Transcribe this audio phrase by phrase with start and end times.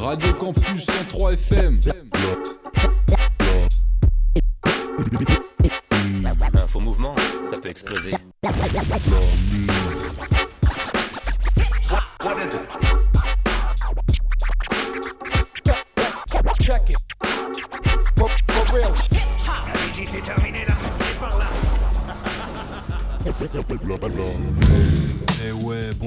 [0.00, 1.80] Radio Campus 103 FM.
[6.54, 8.12] Un faux mouvement, ça peut exploser.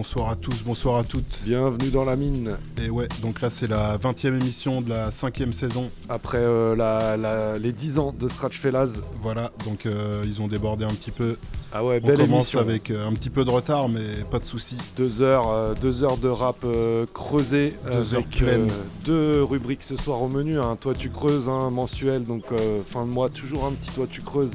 [0.06, 1.42] Bonsoir à tous, bonsoir à toutes.
[1.46, 2.58] Bienvenue dans la mine.
[2.80, 5.90] Et ouais, donc là c'est la 20e émission de la 5e saison.
[6.10, 9.00] Après euh, la- la- les 10 ans de Scratch Fellas.
[9.24, 11.38] Voilà, donc euh, ils ont débordé un petit peu.
[11.74, 12.60] Ah ouais, On belle commence émission.
[12.60, 14.78] avec euh, un petit peu de retard, mais pas de souci.
[14.96, 16.64] Deux heures, deux heures de rap
[17.12, 17.74] creusé.
[17.92, 18.72] Deux heures avec
[19.06, 20.60] deux rubriques ce soir au menu.
[20.60, 20.78] hein.
[20.80, 22.26] Toi tu creuses, hein, mensuel.
[22.26, 22.44] Donc
[22.86, 24.54] fin de mois, toujours un petit toi tu creuses.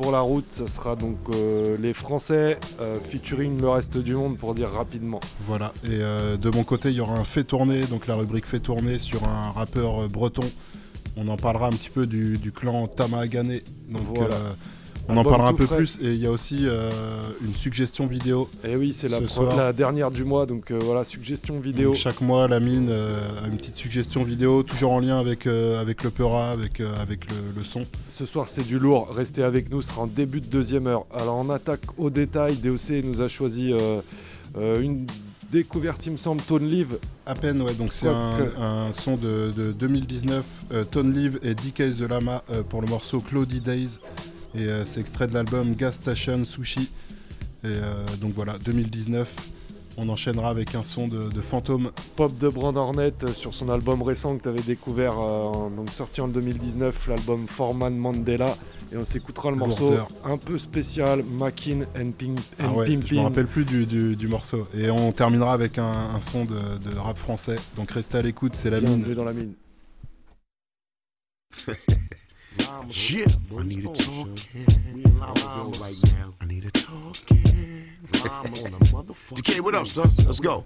[0.00, 4.38] Pour la route, ça sera donc euh, les Français euh, featuring le reste du monde
[4.38, 5.20] pour dire rapidement.
[5.46, 8.46] Voilà, et euh, de mon côté, il y aura un fait tourner, donc la rubrique
[8.46, 10.50] fait tourner sur un rappeur breton.
[11.18, 13.58] On en parlera un petit peu du, du clan Tamagane.
[13.90, 14.36] Donc Voilà.
[15.08, 15.76] On en parlera un peu frais.
[15.78, 15.98] plus.
[16.02, 16.90] Et il y a aussi euh,
[17.44, 18.48] une suggestion vidéo.
[18.64, 20.46] Et oui, c'est la, Ce dernière du mois.
[20.46, 21.90] Donc euh, voilà, suggestion vidéo.
[21.90, 25.46] Donc, chaque mois, la mine euh, a une petite suggestion vidéo, toujours en lien avec,
[25.46, 27.84] avec l'opéra, avec, avec le, le son.
[28.12, 29.08] Ce soir, c'est du lourd.
[29.12, 31.06] Restez avec nous, ce sera en début de deuxième heure.
[31.12, 32.56] Alors, on attaque au détail.
[32.56, 33.72] DOC nous a choisi
[34.56, 35.06] une
[35.50, 36.98] découverte, il me semble, Tone Live.
[37.26, 41.38] À peine, ouais, donc c'est un, que- un son de, de 2019, euh, Tone Live
[41.42, 43.98] et DK The Lama euh, pour le morceau Cloudy Days.
[44.54, 46.90] Et euh, c'est extrait de l'album Gas Station Sushi.
[47.62, 49.34] Et euh, donc voilà, 2019.
[49.96, 51.90] On enchaînera avec un son de, de Fantôme.
[52.16, 55.70] Pop de Brand Hornet euh, sur son album récent que tu avais découvert, euh, en-
[55.70, 58.54] donc sorti en 2019, l'album Forman Mandela.
[58.92, 60.08] Et on s'écoutera le morceau Lourdeur.
[60.24, 62.12] un peu spécial, Makin and,
[62.58, 63.22] Ah and ouais, je me Pimpin.
[63.22, 64.66] rappelle plus du, du- du morceau.
[64.74, 67.56] Et on terminera avec un, un son de, de rap français.
[67.76, 69.02] Donc restez à l'écoute, c'est la mine.
[69.14, 69.52] dans la mine.
[72.58, 73.26] Yeah,
[73.56, 74.34] I need a talking.
[75.20, 76.34] right now.
[76.40, 77.44] I need a talking.
[78.10, 80.10] DK, what up, son?
[80.26, 80.64] Let's go.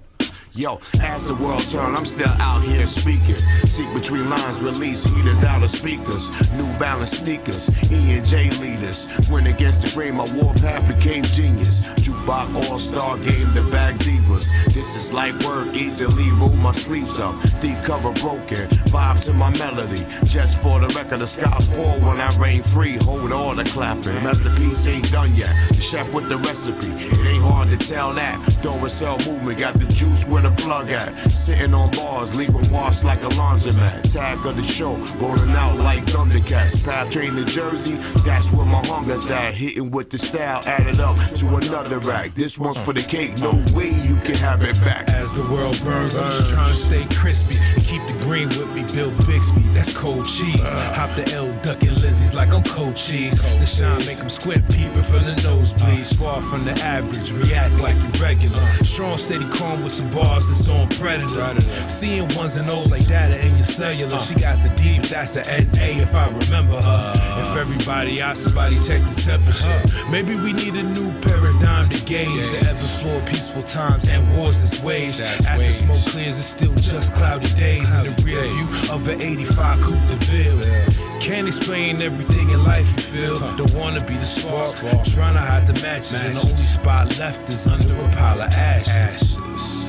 [0.56, 3.36] Yo, as the world turn, I'm still out here speaking.
[3.66, 6.30] Seek between lines, release heaters out of speakers.
[6.52, 9.10] New balance sneakers, E and J leaders.
[9.32, 11.84] Went against the grain, my warpath became genius.
[12.04, 14.46] Jukebox all star game, the bag divas.
[14.72, 17.34] This is light work, easily roll my sleeves up.
[17.60, 20.02] Deep cover broken, vibe to my melody.
[20.22, 22.96] Just for the record, the skies fall when I rain free.
[23.02, 24.22] Hold all the clapping.
[24.22, 25.52] Masterpiece ain't done yet.
[25.70, 28.38] The chef with the recipe, it ain't hard to tell that.
[28.62, 31.10] Duracell movement got the juice the plug at.
[31.30, 34.12] Sitting on bars, leaving wash like a laundromat.
[34.12, 36.84] Tag of the show, rolling out like Thundercats.
[36.84, 39.54] Path train to Jersey, that's where my hunger's at.
[39.54, 42.34] Hitting with the style, added up to another rack.
[42.34, 45.08] This one's for the cake, no way you can have it back.
[45.10, 48.72] As the world burns, I'm just trying to stay crispy and keep the green with
[48.74, 48.84] me.
[48.94, 50.62] Bill Bixby, that's cold cheese.
[50.94, 53.40] Hop the L, ducking Lizzie's like I'm cold cheese.
[53.58, 56.14] The shine make 'em squint, peeping from the nosebleeds.
[56.20, 58.66] Far from the average, react like you regular.
[58.82, 61.60] Strong, steady calm with some bars that's on predator.
[61.88, 64.18] Seeing ones and O's like data in your cellular.
[64.18, 67.12] She got the D, but that's an NA if I remember her.
[67.42, 69.78] If everybody out, somebody check the temperature.
[70.10, 74.08] Maybe we need a new paradigm to gauge the ebb and flow of peaceful times
[74.08, 75.20] and wars that's waged.
[75.20, 77.90] After smoke clears, it's still just cloudy days.
[77.92, 81.20] In the rear view of an 85 Coupe de Ville.
[81.20, 83.34] Can't explain everything in life you feel.
[83.56, 84.76] Don't wanna be the spark.
[84.76, 88.52] Trying to hide the matches, and the only spot left is under a pile of
[88.52, 89.83] ashes.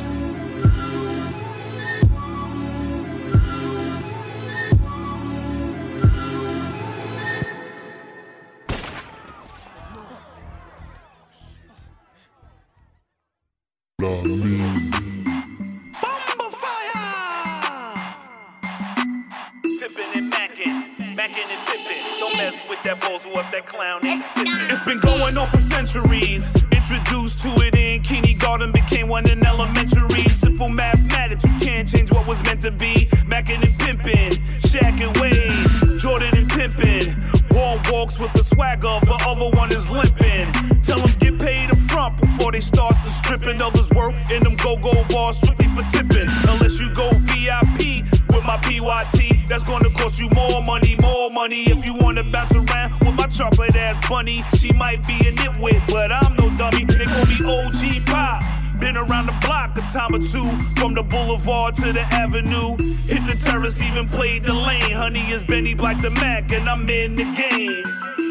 [24.70, 26.54] It's been going on for centuries.
[26.72, 30.24] Introduced to it in kindergarten, became one in elementary.
[30.30, 33.10] Simple mathematics, you can't change what was meant to be.
[33.28, 37.14] Mackin' and Pimpin', Shaq and Wade, Jordan and Pimpin'.
[37.54, 40.52] One walks with a swagger, the other one is limping.
[40.82, 41.75] Tell them get paid
[42.20, 43.62] before they start the stripping.
[43.62, 46.28] Others work in them go-go bars strictly for tipping.
[46.50, 51.64] Unless you go VIP with my PYT, that's gonna cost you more money, more money.
[51.72, 55.82] If you wanna bounce around with my chocolate ass bunny, she might be a nitwit,
[55.88, 56.84] but I'm no dummy.
[56.84, 58.65] They call me OG Pop.
[58.80, 60.50] Been around the block a time or two,
[60.80, 62.76] from the boulevard to the avenue.
[63.08, 64.92] Hit the terrace, even played the lane.
[64.92, 67.84] Honey is Benny Black the Mac, and I'm in the game.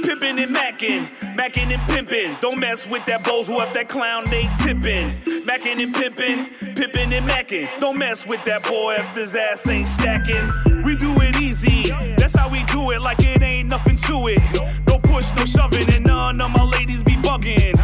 [0.04, 2.38] Pippin' and mackin', mackin' and pimpin'.
[2.40, 5.14] Don't mess with that bows who up that clown they tippin'.
[5.46, 7.68] Mackin' and pimpin', pippin' and mackin'.
[7.80, 10.82] Don't mess with that boy if his ass ain't stacking.
[10.84, 11.84] We do it easy,
[12.18, 14.40] that's how we do it, like it ain't nothing to it.
[14.86, 17.74] No push, no shoving, and none of my ladies be bugging.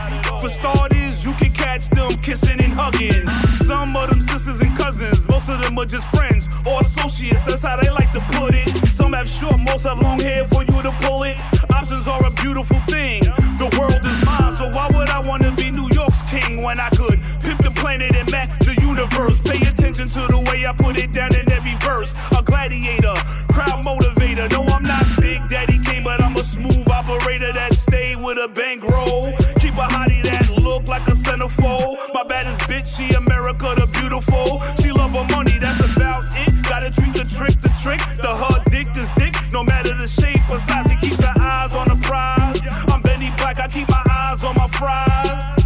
[0.40, 3.26] For starters, you can catch them kissing and hugging.
[3.56, 7.62] Some of them sisters and cousins, most of them are just friends or associates, that's
[7.62, 8.68] how they like to put it.
[8.92, 11.36] Some have short, most have long hair for you to pull it.
[11.70, 13.22] Options are a beautiful thing.
[13.58, 15.89] The world is mine, so why would I wanna be New
[16.30, 19.42] king when I could pimp the planet and map the universe?
[19.42, 22.14] Pay attention to the way I put it down in every verse.
[22.30, 23.18] A gladiator,
[23.50, 24.46] crowd motivator.
[24.52, 28.48] No, I'm not Big Daddy Kane, but I'm a smooth operator that stay with a
[28.48, 29.34] bankroll.
[29.58, 31.98] Keep a hottie that look like a centerfold.
[32.14, 34.62] My baddest bitch, she America the beautiful.
[34.80, 36.50] She love her money, that's about it.
[36.70, 38.00] Gotta treat the trick, the trick.
[38.22, 40.86] The her dick is dick, no matter the shape or size.
[40.86, 42.62] She keeps her eyes on the prize.
[42.86, 45.59] I'm Benny Black, I keep my eyes on my fries.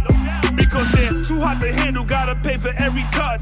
[1.35, 3.41] Too hot to handle, gotta pay for every touch.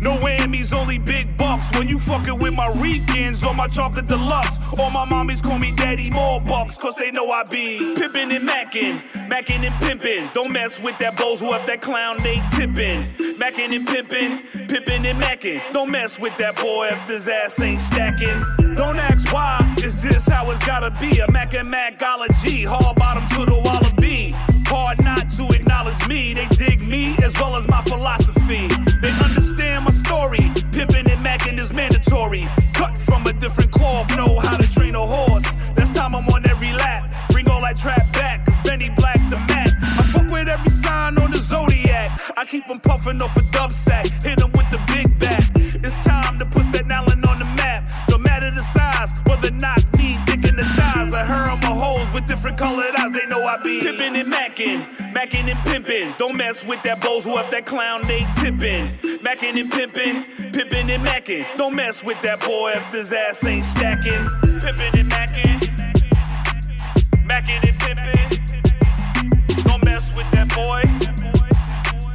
[0.00, 1.76] No whammies, only big bucks.
[1.76, 4.60] When you fucking with my weekends or my chocolate deluxe.
[4.78, 8.44] All my mommies call me daddy more bucks, cause they know I be pimpin' and
[8.44, 10.32] mackin', mackin' and pimpin'.
[10.34, 13.08] Don't mess with that who up that clown they tippin'.
[13.40, 14.38] Mackin' and pimpin',
[14.68, 15.60] pimpin' and mackin'.
[15.72, 18.40] Don't mess with that boy if his ass ain't stacking.
[18.76, 21.18] Don't ask why, it's just how it's gotta be.
[21.18, 24.36] A Mac and Macology, hard bottom to the wallaby.
[24.68, 26.34] Hard not to acknowledge me.
[26.34, 28.68] They dig me as well as my philosophy.
[29.00, 30.50] They understand my story.
[30.72, 32.48] Pippin' and mackin' is mandatory.
[32.74, 35.46] Cut from a different cloth, know how to train a horse.
[35.74, 37.04] That's time I'm on every lap.
[37.30, 39.70] Bring all that trap back, cause Benny Black the Mac.
[39.82, 42.10] I fuck with every sign on the zodiac.
[42.36, 44.06] I keep 'em puffin' off a dub sack.
[44.22, 45.44] Hit 'em with the big back.
[45.56, 47.84] It's time to put that Allen on the map.
[48.10, 50.18] No matter the size, whether not me,
[51.16, 51.24] dick in the thighs.
[51.24, 53.12] I heard 'em a hoes with different colored eyes.
[53.12, 56.16] They know I be pippin' and mackin', mackin' and pimpin'.
[56.18, 58.98] Don't mess with that bows who up that clown they tippin'.
[59.22, 61.46] Mackin' and pimpin', pippin' and mackin'.
[61.56, 64.28] Don't mess with that boy if his ass ain't stacking.
[64.62, 65.60] Pippin' and mackin',
[67.24, 68.28] mackin' and pimpin'.
[69.64, 70.82] Don't mess with that boy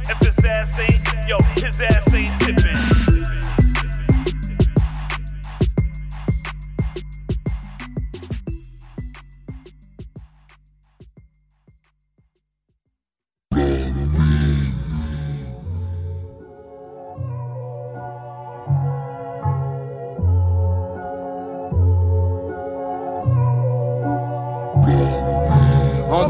[0.08, 3.11] if his ass ain't, yo, his ass ain't tippin'.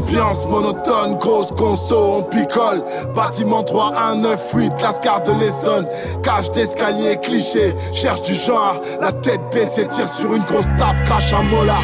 [0.03, 2.83] Ambiance monotone, grosse conso, on picole.
[3.15, 5.87] Bâtiment 3, 1, 9, 8, Lascar de l'Essonne.
[6.21, 8.81] Cage d'escalier, cliché, cherche du genre.
[8.99, 11.81] La tête baissée, tire sur une grosse taf, crache un molar.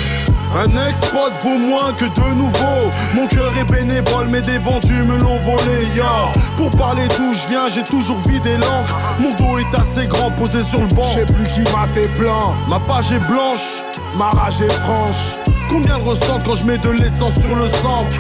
[0.54, 2.89] Un ex-pote vaut moins que de nouveaux.
[3.13, 6.31] Mon cœur est bénévole, mais des vendus me l'ont volé, ya.
[6.57, 8.98] Pour parler d'où je viens, j'ai toujours vidé l'encre.
[9.19, 11.10] Mon dos est assez grand, posé sur le banc.
[11.13, 12.54] Je sais plus qui m'a tes plans.
[12.68, 13.81] Ma page est blanche,
[14.18, 15.38] ma rage est franche.
[15.69, 18.18] Combien de ressentent quand je mets de l'essence sur le centre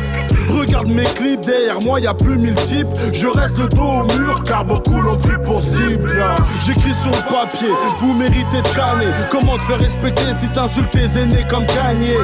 [0.49, 2.87] Regarde mes clips, derrière moi y a plus mille types.
[3.13, 6.11] Je reste le dos au mur car beaucoup l'ont pris pour cible.
[6.65, 7.69] J'écris sur le papier,
[7.99, 9.11] vous méritez de canner.
[9.31, 12.15] Comment te faire respecter si t'insultes tes aînés comme Kanye?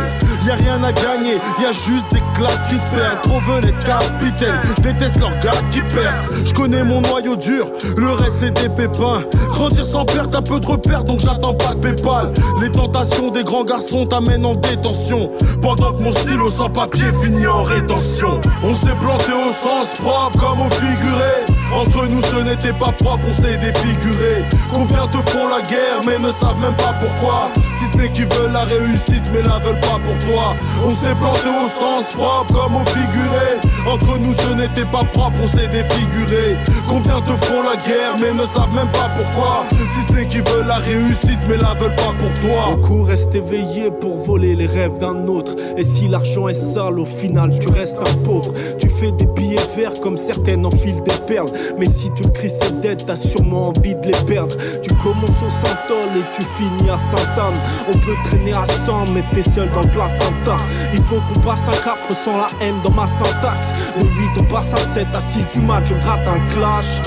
[0.45, 3.21] Y a rien à gagner, y a juste des claques qui se perdent.
[3.23, 6.45] Trop venaient de capitaine, déteste leurs gars qui percent.
[6.45, 9.23] Je connais mon noyau dur, le reste c'est des pépins.
[9.49, 12.31] Grandir sans perte, t'as peu de repères donc j'attends pas de Paypal.
[12.61, 15.31] Les tentations des grands garçons t'amènent en détention.
[15.61, 18.14] Pendant que mon stylo sans papier finit en rétention.
[18.63, 21.43] On s'est planté au sens propre comme au figuré.
[21.73, 24.43] Entre nous ce n'était pas propre, on s'est défiguré.
[24.71, 27.49] Combien te font la guerre mais ne savent même pas pourquoi.
[27.79, 30.55] Si ce n'est qu'ils veulent la réussite mais la veulent pas pour toi.
[30.85, 33.59] On s'est planté au sens propre comme au figuré.
[33.89, 36.55] Entre nous ce n'était pas propre, on s'est défiguré.
[36.87, 39.65] Combien te font la guerre mais ne savent même pas pourquoi.
[39.69, 42.75] Si ce n'est qu'ils veulent la réussite mais la veulent pas pour toi.
[42.75, 45.55] Beaucoup restent éveillés pour voler les rêves d'un autre.
[45.77, 48.53] Et si l'argent est sale, au final tu restes un pauvre.
[48.79, 51.49] Tu fais des billets verts comme certaines enfilent des perles.
[51.77, 54.55] Mais si tu cries cette dette, t'as sûrement envie de les perdre.
[54.81, 57.59] Tu commences au Saint-Ol et tu finis à Sainte-Anne.
[57.87, 60.57] On peut traîner à 100, mais t'es seul dans le placenta.
[60.93, 63.67] Il faut qu'on passe un cap sans la haine dans ma syntaxe.
[63.99, 67.01] De 8, on passe à 7, à 6 du match, je gratte un clash.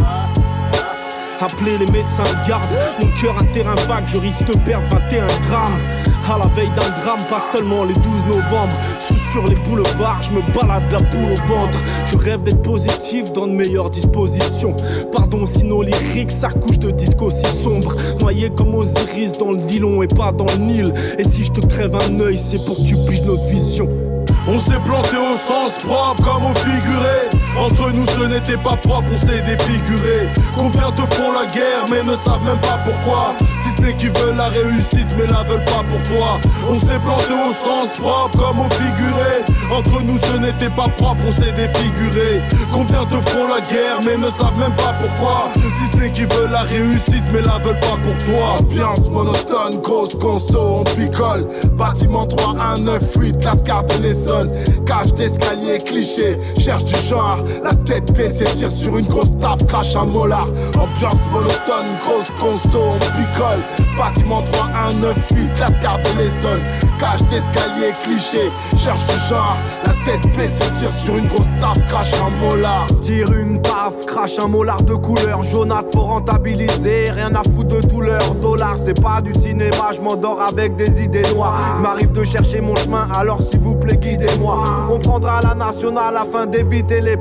[1.41, 2.67] Appelez les médecins de garde,
[3.01, 5.79] mon cœur un terrain vague, je risque de perdre 21 grammes.
[6.29, 8.75] À la veille d'un drame, pas seulement les 12 novembre.
[9.33, 11.79] Sur les boulevards, je me balade la boule au ventre.
[12.13, 14.75] Je rêve d'être positif dans de meilleures dispositions.
[15.13, 17.95] Pardon si nos lyriques s'accouchent de disques si sombres.
[18.21, 20.95] Noyé comme Osiris dans le Dillon et pas dans le Nil.
[21.19, 23.89] Et si je te crève un œil, c'est pour que tu piges notre vision.
[24.47, 27.38] On s'est planté au sens propre comme au figuré.
[27.59, 30.29] Entre nous ce n'était pas propre, on s'est défiguré.
[30.55, 33.35] Combien te font la guerre mais ne savent même pas pourquoi.
[33.41, 36.38] Si ce n'est qu'ils veulent la réussite mais la veulent pas pour toi.
[36.71, 39.43] On s'est planté au sens propre comme au figuré.
[39.73, 42.41] Entre nous ce n'était pas propre, on s'est défiguré.
[42.73, 45.50] Combien te font la guerre mais ne savent même pas pourquoi.
[45.55, 48.57] Si ce n'est qu'ils veulent la réussite mais la veulent pas pour toi.
[48.61, 51.47] Ambiance monotone, grosse conso, on picole.
[51.73, 54.50] Bâtiment 3, 1, 9, 8, lascar de l'Essonne.
[54.87, 57.45] Cage d'escalier, cliché, cherche du genre.
[57.62, 60.47] La tête baissée, tire sur une grosse taf, crache un molar.
[60.78, 63.62] Ambiance monotone, grosse conso, on picole.
[63.97, 66.61] Bâtiment 3, 1, 9, 8, lascar de l'Essonne.
[66.99, 69.57] Cage d'escalier, cliché, cherche du genre.
[69.85, 72.87] La tête baissée, tire sur une grosse taf, crache un molar.
[73.02, 77.11] Tire une taf, crache un molar de couleur jaunâtre, faut rentabiliser.
[77.11, 81.02] Rien à foutre de tout leur dollar, c'est pas du cinéma, je m'endors avec des
[81.02, 81.78] idées noires.
[81.81, 84.64] M'arrive de chercher mon chemin, alors s'il vous plaît, guidez-moi.
[84.90, 87.17] On prendra la nationale afin d'éviter les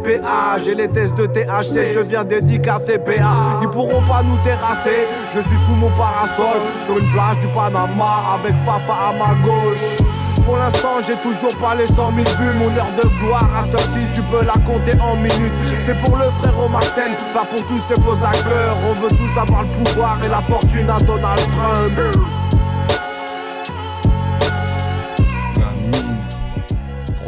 [0.67, 1.93] et les tests de THC.
[1.93, 3.59] Je viens dédicacer PA.
[3.61, 5.07] Ils pourront pas nous terrasser.
[5.33, 10.07] Je suis sous mon parasol, sur une plage du Panama, avec Fafa à ma gauche.
[10.45, 12.09] Pour l'instant, j'ai toujours pas les 100 000
[12.39, 12.57] vues.
[12.59, 15.53] Mon heure de gloire, à ce ci tu peux la compter en minutes.
[15.85, 18.77] C'est pour le frère Martin, pas pour tous ces faux acteurs.
[18.89, 22.36] On veut tous avoir le pouvoir et la fortune à Donald Trump.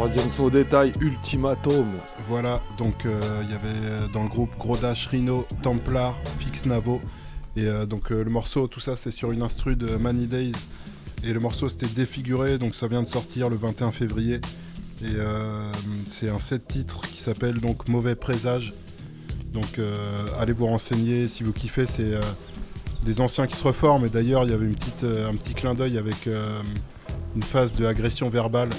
[0.00, 1.86] Troisième son au détail, Ultimatum.
[2.26, 6.64] Voilà, donc euh, il y avait euh, dans le groupe Gros Dash, Rhino, Templar, Fix
[6.64, 7.02] Navo.
[7.54, 10.54] Et euh, donc le morceau, tout ça c'est sur une instru de Many Days.
[11.22, 14.40] Et le morceau c'était Défiguré, donc ça vient de sortir le 21 février.
[15.02, 15.16] Et
[16.06, 18.72] c'est un set titre qui s'appelle donc Mauvais Présage.
[19.52, 19.78] Donc
[20.38, 22.12] allez vous renseigner si vous kiffez, c'est
[23.04, 24.06] des anciens qui se reforment.
[24.06, 26.26] Et d'ailleurs il y avait une petite, un petit clin d'œil avec
[27.36, 28.70] une phase de agression verbale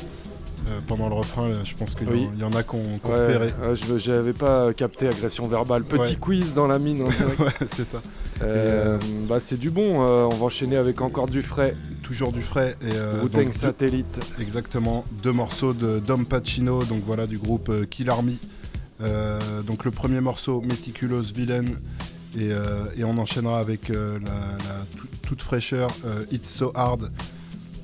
[0.68, 1.50] euh, pendant le refrain.
[1.50, 1.56] là.
[1.64, 2.28] Je pense qu'il y en- Oui.
[2.34, 3.54] il y en a qu'on qu'on Ouais, repéré.
[3.76, 5.84] je j'avais pas capté agression verbale.
[5.84, 6.18] Petit Ouais.
[6.20, 7.02] quiz dans la mine.
[7.40, 8.02] ouais, c'est ça.
[8.42, 10.04] Euh, bah, c'est du bon.
[10.06, 11.76] euh, on va enchaîner avec encore du frais.
[12.04, 12.76] Toujours du frais.
[12.82, 14.20] Et, euh, donc, Satellite.
[14.40, 18.40] Exactement, deux morceaux de Dom Pacino, donc voilà du groupe euh, Kill Army.
[19.02, 21.66] Euh, donc le premier morceau, Meticulous Villain,
[22.38, 26.72] et, euh, et on enchaînera avec euh, la, la tout- toute fraîcheur, euh, It's So
[26.76, 27.10] Hard.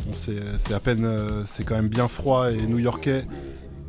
[0.06, 3.26] Bon, c'est à peine, euh, c'est quand même bien froid et new-yorkais,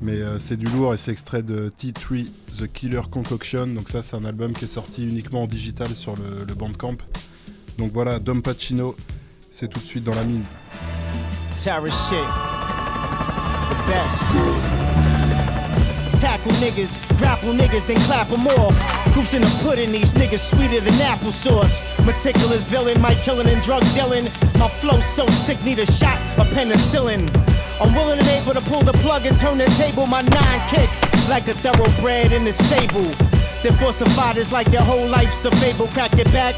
[0.01, 2.27] mais euh, c'est du lourd et c'est extrait de T3,
[2.59, 3.67] The Killer Concoction.
[3.69, 6.97] Donc ça, c'est un album qui est sorti uniquement en digital sur le, Bandcamp.
[7.79, 8.97] Donc voilà, Dom Pacino,
[9.51, 10.45] c'est tout de suite dans la mine.
[19.19, 21.83] Proofs in the pudding, these niggas sweeter than applesauce.
[22.07, 24.27] Meticulous villain, my killing and drug dealing.
[24.63, 27.27] My flow so sick, need a shot of penicillin.
[27.81, 30.07] I'm willing and able to pull the plug and turn the table.
[30.07, 30.89] My nine kick
[31.29, 33.11] like a thoroughbred in the stable.
[33.65, 35.89] They falsified is like their whole life's a fable.
[35.89, 36.55] Crack it back,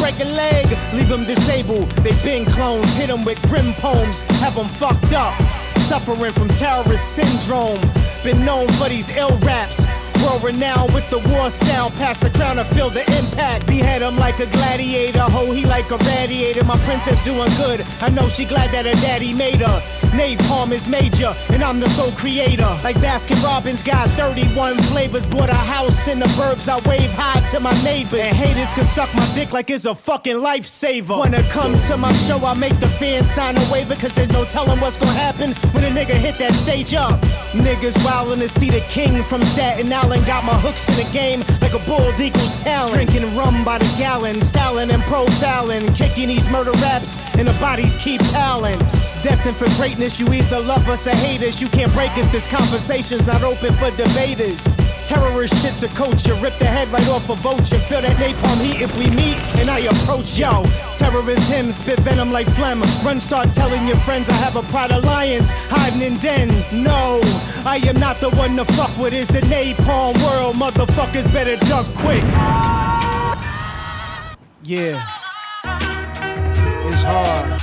[0.00, 1.92] break a leg, leave them disabled.
[2.02, 5.40] They been clones, hit them with grim poems, have them fucked up.
[5.78, 7.78] Suffering from terrorist syndrome.
[8.24, 9.86] Been known for these ill raps.
[10.22, 11.94] World renowned with the war sound.
[11.94, 13.66] Pass the crown to feel the impact.
[13.66, 15.20] Behead him like a gladiator.
[15.20, 16.64] Ho, he like a radiator.
[16.64, 17.84] My princess doing good.
[18.00, 19.99] I know she glad that her daddy made her.
[20.12, 22.68] Napalm is major, and I'm the sole creator.
[22.82, 25.26] Like Baskin Robbins got 31 flavors.
[25.26, 26.68] Bought a house in the burbs.
[26.68, 28.20] I wave high to my neighbors.
[28.20, 31.18] And haters can suck my dick like it's a fucking lifesaver.
[31.18, 32.38] Wanna come to my show?
[32.44, 33.94] I make the fans sign a waiver.
[33.96, 37.20] Cause there's no telling what's gonna happen when a nigga hit that stage up.
[37.52, 40.24] Niggas wildin' to see the king from Staten Island.
[40.26, 42.94] Got my hooks in the game like a bull equals talent.
[42.94, 45.94] Drinking rum by the gallon, styling and profiling.
[45.96, 48.78] Kicking these murder raps, and the bodies keep piling.
[49.22, 51.60] Destined for greatness, you either love us or hate us.
[51.60, 54.62] You can't break us, this conversation's not open for debaters.
[55.06, 57.76] Terrorist shit's a culture, rip the head right off a vulture.
[57.76, 60.62] Feel that napalm heat if we meet, and I approach yo.
[60.96, 62.80] Terrorist him, spit venom like phlegm.
[63.04, 66.72] Run, start telling your friends I have a pride of lions hiding in dens.
[66.72, 67.20] No,
[67.66, 69.12] I am not the one to fuck with.
[69.12, 72.22] It's a napalm world, motherfuckers better duck quick.
[74.62, 75.02] Yeah,
[76.88, 77.60] it's hard,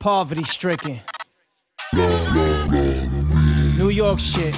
[0.00, 1.00] poverty stricken.
[1.94, 4.54] New York shit.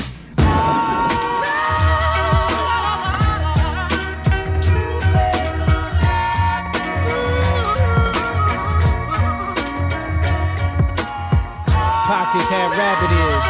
[12.06, 13.44] Pockets had rabbit ears.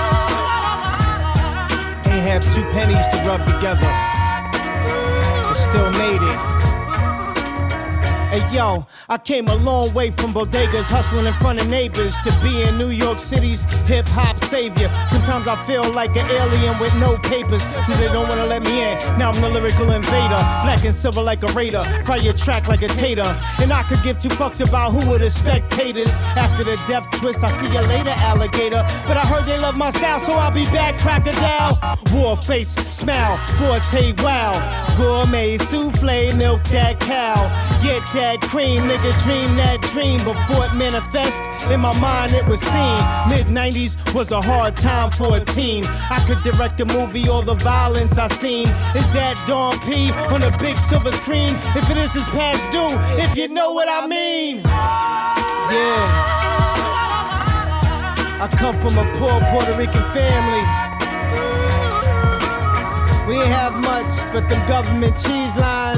[2.13, 3.91] Ain't have two pennies to rub together.
[5.49, 6.60] But still made it.
[8.31, 12.31] Hey yo, I came a long way from bodegas, hustling in front of neighbors, to
[12.41, 14.89] being New York City's hip hop savior.
[15.09, 18.87] Sometimes I feel like an alien with no papers, cause they don't wanna let me
[18.87, 18.99] in.
[19.19, 22.83] Now I'm the lyrical invader, black and silver like a raider, fry your track like
[22.83, 23.37] a tater.
[23.59, 26.15] And I could give two fucks about who were the spectators.
[26.39, 28.87] After the death twist, I see you later, alligator.
[29.09, 31.81] But I heard they love my style, so I'll be back, crocodile.
[32.15, 34.55] War face, smile, forte, wow.
[34.97, 37.41] Gourmet souffle, milk that cow.
[37.83, 38.03] Get
[38.51, 41.41] cream, nigga, dream that dream before it manifest.
[41.71, 43.01] In my mind, it was seen.
[43.29, 45.85] Mid 90s was a hard time for a teen.
[45.87, 48.67] I could direct a movie, all the violence I seen.
[48.95, 51.55] Is that Dawn P on a big silver screen?
[51.75, 54.57] If it is, it's past due, if you know what I mean.
[55.73, 56.31] Yeah.
[58.43, 60.65] I come from a poor Puerto Rican family.
[63.29, 65.90] We ain't have much, but them government cheese lines.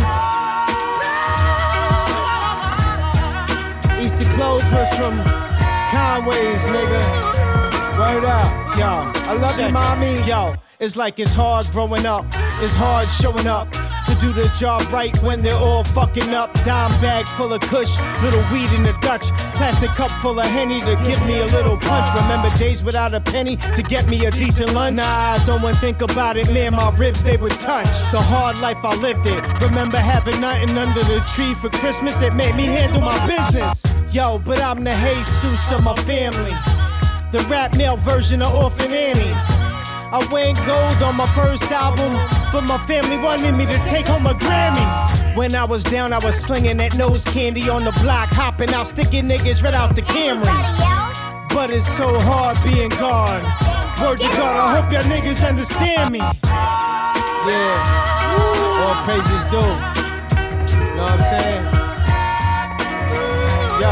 [4.73, 5.19] Was from
[5.91, 7.43] Conway's, nigga.
[7.99, 9.13] Right up, yo.
[9.29, 10.19] I love you, mommy.
[10.27, 12.25] Yo, it's like it's hard growing up.
[12.63, 13.71] It's hard showing up.
[14.07, 16.53] To do the job right when they're all fucking up.
[16.65, 19.27] Dime bag full of kush, little weed in the Dutch.
[19.57, 22.09] Plastic cup full of Henny to give me a little punch.
[22.23, 24.97] Remember days without a penny to get me a decent lunch?
[24.97, 26.73] Nah, don't one think about it, man.
[26.73, 27.93] My ribs, they would touch.
[28.11, 29.43] The hard life I lived it.
[29.61, 32.23] Remember having nothing under the tree for Christmas?
[32.23, 33.92] It made me handle my business.
[34.13, 36.53] Yo, but I'm the Jesus of my family.
[37.33, 39.33] The rap male version of Orphan Annie.
[40.13, 42.13] I went gold on my first album,
[42.53, 45.35] but my family wanted me to take home a Grammy.
[45.35, 48.87] When I was down, I was slinging that nose candy on the block, hopping out,
[48.87, 50.45] sticking niggas right out the Camry.
[51.55, 53.43] But it's so hard being gone.
[53.99, 56.19] Word to God, I hope y'all niggas understand me.
[57.49, 57.73] Yeah,
[58.85, 59.57] all praises due.
[60.97, 61.72] Know what I'm saying?
[63.83, 63.89] Yo,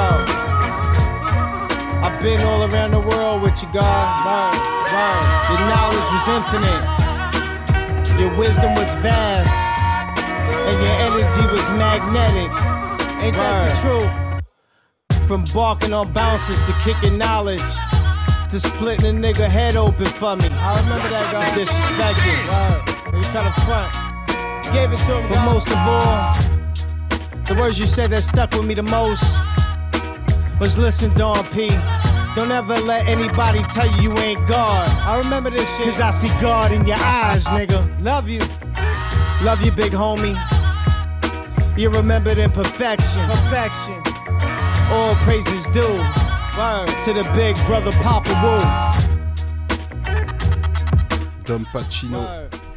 [2.06, 4.06] I've been all around the world with you, God.
[4.22, 4.54] Word,
[4.94, 5.22] word.
[5.50, 6.84] Your knowledge was infinite.
[8.14, 9.50] Your wisdom was vast.
[10.46, 12.50] And your energy was magnetic.
[13.18, 15.26] Ain't that the truth?
[15.26, 17.70] From barking on bouncers to kicking knowledge.
[18.50, 20.46] To splitting a nigga head open for me.
[20.52, 21.50] I remember that guy.
[21.58, 22.38] Disrespected.
[22.46, 23.16] Word.
[23.16, 23.90] You try to front.
[24.72, 25.28] Gave it to him.
[25.28, 26.34] But most of all,
[27.48, 29.24] the words you said that stuck with me the most
[30.60, 31.70] was listen, Don P.
[32.36, 34.88] Don't ever let anybody tell you you ain't God.
[35.00, 35.86] I remember this shit.
[35.86, 37.80] Cause I see God in your eyes, nigga.
[38.04, 38.40] Love you.
[39.42, 40.36] Love you, big homie.
[41.76, 43.20] You're remembered in perfection.
[43.26, 44.00] Perfection.
[44.92, 45.80] All praises due.
[46.58, 48.60] Word to the big brother Papa Wu.
[51.44, 52.18] Dom Pacino.
[52.18, 52.69] Word.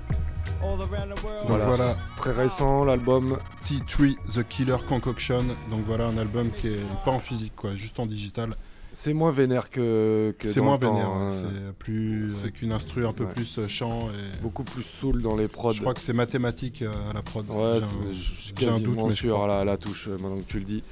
[0.78, 3.38] Donc voilà, Très récent, l'album.
[3.66, 5.44] T3 The Killer Concoction.
[5.70, 8.56] Donc voilà un album qui est pas en physique quoi, juste en digital.
[8.96, 10.36] C'est moins vénère que.
[10.38, 11.30] que C'est moins vénère, hein.
[11.32, 13.32] c'est plus C'est- avec une instru un peu ouais.
[13.34, 15.72] plus euh, chant et Beaucoup plus soul dans les prods.
[15.72, 17.44] je crois que c'est mathématique euh, à la prod.
[17.50, 19.46] Ouais, J'ai c'est- un- je suis j'ai un doute quasiment mais sûr crois.
[19.46, 20.84] à la, à la touche, euh, maintenant que tu le dis.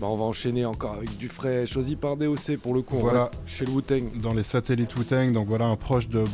[0.00, 2.96] Bah, on va enchaîner encore avec du frais, choisi par DOC pour le coup.
[2.96, 3.20] On Voilà.
[3.26, 4.02] reste chez le Wu-Tang.
[4.20, 5.32] dans les satellites Wu-Tang.
[5.32, 6.24] Donc voilà un proche de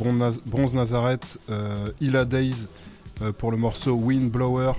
[0.46, 2.68] Bronze Nazareth, euh, Hila Days
[3.38, 4.72] pour le morceau Wind Blower.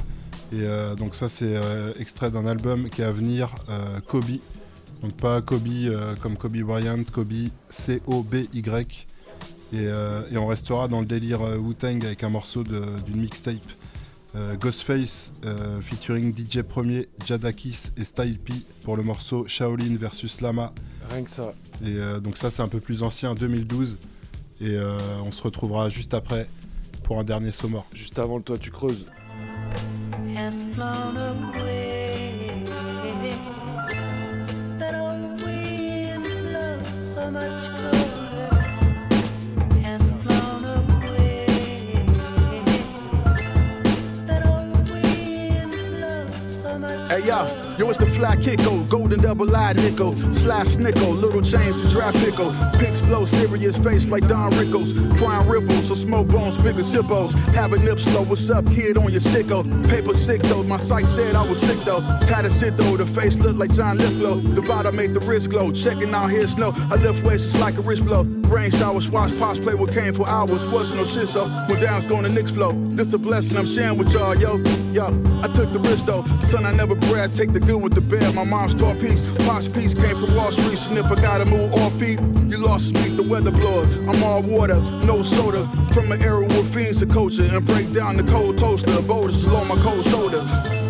[0.53, 4.39] Et euh, donc ça c'est euh, extrait d'un album qui est à venir, euh, Kobe.
[5.01, 7.33] Donc pas Kobe euh, comme Kobe Bryant, Kobe
[7.69, 9.07] C-O-B-Y.
[9.73, 13.65] Et, euh, et on restera dans le délire euh, Wu-Tang avec un morceau d'une mixtape.
[14.35, 20.41] Euh, Ghostface euh, featuring DJ Premier, Jadakis et Style P pour le morceau Shaolin versus
[20.41, 20.73] Lama.
[21.09, 21.53] Rien que ça.
[21.83, 23.99] Et euh, donc ça c'est un peu plus ancien, 2012.
[24.59, 26.47] Et euh, on se retrouvera juste après
[27.11, 27.85] pour un dernier saut mort.
[27.93, 29.05] Juste avant le Toi tu creuses.
[47.09, 51.79] Hey yo, yo, it's the fly kicko, golden double eye nickel, sly snickle, little chains
[51.81, 56.57] and dry pickle, pics blow serious face like Don Rickles, prime ripples, so smoke bones,
[56.57, 60.63] bigger zippos, have a nip slow, what's up kid on your sicko, paper sick though,
[60.63, 63.73] my psych said I was sick though, tired of sit though, the face look like
[63.73, 67.43] John Lithgow, the bottom made the wrist glow, checking out his snow, I lift weights
[67.43, 70.99] just like a wrist blow, brain showers, watch pops play with cane for hours, wasn't
[70.99, 74.11] no shit so, when down's going to Knicks flow, this a blessing I'm sharing with
[74.11, 74.57] y'all, yo,
[74.91, 75.05] yo,
[75.41, 78.35] I took the risk though, son I never brag, take the good with the bad,
[78.35, 81.97] my mom's taught peace, Pops piece came from Wall Street, sniff, I gotta move off
[81.97, 86.41] feet, you lost speak, the weather blower, I'm all water, no soda, from an era
[86.43, 90.80] with fiends to culture, and break down the cold toaster, boulders along my cold shoulder.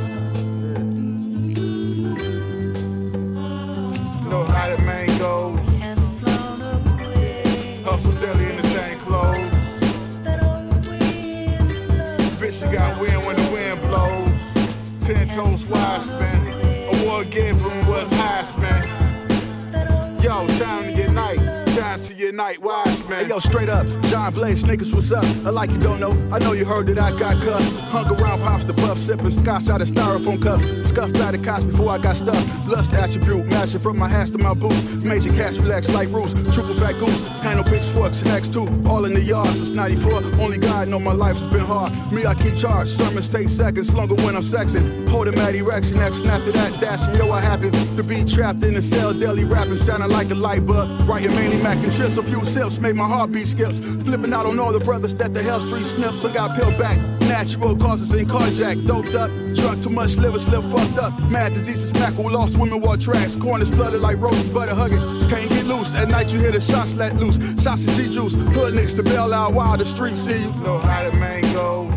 [12.71, 15.05] got wind when the wind blows.
[15.05, 17.01] Ten toes wide spin.
[17.01, 20.17] Award gift from what's high man.
[20.21, 21.60] Yo, time to unite.
[21.81, 23.23] Time to unite, wise man.
[23.23, 25.25] Hey, yo, straight up, John Blaze, niggas, what's up?
[25.47, 26.11] I like you don't know.
[26.31, 27.63] I know you heard that I got cut.
[27.89, 30.63] Hung around pops the puff, sipping scotch out of styrofoam cups.
[30.87, 32.35] Scuffed by the cops before I got stuck.
[32.67, 34.83] Lust attribute, matching from my hats to my boots.
[35.03, 37.19] Major cash relax like Bruce, triple fat goose.
[37.41, 40.23] Handle pitchforks, next two, all in the yard since 94.
[40.39, 41.93] Only God know my life has been hard.
[42.11, 42.91] Me, I keep charged.
[42.91, 45.09] Sermons take seconds longer when I'm sexing.
[45.09, 47.15] Holding mad erection, next after that dashing.
[47.15, 50.63] Yo, I happen to be trapped in a cell, daily rapping, sounding like a light
[50.63, 51.09] bulb.
[51.09, 53.79] Writing mainly and trips, a few sips made my heartbeat skips.
[53.79, 56.25] Flipping out on all the brothers that the hell street snips.
[56.25, 56.97] I got peeled back.
[57.21, 61.17] Natural causes in carjack, doped up, drunk too much, liver slip fucked up.
[61.29, 63.35] Mad diseases, smackle, lost women wore tracks.
[63.35, 64.99] Corners flooded like roses, butter hugging.
[65.29, 65.95] Can't get loose.
[65.95, 67.37] At night you hear the shots let loose.
[67.61, 70.51] Shots of G juice, hood nicks to bail out while the streets see you.
[70.63, 71.93] Know how the man goes.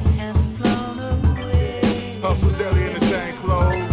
[2.22, 3.92] Hustle deli in the same clothes.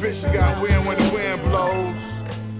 [0.00, 1.07] Bitch, you got wind when the.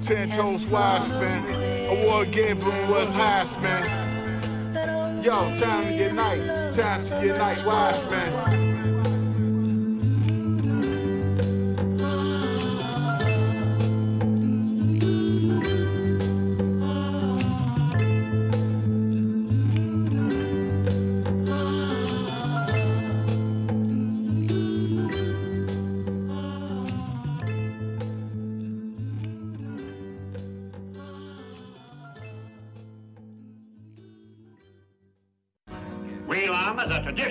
[0.08, 1.44] Ten toes wise, man.
[1.90, 5.22] Award given was highest, man.
[5.22, 6.72] Yo, time to unite.
[6.72, 8.77] Time to unite, wise man.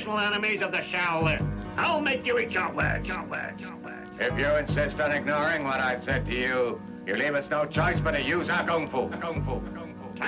[0.08, 1.46] Llamas enemies of the Shaolin.
[1.78, 4.12] I'll make you eat your words, your words, your words.
[4.20, 8.00] If you insist on ignoring what I've said to you, you leave us no choice
[8.00, 9.10] but to use our kung fu.
[9.10, 9.60] Kung fu.
[9.76, 10.24] Kung fu.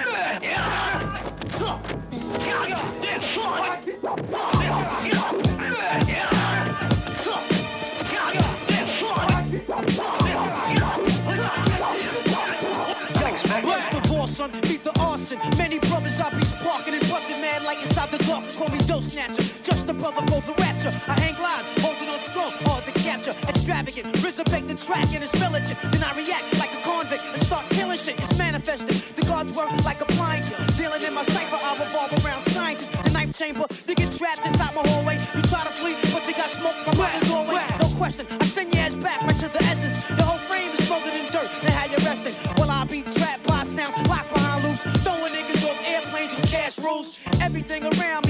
[13.62, 15.40] First of all, son, beat the arson.
[15.58, 18.44] Many brothers I be sparking and busting mad like inside the dark.
[18.56, 20.94] Call me snatcher, just a brother for the rapture.
[21.08, 23.32] I hang glide, holding on strong, hard to capture.
[23.48, 25.80] Extravagant, resurrect the track and it's militant.
[25.92, 28.18] Then I react like a convict and start killing shit.
[28.18, 28.90] It's manifested.
[29.16, 30.56] The guards work like appliances.
[30.78, 32.90] Dealing in my cipher, I revolve around scientists.
[32.90, 35.20] The ninth chamber, they get trapped inside my hallway.
[35.36, 37.66] You try to flee, but you got smoke by my doorway.
[37.80, 39.98] No question, I send your ass back right to the essence.
[40.10, 41.50] Your whole frame is smothered in dirt.
[41.64, 42.36] Now how you resting?
[42.58, 44.84] Well, I be trapped by sounds, locked behind loops.
[45.04, 47.20] Throwing niggas off airplanes with cash rules.
[47.42, 48.29] Everything around me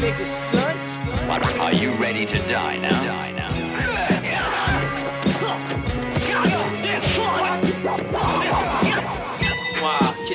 [0.00, 0.76] niggas, son.
[1.60, 3.04] Are you ready to die now?
[3.04, 3.59] Die now.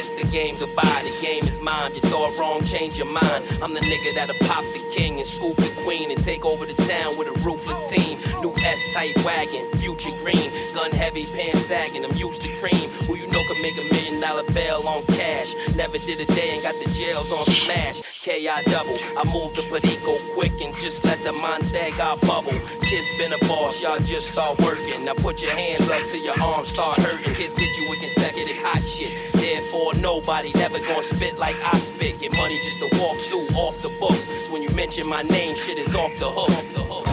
[0.06, 1.02] Kiss the game goodbye.
[1.04, 1.96] The game is mine.
[1.96, 3.44] You thought wrong, change your mind.
[3.60, 6.76] I'm the nigga that'll pop the king and scoop the queen and take over the
[6.76, 8.20] town with a ruthless team.
[8.40, 12.06] New S-type wagon, future green, gun heavy, pants sagging.
[12.06, 12.92] I'm used to cream.
[13.08, 15.56] Who you know can make a million dollar bail on cash?
[15.74, 18.04] Never did a day and got the jails on smash.
[18.22, 18.64] K.I.
[18.64, 18.98] double.
[19.18, 22.60] I move the Perico quick and just let the Montega bubble.
[22.82, 25.06] Kiss been a boss, y'all just start working.
[25.06, 27.34] Now put your hands up till your arms start hurting.
[27.34, 29.16] Kiss hit you with consecutive hot shit.
[29.34, 32.20] Therefore, nobody never gonna spit like I spit.
[32.20, 34.26] Get money just to walk through off the books.
[34.26, 36.50] So when you mention my name, shit is off the hook.
[36.50, 37.06] Off the hook.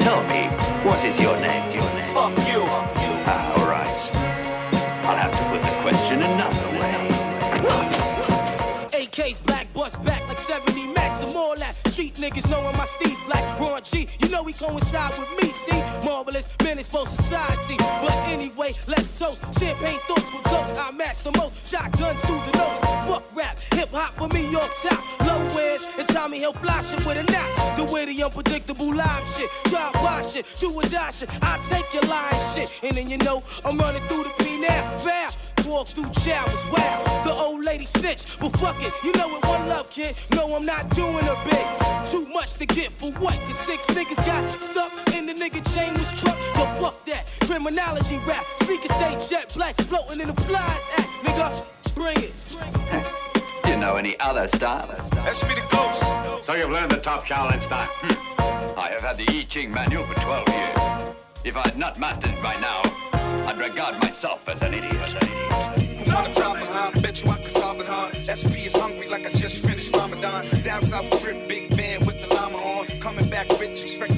[0.00, 0.48] Tell me,
[0.84, 1.68] what is your name?
[1.74, 2.14] Your name?
[2.14, 2.64] Fuck you.
[3.26, 4.00] Ah, all right.
[5.06, 7.08] I'll have to put the question another way.
[9.02, 11.89] AK's black, bust back like 70 max and more that.
[12.00, 13.60] Street niggas knowing my steez black.
[13.60, 15.78] Ron G, you know he coincide with me, see?
[16.02, 16.46] Marvelous,
[16.88, 17.76] for society.
[17.76, 19.42] But anyway, let's toast.
[19.58, 20.78] Champagne thoughts with ghosts.
[20.78, 21.68] I max the most.
[21.68, 22.78] Shotguns through the nose.
[23.06, 25.20] Fuck rap, hip hop for me, York top.
[25.26, 27.76] Low wears and Tommy Hill flash it with a knot.
[27.76, 29.50] The way the unpredictable live shit.
[29.64, 31.28] Drive by shit, do or die shit.
[31.42, 32.80] I take your lying shit.
[32.82, 34.96] And then you know I'm running through the P now.
[34.96, 35.49] Foul.
[35.66, 37.22] Walk through showers, wow.
[37.24, 40.16] The old lady snitch, but fuck it, you know it one love, kid.
[40.34, 42.06] No, I'm not doing a big.
[42.06, 43.38] Too much to get for what?
[43.40, 46.36] Cause six niggas got stuck in the nigga chain was truck.
[46.54, 48.44] But fuck that, criminology rap.
[48.62, 51.64] Sneaker stay jet black, floating in the flies act, nigga.
[51.94, 52.32] Bring it.
[53.64, 55.12] Do you know any other styles?
[55.14, 56.46] Let's be the ghost.
[56.46, 57.88] So you've learned the top Shaolin style.
[57.88, 58.78] Hmm.
[58.78, 61.14] I have had the I Ching manual for 12 years.
[61.44, 63.09] If I had not mastered it by now,
[63.46, 64.94] I'd regard myself as an idiot.
[64.94, 65.40] As an idiot.
[68.72, 70.46] Hungry like I just finished Ramadan.
[70.62, 72.86] Down south trip, big van with the llama on.
[73.00, 74.09] Coming back rich, expecting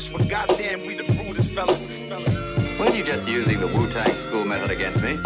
[0.00, 1.88] fresh, but goddamn, we the rudest fellas.
[2.78, 5.18] Weren't you just using the Wu-Tang school method against me?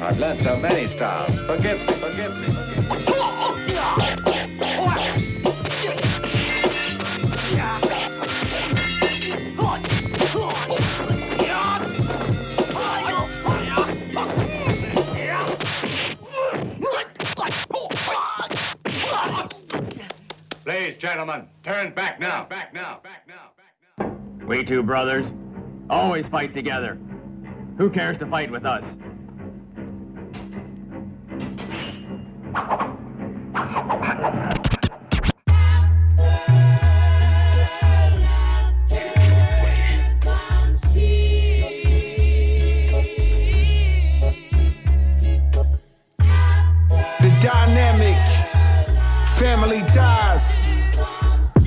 [0.00, 1.40] I've learned so many styles.
[1.40, 2.48] Forgive me, forgive me.
[20.64, 22.44] Please, gentlemen, turn back now.
[22.44, 23.00] Back now.
[23.02, 23.61] Back now.
[24.46, 25.32] We two brothers
[25.88, 26.98] always fight together.
[27.78, 28.96] Who cares to fight with us?
[47.20, 48.16] The dynamic
[49.28, 50.61] family ties.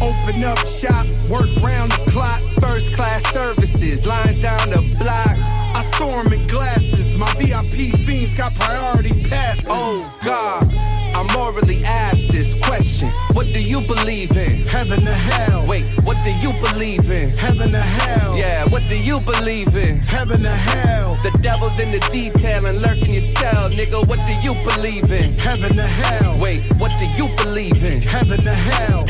[0.06, 2.44] Open up shop, work round the clock.
[2.60, 5.36] First class services, lines down the block.
[5.76, 7.16] I storm in glasses.
[7.18, 9.68] My VIP fiends got priority passes.
[9.68, 10.72] Oh God,
[11.16, 13.10] I'm morally asked this question.
[13.34, 14.64] What do you believe in?
[14.68, 15.66] Heaven or hell.
[15.68, 17.32] Wait, what do you believe in?
[17.32, 18.38] Heaven or hell.
[18.38, 20.02] Yeah, what do you believe in?
[20.02, 21.16] Heaven or hell.
[21.24, 24.08] The devil's in the detail and lurking your cell, nigga.
[24.08, 25.34] What do you believe in?
[25.40, 26.38] Heaven or hell.
[26.40, 28.04] Wait, what do you believe in?
[28.04, 29.06] Heaven or hell.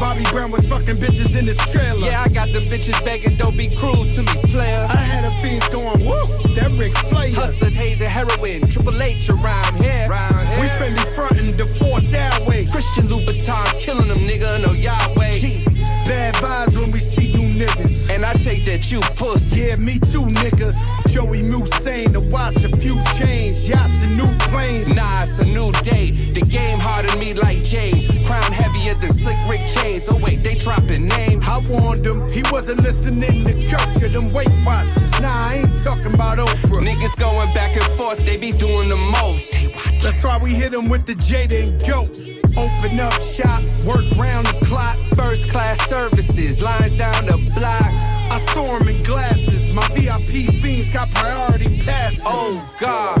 [0.00, 2.08] Bobby Brown was fucking bitches in his trailer.
[2.08, 4.86] Yeah, I got the bitches begging, don't be cruel to me, player.
[4.88, 6.24] I had a fiends going, woo,
[6.56, 7.30] that Rick Flair.
[7.34, 10.08] Hustlers, haze, and heroin, Triple H around here.
[10.08, 10.60] Round here.
[10.60, 12.64] We Fendi frontin' the fourth that way.
[12.64, 15.38] Christian Louboutin killing them, nigga, no Yahweh.
[15.38, 15.78] Jesus.
[16.08, 16.34] Bad
[18.10, 19.60] And I take that you pussy.
[19.60, 20.74] Yeah, me too, nigga.
[21.08, 24.92] Joey Musain to watch a few chains, yachts and new planes.
[24.94, 26.10] Nah, it's a new day.
[26.10, 28.06] The game hardened me like James.
[28.26, 30.08] Crown heavier than Slick Rick Chains.
[30.08, 31.46] Oh wait, they dropping names.
[31.48, 35.10] I warned him, he wasn't listening to Kirk or them Weight Watchers.
[35.20, 36.82] Nah, I ain't talking about Oprah.
[36.82, 39.52] Niggas going back and forth, they be doing the most.
[40.02, 42.39] That's why we hit him with the Jada and Goat.
[42.60, 44.98] Open up shop, work round the clock.
[45.16, 47.90] First class services, lines down the block.
[48.30, 52.22] I storm in glasses, my VIP fiends got priority passes.
[52.26, 53.18] Oh God,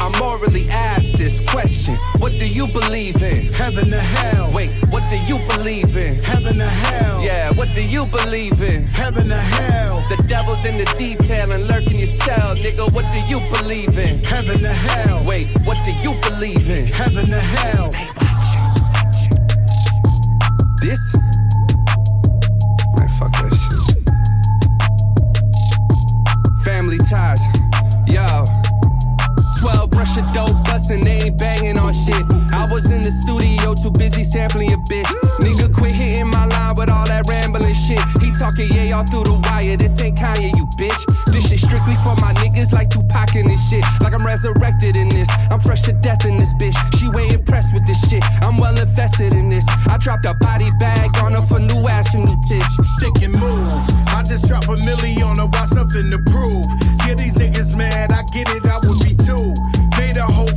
[0.00, 1.94] I morally ask this question.
[2.18, 3.46] What do you believe in?
[3.52, 4.50] Heaven or hell.
[4.52, 6.18] Wait, what do you believe in?
[6.18, 7.22] Heaven or hell.
[7.22, 8.88] Yeah, what do you believe in?
[8.88, 10.02] Heaven or hell.
[10.08, 12.92] The devil's in the detail and lurking your cell, nigga.
[12.92, 14.18] What do you believe in?
[14.24, 15.24] Heaven or hell.
[15.24, 16.86] Wait, what do you believe in?
[16.88, 17.92] Heaven or hell.
[20.80, 21.14] This?
[22.96, 24.00] Man, fuck that shit.
[26.64, 27.42] Family ties,
[28.08, 28.44] yo.
[29.60, 32.24] 12 brush a dope bustin', they ain't banging on shit.
[32.52, 33.39] I was in the studio,
[33.82, 35.08] too busy sampling a bitch.
[35.40, 38.00] Nigga, quit hitting my line with all that rambling shit.
[38.20, 39.76] He talking yeah all through the wire.
[39.76, 41.00] This ain't Kanye, you bitch.
[41.32, 43.84] This shit strictly for my niggas like Tupac in this shit.
[44.00, 45.28] Like I'm resurrected in this.
[45.50, 46.76] I'm fresh to death in this bitch.
[46.98, 48.22] She way impressed with this shit.
[48.42, 49.64] I'm well invested in this.
[49.88, 52.68] I dropped a body bag on her for new ass and new tits.
[52.96, 53.80] Stick and move.
[54.12, 56.66] I just drop a milli on her, watch something to prove.
[57.06, 59.54] Yeah, these niggas mad, I get it, I would be too.
[59.98, 60.52] Made a whole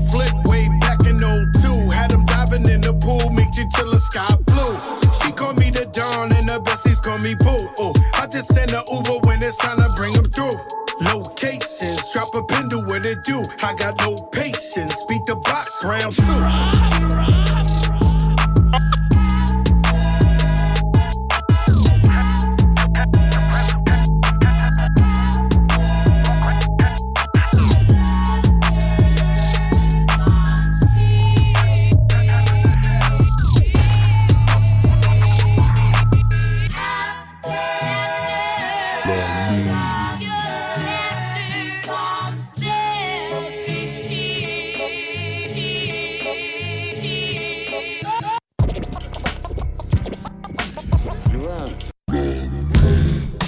[3.75, 4.75] till the sky blue.
[5.21, 7.57] She call me the Dawn and the besties call me Boo.
[7.79, 10.55] Oh, I just send a Uber when it's time to bring them through.
[11.01, 13.41] Locations, drop a pin, do what it do.
[13.63, 16.72] I got no patience, beat the box round two.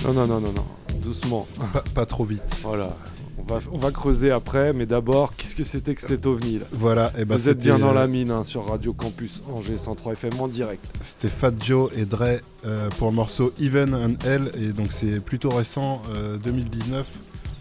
[0.06, 0.66] Non, non, non, non, non.
[1.02, 1.48] Doucement.
[1.74, 2.42] Pas, pas trop vite.
[2.62, 2.96] Voilà.
[3.38, 6.66] On va, on va creuser après, mais d'abord, qu'est-ce que c'était que cet ovni là?
[6.72, 9.78] Voilà, et bah Vous êtes bien dans euh, la mine hein, sur Radio Campus Angers
[9.78, 10.84] 103 FM en direct.
[11.02, 15.20] C'était Fat Joe et Dre euh, pour le morceau Even and Hell, et donc c'est
[15.20, 17.06] plutôt récent, euh, 2019.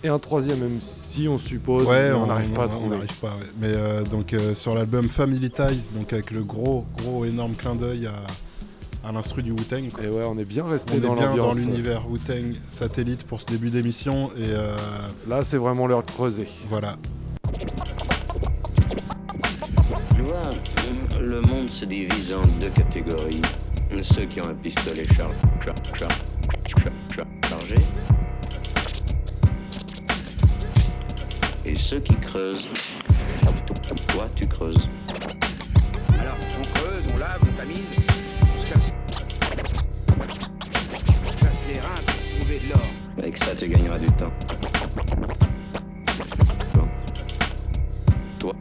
[0.04, 2.86] Et un troisième MC, on suppose, Ouais, mais on n'arrive pas à trouver.
[2.86, 3.46] On n'arrive pas, ouais.
[3.58, 7.74] Mais euh, donc euh, sur l'album Family Ties, donc avec le gros, gros, énorme clin
[7.74, 8.12] d'œil à,
[9.06, 9.90] à l'instru du Wu-Tang.
[9.92, 10.04] quoi.
[10.04, 11.56] Et ouais, on est bien resté On dans est bien dans l'ambiance.
[11.56, 14.76] l'univers Wu-Tang satellite pour ce début d'émission, et euh,
[15.28, 16.48] Là, c'est vraiment l'heure de creuser.
[16.68, 16.96] voilà.
[21.48, 23.42] monde se divise en deux catégories.
[24.02, 25.30] Ceux qui ont un pistolet char
[25.64, 26.08] char char
[26.66, 27.74] char- char- chargé.
[31.64, 32.66] Et ceux qui creusent.
[34.08, 34.88] Toi, tu creuses.
[36.18, 37.78] Alors, on creuse, on lave, on tamise,
[42.64, 42.80] de l'or.
[43.18, 44.32] Avec ça, tu gagneras du temps.
[48.38, 48.54] Toi,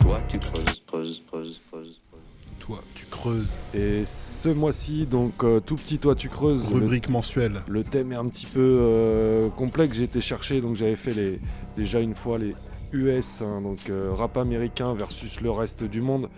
[0.00, 2.00] toi, tu creuses, creuses, creuses, creuses.
[2.60, 3.52] Toi, tu creuses.
[3.74, 6.66] Et ce mois-ci, donc euh, tout petit toi tu creuses.
[6.72, 7.62] Rubrique le, mensuelle.
[7.68, 9.96] Le thème est un petit peu euh, complexe.
[9.96, 11.40] J'ai été chercher, donc j'avais fait les,
[11.76, 12.54] déjà une fois les
[12.94, 16.28] US, hein, donc euh, rap américain versus le reste du monde.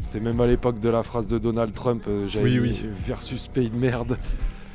[0.00, 2.90] C'était même à l'époque de la phrase de Donald Trump, euh, j'avais Oui, oui.
[3.06, 4.16] versus pays de merde.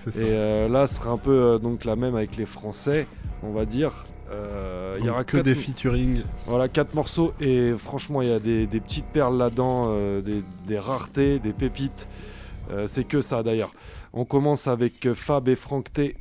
[0.08, 3.08] Et euh, là, ce sera un peu euh, donc la même avec les Français,
[3.44, 4.06] on va dire.
[4.32, 6.22] Euh, il y aura que quatre- des featuring.
[6.46, 10.80] Voilà, quatre morceaux et franchement, il y a des, des petites perles là-dedans, des, des
[10.80, 12.08] raretés, des pépites.
[12.88, 13.74] C'est que ça d'ailleurs.
[14.14, 16.16] On commence avec Fab et Frank T,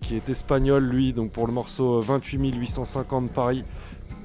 [0.00, 3.64] qui est espagnol lui, donc pour le morceau 28 850 Paris.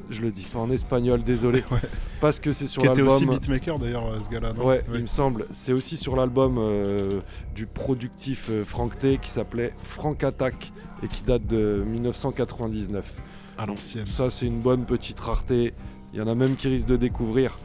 [0.09, 1.63] Je le dis pas en espagnol, désolé.
[2.21, 3.07] Parce que c'est sur l'album.
[3.09, 4.53] aussi beatmaker d'ailleurs, euh, ce gars-là.
[4.53, 4.95] Ouais, Oui.
[4.95, 5.45] il me semble.
[5.51, 7.19] C'est aussi sur l'album euh,
[7.53, 10.71] du productif euh, Frank T qui s'appelait Frank Attack
[11.03, 13.13] et qui date de 1999.
[13.57, 14.05] À l'ancienne.
[14.05, 15.73] Ça, c'est une bonne petite rareté.
[16.13, 17.55] Il y en a même qui risquent de découvrir.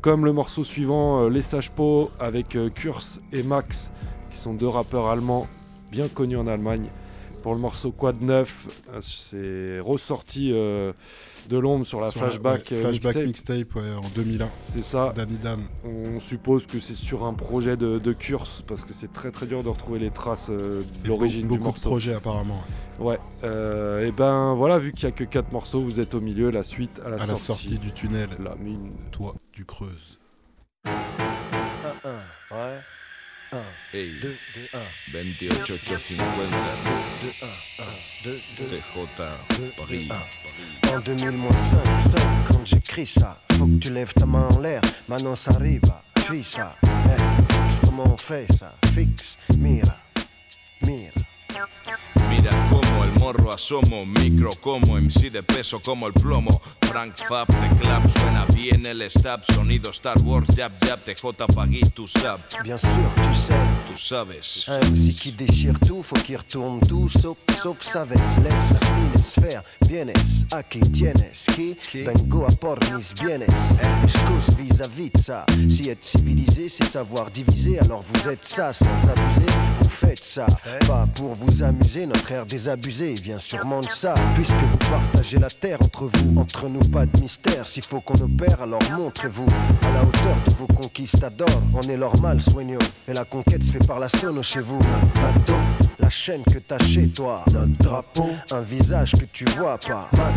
[0.00, 3.90] Comme le morceau suivant, euh, Les Sages Po avec Kurz et Max,
[4.30, 5.48] qui sont deux rappeurs allemands
[5.90, 6.86] bien connus en Allemagne.
[7.42, 10.52] Pour le morceau Quad 9, euh, c'est ressorti
[11.48, 13.56] de l'ombre sur la Sur flashback, ouais, euh, flashback mixtape.
[13.58, 14.48] mixtape, ouais, en 2001.
[14.68, 15.12] C'est ça.
[15.14, 15.60] Danny Dan.
[15.84, 19.46] On suppose que c'est sur un projet de, de Kurz parce que c'est très très
[19.46, 21.88] dur de retrouver les traces euh, de l'origine beaucoup du de morceau.
[21.90, 22.62] projets apparemment.
[22.98, 23.18] Ouais.
[23.44, 26.50] et ben voilà, vu qu'il n'y a que 4 morceaux, vous êtes au milieu.
[26.50, 27.78] La suite à la, à la sortie.
[27.78, 28.28] du tunnel.
[28.42, 28.92] La mine.
[29.10, 30.18] Toi, tu creuses.
[30.86, 32.78] Ouais.
[33.52, 33.58] 1,
[33.94, 34.34] Ey, 2, 2,
[34.74, 34.78] 1.
[35.12, 36.26] 28850
[38.24, 40.08] 2, 2, TJ Paris.
[40.92, 44.80] En 2005, 5, quand j'écris ça, faut que tu lèves ta main en l'air.
[45.08, 45.82] Maintenant ça arrive,
[46.26, 46.74] suis ça.
[46.84, 48.72] Eh, fixe comment on fait ça?
[48.92, 49.96] Fixe, mira,
[50.82, 51.12] mira.
[52.28, 56.60] Mira el morro asomo, micro como MC de peso como el plomo.
[56.82, 59.44] Frank Fab, te clap, suena bien el stab.
[59.44, 62.40] Sonido Star Wars, jab jab, TJ Pagui, tu sab.
[62.62, 63.54] Bien sûr, tu sais.
[63.88, 64.64] Tu sabes.
[64.68, 68.22] Un MC qui déchire tout, faut qu'il retourne tout, sauf, sauf sa veste.
[68.42, 73.46] Laisse sa finesse faire, bienes, aquí tienes, qui vengo a por mis bienes.
[74.04, 75.44] Excuse vis-à-vis de ça.
[75.68, 79.52] Si être civilisé, c'est savoir diviser, alors vous êtes ça sans abuser.
[79.80, 80.46] Vous faites ça,
[80.86, 82.06] pas pour vous amuser.
[82.06, 84.14] Notre air désabusé vient sûrement de ça.
[84.34, 87.66] Puisque vous partagez la terre entre vous, entre nous pas de mystère.
[87.66, 89.46] S'il faut qu'on opère, alors montrez-vous
[89.82, 91.62] à la hauteur de vos conquistadors.
[91.74, 92.78] On est leur mal soigneux,
[93.08, 94.80] et la conquête se fait par la sono chez vous.
[95.98, 97.44] La chaîne que t'as chez toi,
[97.80, 100.08] drapeau, un visage que tu vois pas.
[100.12, 100.32] Ma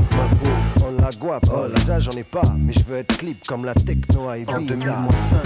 [0.85, 3.75] on la guape, oh, visage j'en ai pas, mais je veux être clip comme la
[3.75, 4.57] techno Ibiza.
[4.57, 5.39] En 2005,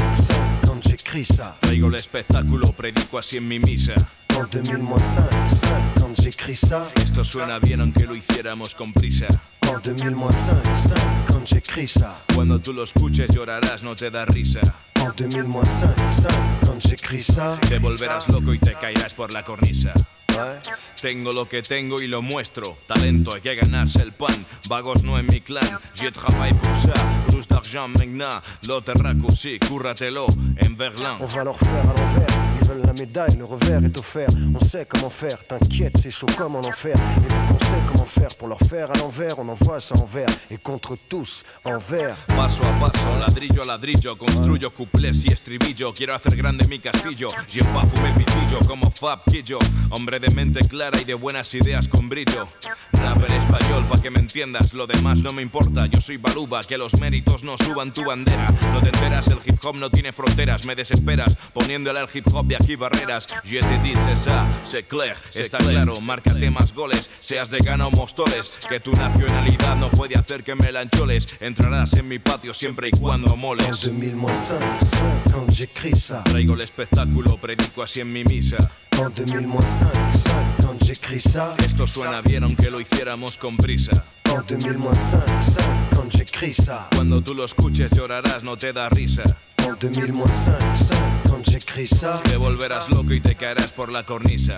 [0.83, 1.57] 5, quand j'écris ça.
[1.61, 3.93] Traigo el espectáculo, predico así en mi misa.
[4.35, 5.69] En 2005, 5,
[5.99, 6.87] quand j'écris ça.
[6.95, 9.27] Esto suena bien aunque lo hiciéramos con prisa.
[9.67, 12.19] En 2005, 5, quand j'écris ça.
[12.33, 14.61] Cuando tú lo escuches llorarás, no te da risa.
[14.99, 16.31] En 2005, 5,
[16.65, 17.57] quand j'écris ça.
[17.69, 19.93] Te volverás loco y te caerás por la cornisa.
[20.33, 20.59] Ouais.
[21.01, 22.77] Tengo lo que tengo y lo muestro.
[22.87, 24.45] Talento, hay que ganarse el pan.
[24.67, 25.79] Vagos no en mi clan.
[25.93, 26.93] Je travaille pour ça.
[27.29, 28.41] Plus d'argent maintenant.
[28.67, 31.17] L'autre raccourci, cúrratelo en Berlin.
[31.19, 32.52] On va.
[32.73, 34.29] Veulent la médaille, le revers est offert.
[34.53, 36.95] On sait comment faire, t'inquiète, c'est chaud comme en enfer.
[36.95, 40.29] Et vu qu'on sait comment faire pour leur faire à l'envers, on envoie ça envers.
[40.49, 42.15] Et contre tous, envers.
[42.27, 45.93] Paso a paso, ladrillo a ladrillo, construyo cuplés y estribillo.
[45.93, 47.29] Quiero hacer grande mi castillo.
[47.51, 49.59] Lleva fume pitillo como Fab Quillo.
[49.91, 52.47] Hombre de mente clara y de buenas ideas con brillo.
[52.93, 55.85] Rap en español pa' que me entiendas, lo demás no me importa.
[55.87, 58.53] Yo soy Baluba, que los méritos no suban tu bandera.
[58.71, 61.35] No te enteras, el hip hop no tiene fronteras, me desesperas.
[61.53, 63.27] Poniéndole al hip hop de aquí barreras.
[63.43, 65.93] Je te dice ça, c'est clair, está claro.
[66.01, 68.51] Márcate más goles, seas de Gana o Mostoles.
[68.69, 71.27] Que tu nacionalidad no puede hacer que me lancholes.
[71.39, 73.81] Entrarás en mi patio siempre y cuando En moles.
[73.81, 76.23] 2005, 5, quand j'écris ça.
[76.23, 78.57] Traigo el espectáculo, predico así en mi misa.
[78.97, 81.55] En 2005, 5, quand j'écris ça.
[81.65, 83.91] Esto suena bien aunque lo hiciéramos con prisa.
[84.25, 86.87] En 2005, 5, quand j'écris ça.
[86.95, 89.23] Cuando tú lo escuches llorarás, no te da risa.
[89.65, 90.97] En 2005, 5,
[91.29, 92.21] quand j'écris ça.
[92.23, 94.55] Te volverás loco y te caerás por la cornisa.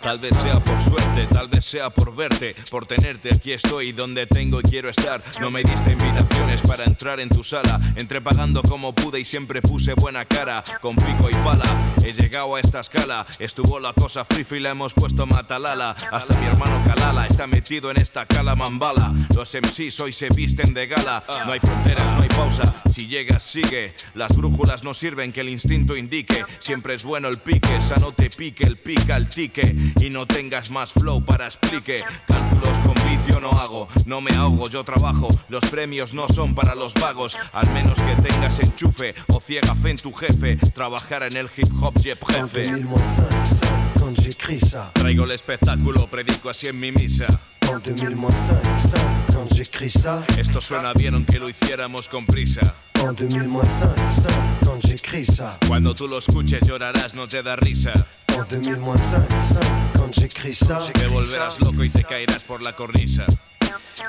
[0.00, 4.26] Tal vez sea por suerte, tal vez sea por verte, por tenerte aquí estoy donde
[4.28, 5.20] tengo y quiero estar.
[5.40, 7.80] No me diste invitaciones para entrar en tu sala.
[7.96, 10.62] Entré pagando como pude y siempre puse buena cara.
[10.80, 11.64] Con pico y pala,
[12.04, 13.26] he llegado a esta escala.
[13.40, 15.96] Estuvo la cosa frifa y la hemos puesto matalala.
[16.12, 19.12] Hasta mi hermano Kalala está metido en esta cala mambala.
[19.34, 21.24] Los MCs hoy se visten de gala.
[21.44, 22.72] No hay fronteras, no hay pausa.
[22.88, 23.94] Si llegas, sigue.
[24.14, 26.44] Las brújulas no sirven que el instinto indique.
[26.60, 29.55] Siempre es bueno el pique, esa no te pique, el pica el tique.
[30.00, 31.98] Y no tengas más flow para explique.
[32.26, 35.28] Cálculos con vicio no hago, no me ahogo, yo trabajo.
[35.48, 37.36] Los premios no son para los vagos.
[37.52, 40.56] Al menos que tengas enchufe o ciega fe en tu jefe.
[40.74, 42.70] Trabajar en el hip hop En jefe.
[42.70, 43.66] 2005,
[43.98, 44.92] quand j'écris ça.
[44.94, 47.26] Traigo el espectáculo, predico así en mi misa.
[47.68, 49.00] En 2005, 5,
[49.32, 50.22] quand j'écris ça.
[50.38, 52.60] Esto suena bien aunque lo hiciéramos con prisa.
[53.00, 54.32] En 2005, 5,
[54.64, 55.58] quand j'écris ça.
[55.66, 57.92] Cuando tú lo escuches llorarás, no te da risa.
[58.36, 59.60] En 2005, 5,
[59.96, 60.80] quand j'écris ça.
[60.92, 63.26] Te volverás loco y te caerás por la cornisa.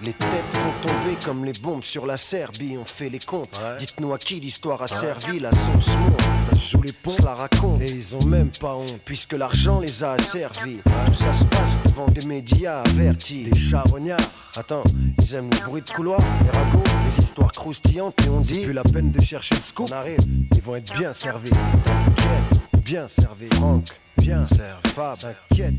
[0.02, 2.78] Les têtes vont tomber comme les bombes sur la Serbie.
[2.80, 3.60] On fait les comptes.
[3.80, 5.40] Dites-nous à qui l'histoire a servi.
[5.40, 7.82] La sauce monte, ça joue les ponts, la raconte.
[7.82, 10.78] Et ils ont même pas honte, puisque l'argent les a asservis.
[11.06, 13.46] Tout ça se passe devant des médias avertis.
[13.46, 14.20] Des charognards.
[14.56, 14.84] Attends,
[15.22, 18.16] ils aiment le bruit de couloir, les ragots, les histoires croustillantes.
[18.26, 19.90] Et on dit, plus la peine de chercher le scoop.
[19.92, 20.20] On arrive,
[20.54, 21.50] ils vont être bien servis.
[21.50, 23.48] T'inquiète, bien servi.
[23.54, 23.88] Franck,
[24.18, 24.90] bien servi.
[24.90, 25.76] Fab, t'inquiète,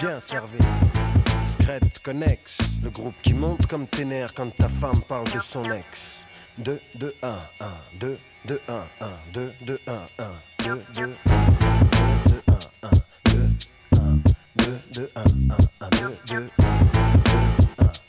[0.00, 0.58] bien servi.
[1.44, 5.64] Scred Connex, le groupe qui monte comme tes nerfs quand ta femme parle de son
[5.70, 6.24] ex.
[6.58, 7.28] 2, 2, 1,
[7.60, 7.66] 1,
[7.98, 10.30] 2, 2, 1, 1, 2, 2, 1, 1,
[10.64, 11.40] 2, 2, 1,
[12.26, 12.90] 2, 1, 1,
[13.24, 13.50] 2,
[13.92, 14.22] 1,
[14.56, 16.50] 2, 2, 1, 1, 1, 2, 2,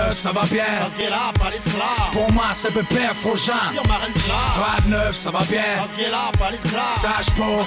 [0.07, 0.63] 9, ça va bien.
[2.13, 3.53] Pour moi, c'est Pépère Frogin.
[3.83, 5.61] Pas 9, ça va bien.
[7.01, 7.65] Sag Bo,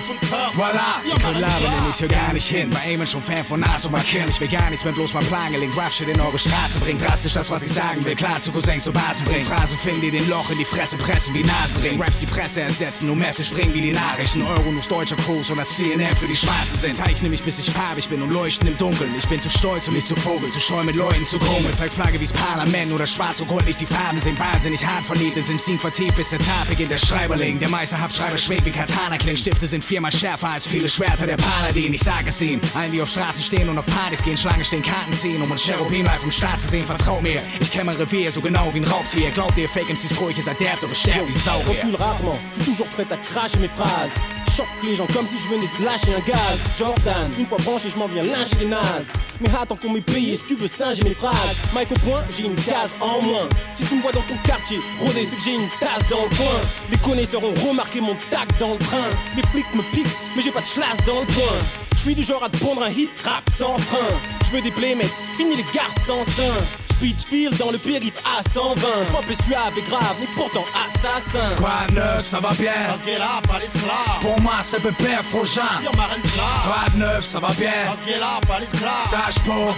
[0.55, 1.01] voilà.
[1.05, 2.71] Ihr könnt labern, denn ich höre gar nicht hin.
[2.71, 4.25] Bei Amen schon Fan von Nas und Markin.
[4.29, 5.77] Ich will gar nichts mehr, bloß mein Plan gelingt.
[5.77, 7.03] Rough Shit in eure Straße bringt.
[7.03, 8.17] Drastisch das, was ich sagen will.
[8.17, 9.45] Klar zu Cousins und Basen bringt.
[9.45, 12.01] Phrasen finden, die den Loch in die Fresse pressen wie Nasenring.
[12.01, 14.43] Raps die Presse ersetzen, nur Messe springen wie die Nachrichten.
[14.43, 16.95] Euro nur deutscher Kurs und das CNN für die Schwarzen sind.
[16.95, 19.15] Zeichne mich, bis ich farbig bin und leuchten im Dunkeln.
[19.17, 20.49] Ich bin zu stolz und nicht zu Vogel.
[20.51, 21.75] Zu scheu mit Leuten zu krummeln.
[21.75, 25.05] Zeig Flagge, wie wie's Parlament oder schwarz und gold nicht die Farben sind Wahnsinnig hart
[25.05, 27.59] verliebt ins Instin vertieft, bis der Tat beginnt der Schreiberling.
[27.59, 31.37] Der meisterhaft Schreiber schwebt wie Katana klingt Stifte sind viermal schärfer als viele Schwerter der
[31.37, 31.95] Paladin.
[31.95, 34.83] Ich sag es ihnen, allen die auf Straßen stehen und auf Partys gehen Schlange stehen,
[34.83, 36.85] Karten ziehen, um ein Cherubim live im Start zu sehen.
[36.85, 39.31] Vertraut mir, ich kenne mein Revier so genau wie ein Raubtier.
[39.31, 41.61] Glaubt ihr, Fake MCs ruhig, ihr seid derb, doch ich sterb wie Sau.
[41.61, 44.15] Je rarement, je suis toujours prêt à cracher mes phrases.
[44.57, 46.65] Choque les gens comme si je venais de lâcher un gaz.
[46.77, 49.13] Jordan, une fois branché, je m'en viens lyncher les nazes.
[49.41, 51.57] Mais attends qu'on m'ait payé si tu veux singer mes phrases.
[51.73, 53.49] Mike au point, j'ai une case en moins.
[53.73, 56.37] Si tu me vois dans ton quartier, rôder, c'est que j'ai une tasse dans le
[56.37, 56.61] coin.
[56.91, 59.09] Les connaisseurs ont remarqué mon tac dans le train.
[59.37, 61.80] Les flics me piquent, mais j'ai pas de chlasse dans le coin.
[61.95, 63.99] Je suis du genre à te pondre un hit rap sans frein.
[64.45, 66.55] Je veux des playmates, fini les gars sans sein.
[66.91, 69.07] Speechfield dans le périph' à 120.
[69.11, 71.55] Pop est suave et grave, mais pourtant assassin.
[71.57, 72.73] Quoi de neuf, ça va bien?
[72.93, 74.19] Alles klar.
[74.21, 75.63] Pour moi c'est pépère, Frangin.
[75.83, 77.71] Quoi de neuf, ça va bien?
[77.89, 79.03] Das geht ab, alles klar.
[79.03, 79.75] Sage Po,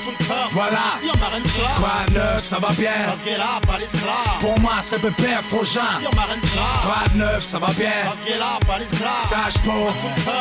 [0.50, 1.74] voilà Wir machen's klar.
[1.76, 2.90] Quoi de neuf, ça va bien?
[3.24, 4.38] Geht ab, alles klar.
[4.40, 6.00] Pour moi c'est pépère, Frangin.
[6.00, 7.90] Quoi de neuf, ça va bien?
[8.26, 9.22] Geht ab, alles klar.
[9.22, 9.92] Sage Po,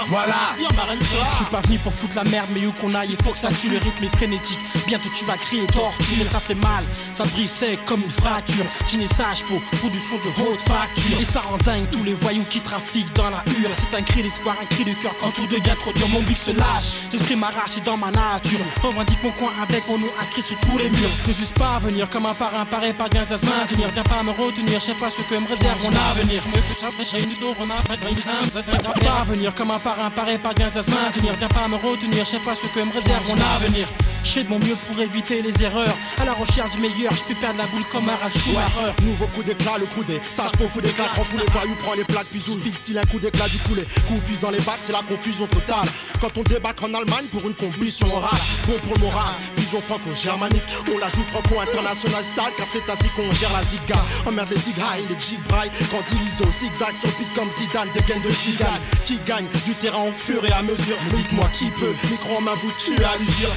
[0.07, 0.55] voilà.
[0.57, 3.49] Je suis pas pour foutre la merde, mais où qu'on aille, il faut que ça
[3.49, 3.69] tue.
[3.69, 4.59] Le rythme est frénétique.
[4.87, 6.25] Bientôt tu vas crier torture.
[6.29, 6.83] Ça fait mal,
[7.13, 8.65] ça brise sec comme une fracture.
[8.85, 11.19] Signé sage pour, pour du son de haute facture.
[11.19, 13.69] Et ça rend dingue tous les voyous qui trafiquent dans la hure.
[13.73, 16.07] C'est un cri d'espoir, un cri de cœur quand tout devient trop dur.
[16.09, 18.59] Mon but se lâche, l'esprit m'arrache et dans ma nature.
[18.81, 21.09] Revendique mon coin avec mon nom inscrit sur tous les murs.
[21.27, 23.89] Je suis pas à venir comme un parrain, paré par gain à se maintenir.
[23.93, 26.41] Viens pas me retenir, je sais pas ce que me réserve mon avenir.
[26.53, 30.67] Mais que ça j'ai une dos, remarque, pas venir comme un parrain, paré par gain
[30.73, 31.37] à se maintenir.
[31.53, 33.87] Pas me retenir, je sais pas ce que me réserve mon avenir.
[34.23, 35.97] Je fais de mon mieux pour éviter les erreurs.
[36.17, 38.93] À la recherche du meilleur, je peux perdre la boule comme un Schumacher.
[39.03, 41.93] Nouveau coup d'éclat, le coup des sages pour fou d'éclat, prend fou les voyous, prend
[41.93, 43.85] les plaques, puis style un coup d'éclat du coulet.
[44.07, 45.87] Confuse dans les bacs, c'est la confusion totale.
[46.21, 50.63] Quand on débarque en Allemagne pour une combustion orale, bon pour le moral, vision franco-germanique.
[50.93, 53.99] On la joue franco-international style car c'est ainsi qu'on gère la ziga.
[54.27, 55.71] Emmerde les zig high, les jig braille.
[55.89, 58.81] Quand Zilizo zigzag sur beat comme Zidane, des gains de Zidane.
[59.05, 60.97] Qui gagne du terrain au fur et à mesure?
[61.15, 63.49] Dites-moi qui peut, micro en main vous tue à l'usure.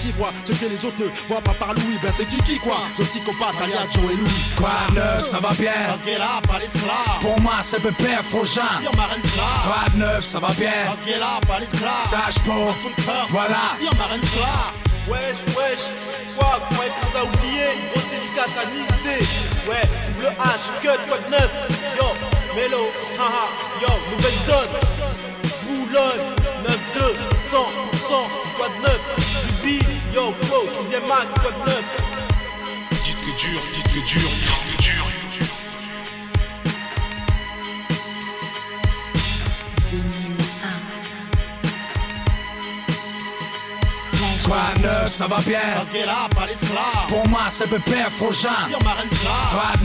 [0.00, 1.98] Qui voit ce que les autres ne voient pas par Louis.
[2.02, 4.30] Ben c'est Kiki quoi, ce psychopathe, Aya, Joe et Louis.
[4.56, 5.72] Quoi neuf, ça va bien?
[5.72, 7.20] Ça se pas l'esclave.
[7.20, 8.80] Pour moi, c'est pépère, Frangin.
[8.80, 9.62] Dire marraine esclave.
[9.64, 10.70] Quoi de neuf, ça va bien?
[10.70, 12.02] Ça se pas l'esclave.
[12.02, 12.74] Sage pour.
[13.30, 13.76] Voilà.
[13.80, 14.72] Dire marraine esclave.
[15.08, 15.80] Wesh, wesh,
[16.36, 19.26] quoi, croyez qu'on a oublié Une grosse dédicace à Nice
[19.66, 21.50] Ouais, double H, cut, quoi de neuf
[21.98, 22.06] Yo,
[22.54, 23.48] Mélo, haha,
[23.80, 24.72] yo, nouvelle donne
[25.66, 26.26] Boulogne,
[26.94, 27.16] 9-2,
[27.50, 27.60] 100%,
[28.68, 29.00] de neuf
[29.62, 29.78] Luby,
[30.14, 31.84] yo, flow, 6ème max, de neuf
[33.04, 35.19] Disque dur, disque dur, disque dur.
[44.50, 45.84] Quoi neuf, ça va bien pas.
[47.08, 48.48] Pour moi, c'est pépère, Frangin.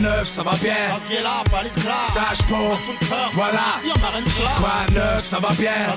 [0.00, 0.98] Neuf, ça va bien pas.
[2.04, 2.76] Sage pour.
[3.32, 3.78] Voilà.
[4.92, 5.92] Neuf, ça va bien pas.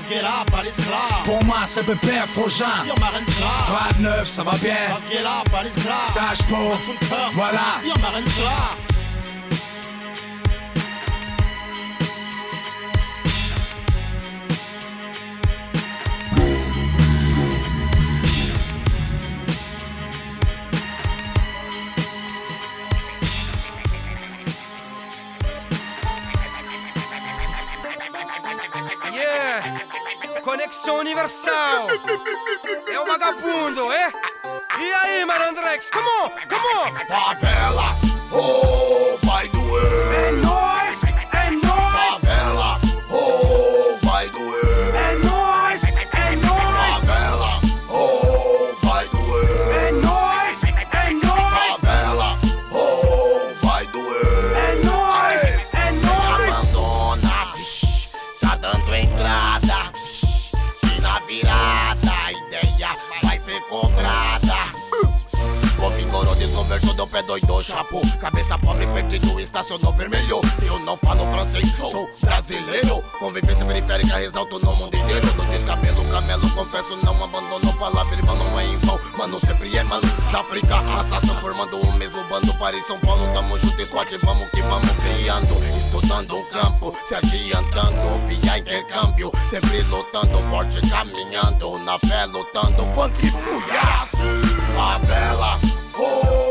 [1.24, 2.84] Pour moi, c'est pépère, Frangin.
[3.98, 5.00] Neuf, ça va bien pas.
[6.06, 6.78] Sage pour.
[7.32, 7.80] Voilà.
[30.70, 31.88] Conexão Universal.
[32.86, 34.12] É o vagabundo, é?
[34.78, 36.94] E aí, Malandrex, come on, come on.
[37.06, 37.96] Favela,
[38.30, 38.89] oh,
[67.70, 70.40] chapou Cabeça pobre, perdido, estacionou vermelho.
[70.62, 73.02] Eu não falo francês, sou brasileiro.
[73.18, 75.26] Convivência periférica, ressalto no mundo inteiro.
[75.36, 79.82] No descabelo, camelo, confesso, não abandono Palavra, irmão, não é em vão Mano, sempre é
[79.82, 82.52] mano Da África, assassão, formando o mesmo bando.
[82.54, 88.26] Paris, São Paulo, tamo junto, squad Vamos que vamos criando, estudando o campo Se adiantando,
[88.26, 89.32] via intercâmbio.
[89.48, 91.78] Sempre lutando, forte, caminhando.
[91.78, 94.06] Na fé, lutando, funk, mulher
[94.74, 95.58] Favela,
[95.98, 96.49] oh,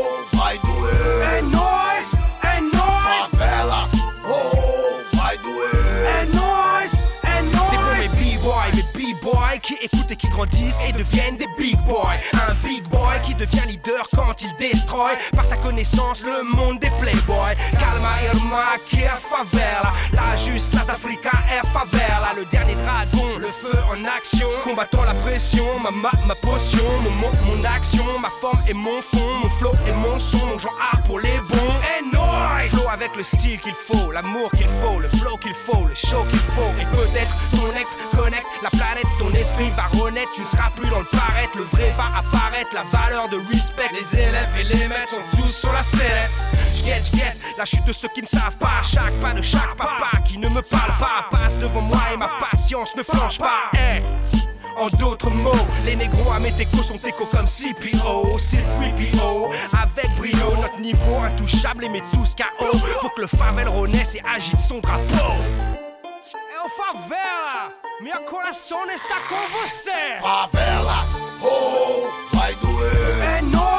[9.80, 12.16] escucha et deviennent des big boys.
[12.32, 16.90] Un big boy qui devient leader quand il destroy par sa connaissance le monde des
[16.98, 17.56] playboys.
[17.72, 22.32] Calma irma qui est favela, la justice africa est favela.
[22.36, 27.10] Le dernier dragon, le feu en action, combattant la pression, ma ma, ma potion, mon
[27.10, 30.76] mot, mon action, ma forme et mon fond, mon flow et mon son, mon genre
[30.92, 31.74] art pour les bons.
[31.98, 35.86] Et noise Flow avec le style qu'il faut, l'amour qu'il faut, le flow qu'il faut,
[35.86, 36.72] le show qu'il faut.
[36.80, 40.88] Et peut-être ton être connecte la planète, ton esprit va renaître, tu ne seras plus
[40.88, 43.88] dans le paraître, le vrai va apparaître, la valeur de respect.
[43.92, 46.44] Les élèves et les maîtres sont tous sur la sellette.
[46.76, 50.18] J'guette, j'guette la chute de ceux qui ne savent pas, chaque pas de chaque papa
[50.24, 53.70] qui ne me parle pas, passe devant moi et ma patience ne flanche pas.
[53.74, 54.02] Hey.
[54.78, 55.52] En d'autres mots,
[55.84, 59.50] les négros à mes techos sont échos comme CPO, C3PO.
[59.72, 62.78] Avec brio, notre niveau intouchable et met tous KO.
[63.00, 65.89] Pour que le favel renaisse et agite son drapeau.
[66.76, 70.18] Favela, minha coração está com você.
[70.20, 71.04] Favela,
[71.42, 73.22] oh, vai doer.
[73.22, 73.69] É nóis,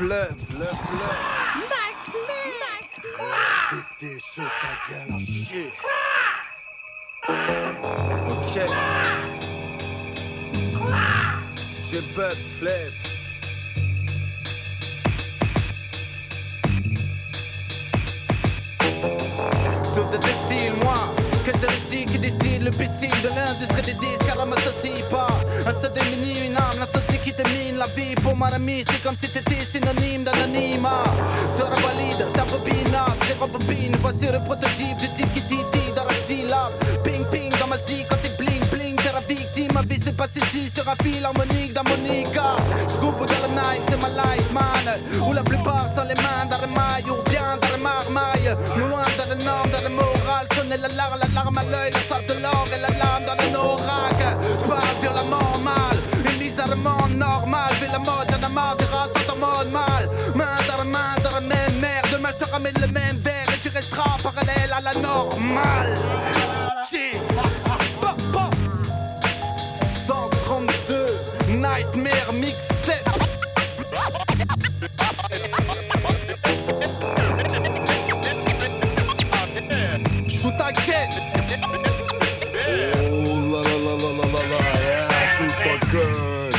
[0.00, 1.18] Le fleuve, le fleuve.
[3.98, 5.70] T'es chaud, ta gueule à chier.
[8.30, 8.54] Ok.
[11.92, 12.94] Je bug, flip.
[19.94, 21.00] Sauf de tes styles, moi.
[21.44, 25.29] Quel style qui distille le pistil de l'industrie des disques, car elle m'associe pas.
[28.88, 31.04] c'est comme si t'étais synonyme d'anonymat.
[31.58, 33.96] Sera valide, ta bobinable, c'est rembobine.
[34.00, 36.72] Voici le prototype du type qui titille dans la syllabe.
[37.04, 39.72] Ping ping dans ma zie quand t'es bling bling, t'es la victime.
[39.74, 42.56] Ma vie c'est passée ici sur un fil harmonique d'harmonica.
[42.88, 44.86] J'coupe dans la night, c'est ma life man.
[45.26, 48.56] Où la plupart sont les mains dans le maille ou bien dans le marmaille.
[48.76, 52.26] Nous loin dans le norme, dans le moral, sonner l'alarme, l'alarme à l'œil, la sorte
[52.26, 52.89] de l'or et la
[65.60, 65.96] normale.
[66.88, 67.20] Shit.
[68.00, 68.54] Pop, pop.
[70.06, 73.04] 132 Nightmare Mixtape.
[80.28, 81.10] Shoot again.
[83.12, 86.52] Oh la la la la la la la, yeah, shoot again.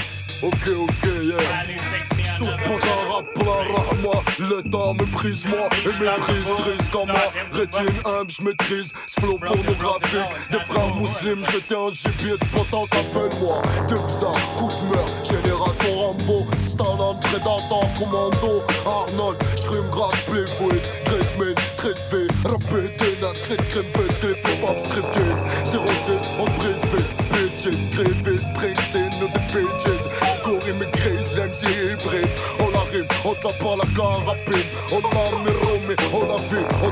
[0.43, 1.47] Ok, ok, yeah.
[2.23, 4.15] Shoot pour un rap, la rahma.
[4.39, 6.95] L'état méprise-moi et méprise, triste
[7.67, 7.91] comme moi.
[7.91, 10.29] Rétine humble, j'maîtrise ce flow pornographique.
[10.51, 13.61] Des frères musulmans, j'étais un gibier de potence, appelle-moi.
[13.87, 16.47] Dubza, coup de meurtre, génération Rambo.
[16.61, 18.63] Stallone, prédateur, commando.
[18.85, 20.79] Arnold, j'rime grave, playboy.
[21.05, 25.41] Graceman, triste V, répété, la street, crime pété, pop-up, striptease.
[25.65, 25.77] 06,
[33.35, 34.67] tape par la carabine.
[34.91, 36.39] On l'a mis Romé, on l'a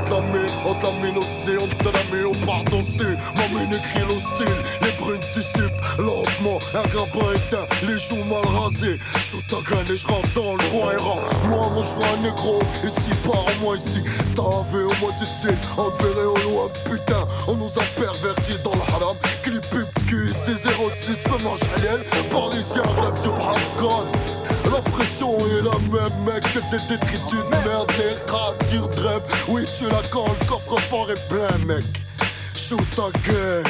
[0.06, 3.16] t'a mis, on t'a mis aussi, on te l'a mis, on part danser.
[3.36, 6.60] Ma mine écrit l'hostile, les brunes dissipent lentement.
[6.74, 9.00] Un grappin éteint, les joues mal rasées.
[9.18, 11.20] Shoot à gun et je rentre dans le coin errant.
[11.46, 14.02] Moi, mon choix négro, ici, par moi ici.
[14.72, 17.26] Vu au moins du style, on te verrait au loin, putain.
[17.48, 19.16] On nous a pervertis dans le haram.
[19.42, 19.88] Clip pub
[20.34, 22.02] c'est 06, peu mange halal.
[22.30, 24.39] Parisien, rêve du gun
[24.72, 29.24] La pression est la même, mec, que des détritus de merde, les ratures rêve.
[29.48, 31.86] Oui, tu la quand le coffre-fort est plein, mec.
[32.56, 33.64] Shoot again.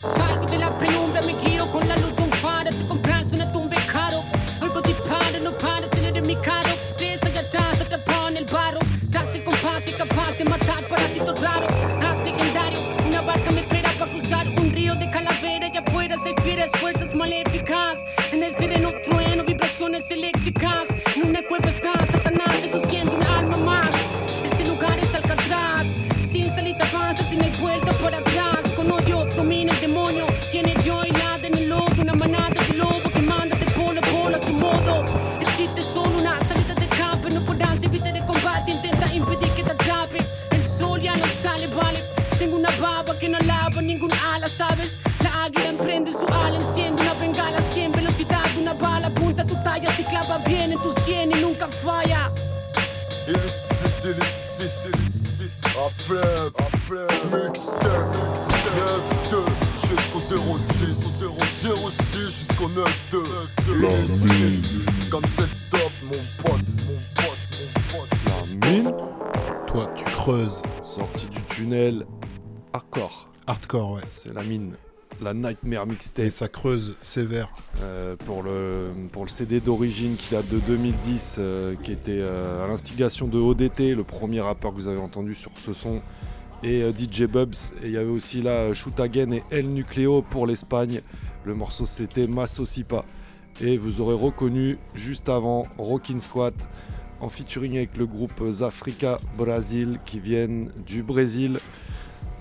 [0.00, 1.96] Salgo de la me con la
[71.68, 72.06] tunnel.
[72.72, 73.30] Hardcore.
[73.46, 74.02] Hardcore, ouais.
[74.08, 74.74] C'est la mine.
[75.20, 76.26] La Nightmare Mixtape.
[76.26, 77.48] Et ça creuse sévère.
[77.82, 82.64] Euh, pour, le, pour le CD d'origine qui date de 2010, euh, qui était euh,
[82.64, 86.00] à l'instigation de ODT, le premier rappeur que vous avez entendu sur ce son,
[86.62, 87.54] et DJ Bubs.
[87.82, 91.00] Et il y avait aussi là Shoot Again et El Nucleo pour l'Espagne.
[91.44, 93.04] Le morceau c'était Maso Sipa.
[93.60, 96.54] Et vous aurez reconnu juste avant Rockin' Squat
[97.20, 101.58] en featuring avec le groupe Zafrica Brasil qui viennent du Brésil.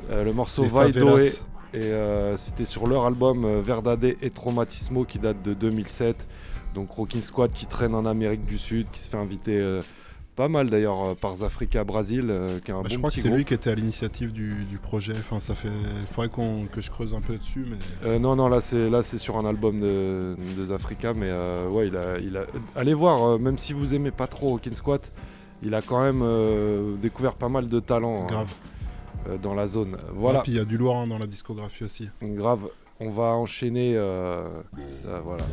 [0.10, 1.20] Euh, le morceau Des Vai Doe.
[1.20, 1.44] favelas.
[1.74, 6.28] Et euh, c'était sur leur album euh, Verdade et Traumatismo qui date de 2007.
[6.74, 9.80] Donc Rockin' Squad qui traîne en Amérique du Sud, qui se fait inviter
[10.38, 13.10] pas mal d'ailleurs euh, par Zafrica Brasil, euh, qui est un Bah, bon je crois
[13.10, 15.14] que c'est lui qui était à l'initiative du, du projet.
[15.14, 15.68] Enfin, ça fait.
[16.00, 17.78] Il faudrait qu'on que je creuse un peu dessus, mais.
[18.08, 21.32] Euh, non, non, là c'est là c'est sur un album de, de Zafrica, mais
[21.70, 22.46] ouais, il a, il a.
[22.76, 25.12] Allez voir, même si vous aimez pas trop Rockin' Squat,
[25.64, 28.54] il a quand même découvert pas mal de talents hein, Grave.
[29.42, 29.98] dans la zone.
[30.14, 30.40] Voilà.
[30.40, 32.10] Et puis il y a du lourd hein, dans la discographie aussi.
[32.22, 32.70] Grave.
[33.00, 33.94] On va enchaîner.
[33.96, 34.48] euh,
[34.90, 35.44] ça, voilà.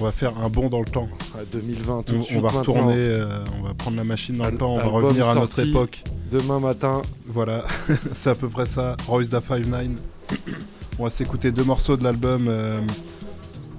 [0.00, 1.08] On va faire un bond dans le temps.
[1.34, 2.38] À 2020 tout de on, suite.
[2.38, 5.28] on va retourner, euh, on va prendre la machine dans le temps, on va revenir
[5.28, 6.02] à notre époque.
[6.30, 7.02] Demain matin.
[7.26, 7.62] Voilà,
[8.14, 8.96] c'est à peu près ça.
[9.06, 9.90] Royce da 5'9.
[10.98, 12.78] On va s'écouter deux morceaux de l'album euh,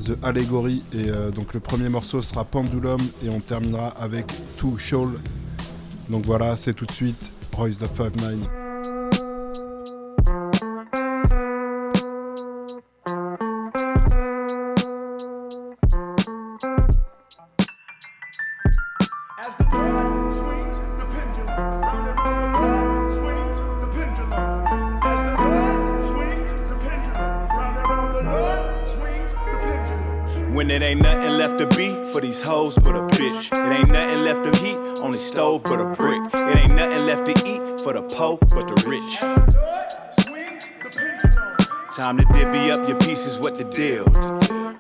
[0.04, 0.84] The Allegory.
[0.94, 4.26] Et donc le premier morceau sera Pendulum et on terminera avec
[4.58, 5.10] Two Shoal.
[6.10, 8.63] Donc voilà, c'est tout de suite Royce da 5'9.
[42.04, 44.04] Time to divvy up your pieces, what the deal?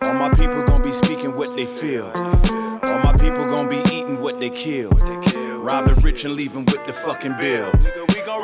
[0.02, 2.12] All my people gon' be speaking what they feel.
[2.18, 5.00] All my people gon' be eating what they killed.
[5.64, 7.72] Rob the rich and leave 'em with the fucking bill.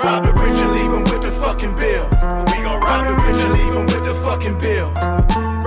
[0.02, 2.06] Rob the rich and leave 'em with the fucking bill.
[2.48, 4.88] We gon' rob the rich and leave 'em with the fucking bill.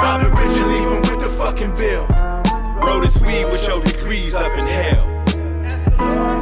[0.00, 2.06] Rob the rich and leave 'em with the fucking bill.
[2.80, 6.41] Roll this weed with your degrees up in hell.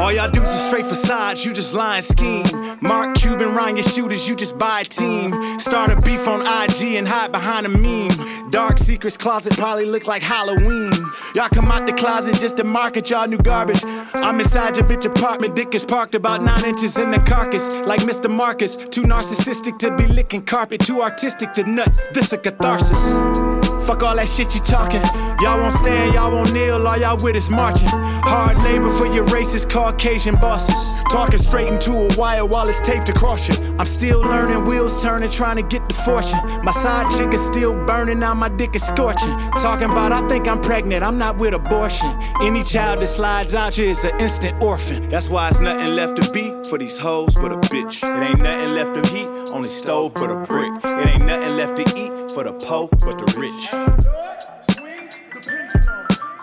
[0.00, 2.46] All y'all dudes is straight facades, you just lying scheme.
[2.80, 5.58] Mark Cuban, Ryan your shooters, you just buy a team.
[5.58, 8.50] Start a beef on IG and hide behind a meme.
[8.50, 10.92] Dark secrets closet probably look like Halloween.
[11.34, 13.82] Y'all come out the closet just to market y'all new garbage.
[14.14, 17.68] I'm inside your bitch apartment, dick is parked about nine inches in the carcass.
[17.84, 18.30] Like Mr.
[18.30, 21.90] Marcus, too narcissistic to be licking carpet, too artistic to nut.
[22.14, 23.67] This a catharsis.
[23.88, 25.00] Fuck all that shit you talking.
[25.40, 27.88] Y'all won't stand, y'all won't kneel, all y'all with is marching.
[27.88, 30.76] Hard labor for your racist Caucasian bosses.
[31.10, 33.54] Talking straight into a wire while it's taped across you.
[33.78, 36.38] I'm still learning, wheels turning, trying to get the fortune.
[36.62, 39.34] My side chick is still burning, now my dick is scorching.
[39.56, 42.14] Talking about, I think I'm pregnant, I'm not with abortion.
[42.42, 45.08] Any child that slides out is an instant orphan.
[45.08, 48.02] That's why it's nothing left to be for these hoes but a bitch.
[48.02, 50.72] It ain't nothing left to heat on the stove but a brick.
[50.84, 53.77] It ain't nothing left to eat for the po but the rich.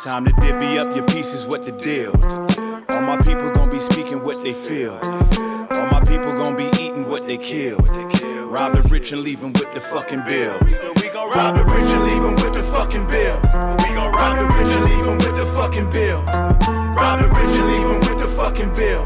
[0.04, 2.12] Time to divvy up your pieces, what the deal?
[2.90, 5.00] All my people gon' be speaking what they feel.
[5.04, 7.90] All my people gon' be eating what they killed.
[7.90, 10.56] Rob the rich and leave 'em with the fucking bill.
[11.02, 13.38] We gon' rob the rich and leave 'em with the fucking bill.
[13.82, 16.22] We gon' rob the rich and leave 'em with the fucking bill.
[16.96, 19.04] Rob the rich and leave 'em with the fucking bill.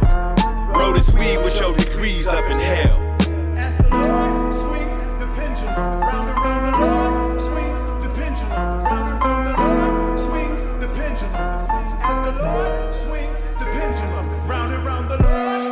[0.75, 2.95] Roll this weed with your degrees up in hell.
[3.57, 4.48] As the Lord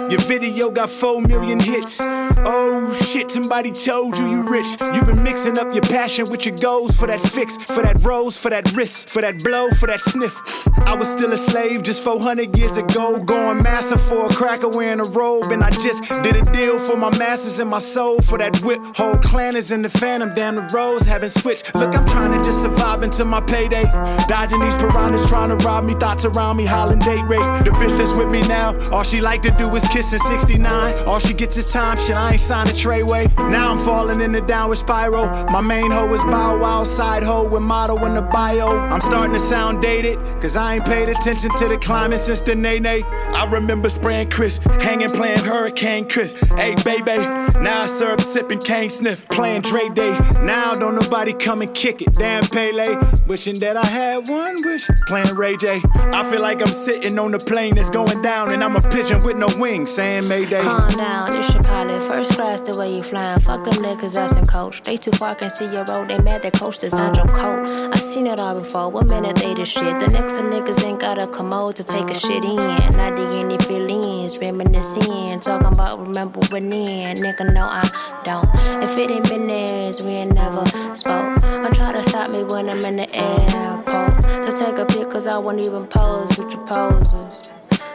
[0.10, 2.00] Your video got 4 million hits.
[2.02, 4.68] Oh shit, somebody told you you rich.
[4.94, 8.38] You've been mixing up your passion with your goals for that fix, for that rose,
[8.38, 10.66] for that wrist, for that blow, for that sniff.
[10.88, 15.02] I was still a slave just 400 years ago, going massive for a cracker wearing
[15.02, 15.52] a robe.
[15.52, 18.80] And I just did a deal for my masters and my soul for that whip.
[18.96, 21.76] Whole clan is in the phantom, damn the roles haven't switched.
[21.76, 23.84] Look, I'm trying to just survive until my payday.
[24.30, 27.44] Dodging these piranhas, trying to rob me, thoughts around me, hollering date rape.
[27.66, 31.08] The bitch that's with me now, all she like to do is kiss in 69.
[31.08, 33.36] All she gets is time, shit, I ain't signed a treyway.
[33.50, 35.26] Now I'm falling in the downward spiral.
[35.52, 38.78] My main hoe is bow wow, side hoe with motto in the bio.
[38.78, 42.54] I'm starting to sound dated, cause I ain't paid attention to the climate since the
[42.54, 43.02] nay nay.
[43.06, 46.40] I remember spraying Chris, hanging playing Hurricane Chris.
[46.52, 47.24] Hey baby,
[47.56, 50.18] now I serve sipping cane sniff, playing Dre Day.
[50.42, 52.14] Now don't nobody come and kick it.
[52.14, 55.82] Damn Pele, wishing that I had one wish, playing Ray J.
[55.96, 59.24] I feel like I'm sitting on the plane that's going down, and I'm a pigeon
[59.24, 60.62] with no wings, saying Mayday.
[60.62, 62.04] Calm down, it's your pilot.
[62.04, 63.40] First class, the way you flying.
[63.40, 64.82] Fuck them niggas that's in coach.
[64.82, 66.08] They too far, can see your road.
[66.08, 67.66] They mad that coach designed your coat.
[67.94, 68.90] I seen it all before.
[68.90, 70.00] One minute they the shit.
[70.00, 72.56] The next the niggas ain't got a commode to take a shit in.
[72.56, 75.40] Not the any feelings, reminiscing.
[75.40, 77.18] Talking about remember when in.
[77.18, 77.84] Nigga, no, I
[78.24, 78.48] don't.
[78.84, 81.44] If it ain't been theirs, we ain't never spoke.
[81.44, 84.52] I try to stop me when I'm in the airport.
[84.52, 87.52] So take a pic, cause I won't even pose with your poses.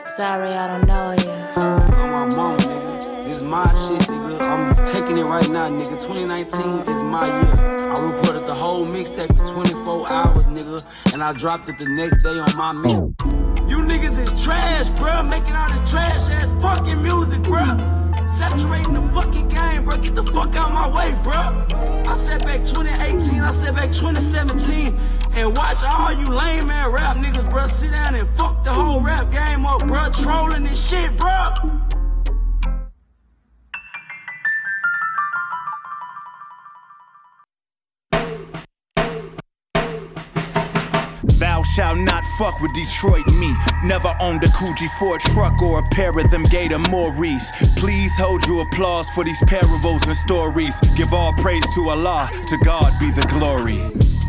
[0.06, 1.62] Sorry, I don't know you.
[1.62, 3.24] On my mom, nigga.
[3.26, 4.42] This is my shit, nigga.
[4.42, 6.00] I'm taking it right now, nigga.
[6.02, 7.92] 2019 is my year.
[7.94, 10.84] I recorded the whole mixtape in 24 hours, nigga.
[11.12, 13.00] And I dropped it the next day on my mix.
[13.72, 15.26] You niggas is trash, bruh.
[15.26, 17.78] Making all this trash ass fucking music, bruh.
[18.28, 19.96] Saturating the fucking game, bro.
[19.96, 21.32] Get the fuck out my way, bro.
[22.06, 24.94] I said back 2018, I said back 2017,
[25.32, 27.66] and watch all you lame man rap niggas, bro.
[27.66, 30.10] Sit down and fuck the whole rap game up, bro.
[30.20, 31.54] Trolling this shit, bro.
[41.62, 43.54] Thou shalt not fuck with Detroit me.
[43.84, 47.52] Never owned a Coogee Ford truck or a pair of them Gator Maurice.
[47.76, 50.80] Please hold your applause for these parables and stories.
[50.96, 54.21] Give all praise to Allah, to God be the glory.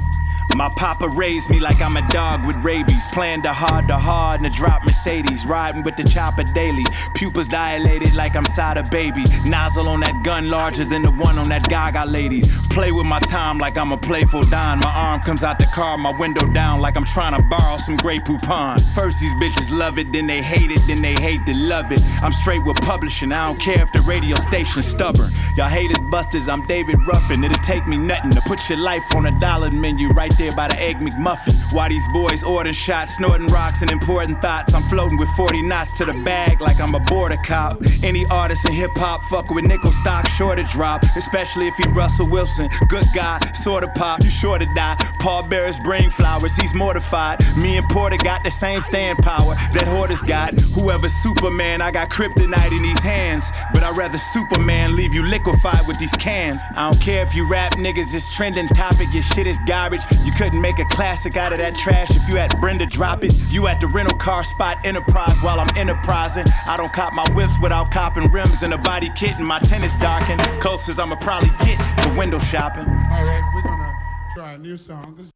[0.56, 3.08] My papa raised me like I'm a dog with rabies.
[3.08, 5.46] Playing the hard, the hard, and the drop Mercedes.
[5.46, 6.86] Riding with the chopper daily.
[7.16, 9.24] Pupils dilated like I'm side a baby.
[9.46, 12.46] Nozzle on that gun larger than the one on that Gaga ladies.
[12.68, 14.80] Play with my time like I'm a playful Don.
[14.80, 17.98] My arm comes out the car, my window down like I'm trying to borrow some
[17.98, 18.82] Grey Poupon.
[18.94, 22.02] First these bitches love it, then they hate it, then they hate to love it.
[22.22, 25.30] I'm straight with publishing, I don't care if the radio station's stubborn.
[25.56, 27.44] Y'all haters busters, I'm David Ruffin.
[27.44, 30.68] It'll take me nothing to put your life on a dollar menu right there by
[30.68, 31.56] the Egg McMuffin.
[31.72, 34.74] Why these boys ordering shots, snorting rocks, and important thoughts?
[34.74, 37.82] I'm floating with 40 knots to the bag like I'm a border cop.
[38.04, 41.04] Any artist in hip hop fuck with nickel stock, sure to drop.
[41.16, 42.68] Especially if he Russell Wilson.
[42.90, 44.96] Good guy, sorta pop, you sure to die.
[45.20, 47.40] Paul Bear's brain flowers, he's mortified.
[47.58, 50.54] Me and Porter got the same stand power that Hoarders got.
[50.76, 53.50] Whoever Superman, I got kryptonite in these hands.
[53.74, 56.58] But I'd rather Superman leave you liquefied with these cans.
[56.76, 59.14] I don't care if you rap niggas, it's trending topic.
[59.14, 60.02] Your shit is garbage.
[60.26, 63.34] You couldn't make a classic out of that trash if you had Brenda drop it.
[63.52, 66.46] You at the rental car spot enterprise while I'm enterprising.
[66.68, 69.96] I don't cop my whips without copping rims and a body kit and my tennis
[69.98, 70.42] darkened.
[70.62, 72.86] Closest I'ma probably get to window shopping.
[72.88, 73.94] All right, we're gonna
[74.36, 75.16] try a new song.
[75.18, 75.32] This-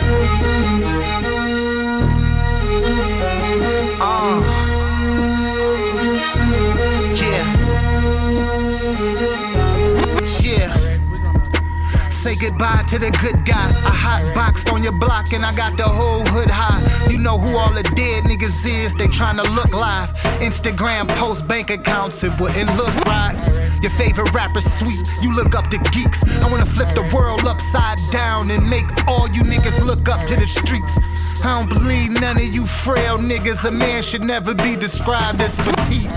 [12.61, 13.73] goodbye to the good guy.
[13.89, 16.85] I hot boxed on your block and I got the whole hood high.
[17.09, 20.13] You know who all the dead niggas is, they tryna look live.
[20.45, 23.33] Instagram post bank accounts, it wouldn't look right.
[23.81, 26.21] Your favorite rapper sweet, you look up to geeks.
[26.45, 30.37] I wanna flip the world upside down and make all you niggas look up to
[30.37, 31.01] the streets.
[31.45, 33.65] I don't believe none of you frail niggas.
[33.65, 36.13] A man should never be described as petite.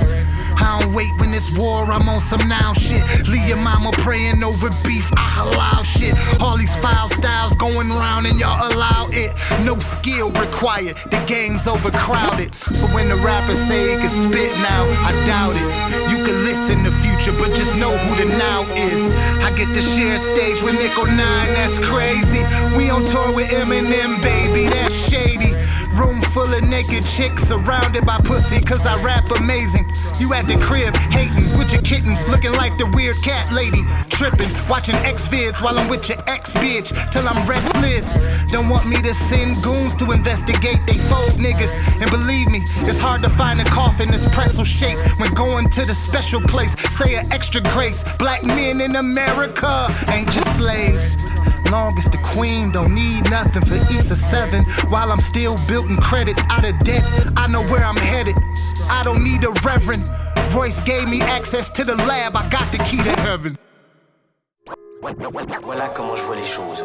[0.59, 3.03] I don't wait it's war, I'm on some now shit.
[3.47, 6.13] Your mama praying over beef, I halal shit.
[6.39, 9.33] All these foul styles going round and y'all allow it.
[9.65, 12.53] No skill required, the game's overcrowded.
[12.71, 15.67] So when the rappers say it can spit now, I doubt it.
[16.11, 19.09] You can listen to future, but just know who the now is.
[19.43, 22.45] I get to share stage with Nickel 9, that's crazy.
[22.77, 25.53] We on tour with Eminem, baby, that's shady.
[25.93, 29.85] Room full of naked chicks surrounded by pussy, cause I rap amazing.
[30.19, 33.85] You at the crib, hating with your kittens, looking like the weird cat lady.
[34.09, 38.13] Tripping, watching X vids while I'm with your ex bitch, till I'm restless.
[38.51, 41.77] Don't want me to send goons to investigate, they fold niggas.
[42.01, 45.81] And believe me, it's hard to find a coffin that's pretzel shape when going to
[45.81, 46.73] the special place.
[46.89, 48.03] Say an extra grace.
[48.17, 51.21] Black men in America ain't just slaves.
[51.73, 56.39] Long as the queen don't need nothing for Easter 7 while I'm still building credit
[56.51, 57.03] out of debt.
[57.35, 58.35] I know where I'm headed.
[58.91, 60.03] I don't need a reverend.
[60.53, 62.35] Royce gave me access to the lab.
[62.35, 63.57] I got the key to heaven.
[65.01, 66.83] Voilà comment je vois les choses.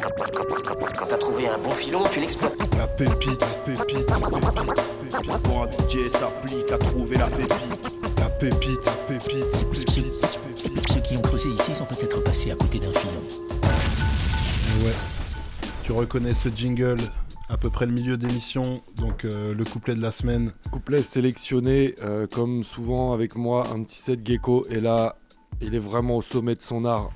[0.00, 2.56] Quand, t'as trouvé un bon filon, tu l'exploites.
[2.78, 5.42] La pépite, pépite, pépite, pépite.
[5.42, 7.92] Pour un DJ s'applique à trouver la pépite.
[8.18, 10.88] La pépite, pépite, pépite.
[10.88, 13.12] Ceux qui ont creusé ici sont peut-être passés à côté d'un filon.
[14.84, 14.94] Ouais.
[15.82, 16.98] Tu reconnais ce jingle
[17.50, 20.52] à peu près le milieu d'émission, donc euh, le couplet de la semaine.
[20.70, 24.64] Couplet sélectionné, euh, comme souvent avec moi, un petit set gecko.
[24.70, 25.16] Et là,
[25.60, 27.10] il est vraiment au sommet de son art.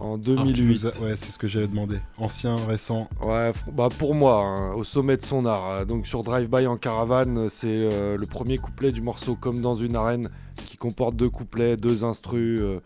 [0.00, 0.64] En Ah, tu 2008.
[0.66, 1.98] nous as- Ouais, c'est ce que j'allais demander.
[2.18, 3.08] Ancien, récent.
[3.22, 5.86] Ouais, bah pour moi, hein, au sommet de son art.
[5.86, 9.74] Donc sur Drive By en caravane, c'est euh, le premier couplet du morceau Comme dans
[9.74, 10.28] une arène,
[10.66, 12.80] qui comporte deux couplets, deux instrus, euh,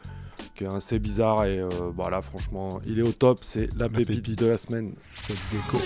[0.61, 1.45] qui est assez bizarre.
[1.47, 3.39] Et euh, bah là, franchement, il est au top.
[3.43, 4.93] C'est la, pépite, de la semaine.
[5.15, 5.79] C'est gecko.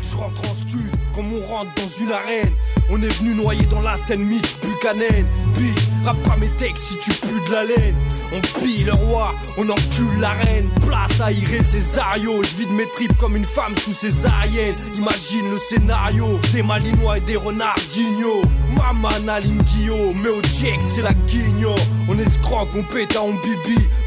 [0.00, 2.48] Je rentre en stud comme on rentre dans une arène.
[2.90, 5.26] On est venu noyer dans la scène Mitch Buchanan.
[5.54, 7.96] Bitch, rappe pas mes textes si tu pues de la laine.
[8.32, 10.70] On pille le roi, on encule la reine.
[10.86, 12.42] Place à Iré Césario.
[12.42, 14.76] Je vide mes tripes comme une femme sous césarienne.
[14.94, 18.42] Imagine le scénario des Malinois et des Renardinho.
[18.76, 21.74] Maman Aline Guillaume, mais au Jack c'est la guigno.
[22.08, 23.34] On escroque, on pète à on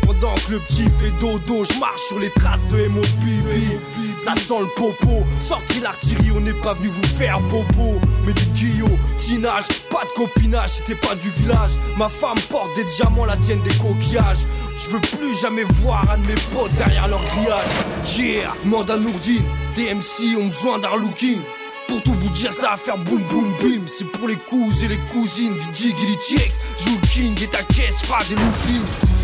[0.04, 3.80] Pendant que le petit fait dodo, je marche sur les traces de M.O.P.B.
[4.18, 8.00] Ça sent le popo, sorti l'artillerie, on n'est pas venu vous faire bobo.
[8.26, 11.72] Mais du guillotinage, pas de copinage, c'était pas du village.
[11.98, 14.46] Ma femme porte des diamants, la tienne des coquillages.
[14.84, 18.18] Je veux plus jamais voir un de mes potes derrière leur grillage.
[18.18, 19.46] Yeah, demande à Nourdine,
[19.76, 21.42] DMC ont besoin d'un looking.
[21.88, 23.86] Pour tout vous dire, ça va faire boum boum bim.
[23.86, 26.60] C'est pour les cousins et les cousines du Jiggly TX.
[26.78, 29.21] Joue king et ta caisse fera des loopings.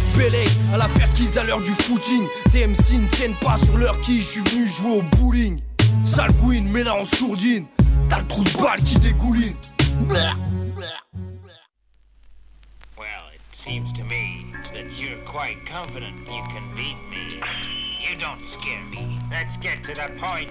[0.73, 2.27] À la perquise à l'heure du footing.
[2.51, 5.59] TMC ne tiennent pas sur leur qui, je suis venu jouer au bowling.
[6.03, 6.31] Sale
[6.63, 7.67] mais là en sourdine.
[8.09, 9.55] T'as le trou de balle qui dégouline.
[12.97, 14.43] Well, it seems to me
[14.73, 17.39] that you're quite confident you can beat me.
[18.01, 19.19] You don't scare me.
[19.29, 20.49] Let's get to the point.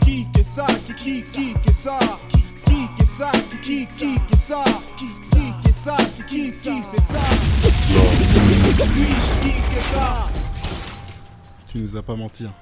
[0.00, 4.14] Qui que ça, qui qui qui que ça, qui qui que ça, qui qui qui
[4.14, 4.64] que ça,
[4.96, 5.21] qui qui que
[5.84, 5.96] ça,
[6.28, 7.20] qui qui qui fait ça?
[7.72, 10.26] Qui qui que ça.
[11.68, 12.44] Tu nous as pas menti.
[12.46, 12.52] hein.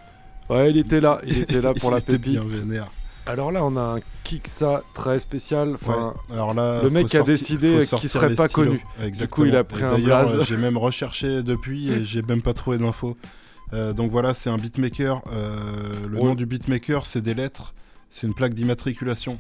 [0.49, 2.41] Ouais, il était là, il était là pour Il la était pépite.
[2.41, 2.91] bien vénère.
[3.27, 5.75] Alors là, on a un Kiksa très spécial.
[5.75, 8.35] Enfin, Ouais, alors là, le faut mec a sorti- décidé faut qu'il sortir serait les
[8.35, 8.65] pas stylos.
[8.67, 8.79] connu.
[8.79, 9.47] Du coup, Exactement.
[9.47, 10.37] il a Et pris un d'ailleurs, blaze.
[10.39, 13.17] euh, J'ai même recherché depuis et j'ai même pas trouvé d'infos.
[13.73, 15.23] Euh, donc voilà, c'est un beatmaker.
[15.33, 16.25] euh, le Ouais.
[16.25, 17.75] nom du beatmaker, c'est des lettres.
[18.09, 19.39] C'est une plaque d'immatriculation.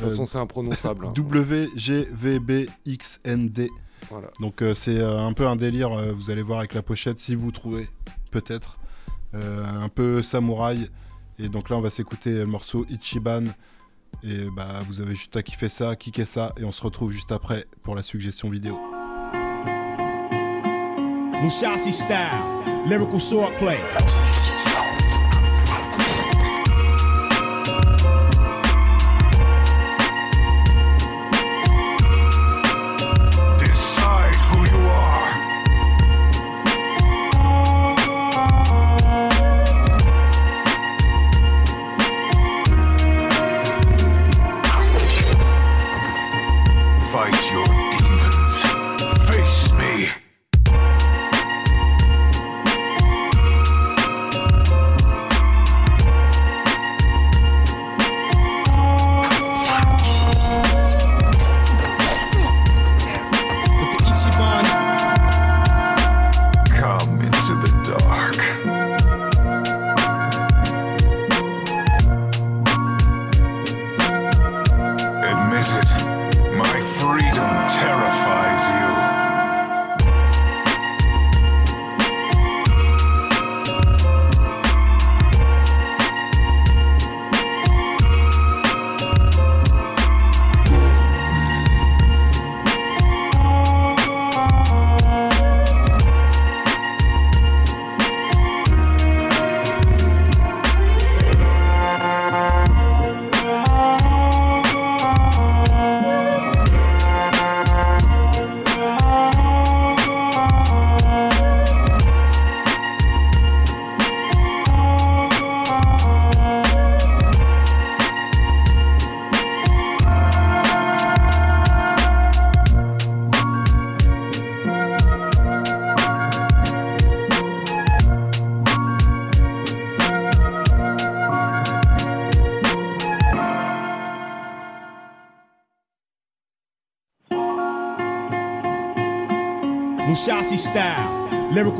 [0.00, 1.12] De toute façon, c'est imprononçable, hein.
[1.16, 2.68] WGVBXND.
[4.10, 4.28] Voilà.
[4.40, 7.18] Donc euh, c'est euh, un peu un délire, euh, vous allez voir avec la pochette
[7.18, 7.86] si vous trouvez,
[8.30, 8.78] peut-être.
[9.34, 10.88] Euh, un peu samouraï.
[11.38, 13.44] Et donc là, on va s'écouter le morceau Ichiban.
[14.24, 16.52] Et bah, vous avez juste à kiffer ça, kicker ça.
[16.60, 18.78] Et on se retrouve juste après pour la suggestion vidéo.
[21.42, 22.16] Musashi style,
[22.86, 23.78] lyrical swordplay.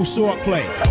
[0.01, 0.90] Michael Short play.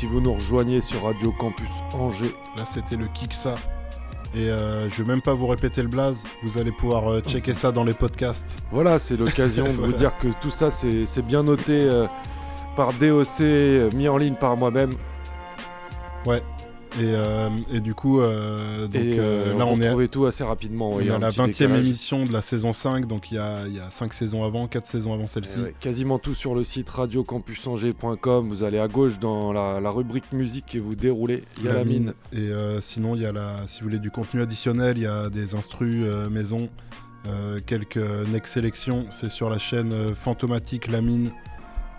[0.00, 2.34] Si vous nous rejoignez sur Radio Campus Angers.
[2.56, 3.56] Là, c'était le Kiksa.
[4.34, 6.26] Et euh, je vais même pas vous répéter le blaze.
[6.42, 8.56] Vous allez pouvoir euh, checker ça dans les podcasts.
[8.72, 12.06] Voilà, c'est l'occasion de vous dire que tout ça, c'est bien noté euh,
[12.76, 14.92] par DOC, mis en ligne par moi-même.
[16.24, 16.42] Ouais.
[16.98, 20.94] Et, euh, et du coup, euh, donc, Et euh, là, on est, tout assez rapidement.
[20.94, 21.78] ouais, est à la petit 20e décalage.
[21.78, 23.06] émission de la saison 5.
[23.06, 25.58] Donc, il y a, il y a 5 saisons avant, 4 saisons avant celle-ci.
[25.60, 28.48] Eh ouais, quasiment tout sur le site radiocampusangers.com.
[28.48, 31.44] Vous allez à gauche dans la, la rubrique musique et vous déroulez.
[31.58, 32.12] Il y a la, mine.
[32.32, 35.06] Et euh, sinon, il y a la, si vous voulez du contenu additionnel, il y
[35.06, 36.68] a des instrus maison,
[37.66, 37.98] quelques
[38.32, 39.06] next sélections.
[39.10, 41.30] C'est sur la chaîne Fantomatique La Mine.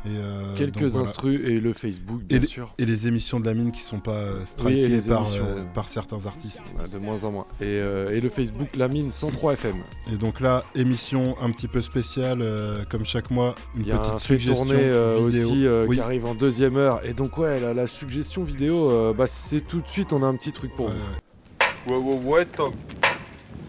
[0.04, 1.08] Et, euh, Quelques donc voilà.
[1.08, 2.74] instrus et le Facebook, Et bien les, sûr.
[2.80, 4.34] et les émissions de la mine qui sont pas euh,
[4.66, 5.68] Oui, et strikées par, euh, ouais.
[5.76, 6.60] par certains artistes.
[6.80, 7.46] Ouais, de moins en moins.
[7.60, 9.76] Et, euh, et le Facebook La Mine 103 FM.
[10.12, 13.92] Et donc là, émission un petit peu spéciale, euh, comme chaque mois, une Il y
[13.92, 15.48] a petite un suggestion tourner euh, vidéo.
[15.50, 15.98] aussi euh, Oui.
[15.98, 17.00] qui arrive en deuxième heure.
[17.06, 20.26] Et donc ouais, la, la suggestion vidéo, euh, bah, c'est tout de suite, on a
[20.26, 21.94] un petit truc pour vous.
[21.94, 22.74] Ouais, ouais, ouais, Tom.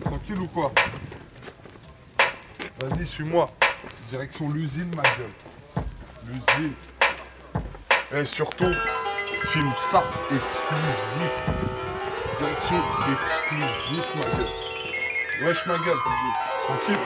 [0.03, 0.72] Tranquille ou quoi?
[2.80, 3.51] Vas-y, suis-moi.
[4.11, 5.30] Direction l'usine, ma gueule.
[8.14, 8.72] Et surtout,
[9.45, 11.35] filme ça exclusif.
[12.39, 12.76] Direction
[13.12, 14.47] exclusif, ma gueule.
[15.45, 15.97] Wesh, ma gueule.
[16.66, 17.03] Tranquille.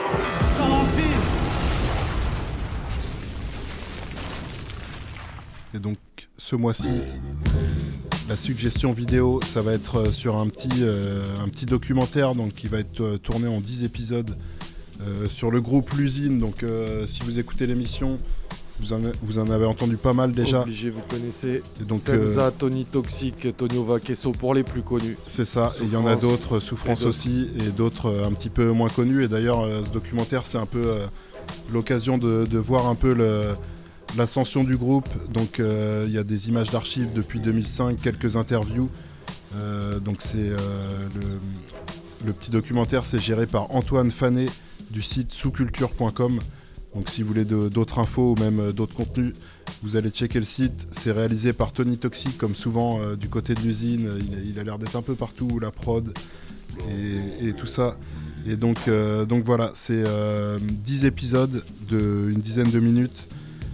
[5.73, 5.97] Et donc
[6.37, 6.89] ce mois-ci,
[8.29, 12.53] la suggestion vidéo, ça va être euh, sur un petit, euh, un petit documentaire donc,
[12.53, 14.37] qui va être euh, tourné en 10 épisodes
[15.01, 16.39] euh, sur le groupe L'usine.
[16.39, 18.17] Donc euh, si vous écoutez l'émission,
[18.79, 20.61] vous en, vous en avez entendu pas mal déjà.
[20.61, 21.61] Obligé, vous connaissez.
[21.81, 25.17] Et donc, Senza, euh, Tony Toxic, Tonio Vaquesso pour les plus connus.
[25.25, 26.21] C'est ça, et il y en a Souffrance.
[26.21, 27.09] d'autres, Souffrance Et d'autres.
[27.09, 29.23] aussi, et d'autres euh, un petit peu moins connus.
[29.23, 31.05] Et d'ailleurs, euh, ce documentaire, c'est un peu euh,
[31.71, 33.15] l'occasion de, de voir un peu
[34.15, 35.09] l'ascension du groupe.
[35.31, 38.89] Donc, euh, il y a des images d'archives depuis 2005, quelques interviews.
[39.55, 40.57] Euh, donc, c'est euh,
[41.15, 44.47] le, le petit documentaire, c'est géré par Antoine Fanet
[44.91, 46.39] du site sousculture.com.
[46.97, 49.35] Donc, si vous voulez d'autres infos ou même euh, d'autres contenus,
[49.83, 50.87] vous allez checker le site.
[50.91, 54.09] C'est réalisé par Tony Toxic, comme souvent euh, du côté de l'usine.
[54.43, 56.11] Il, a l'air d'être un peu partout, la prod
[57.39, 57.99] et, tout ça.
[58.47, 63.27] Et donc, euh, donc voilà, c'est euh, 10 épisodes de une dizaine de minutes.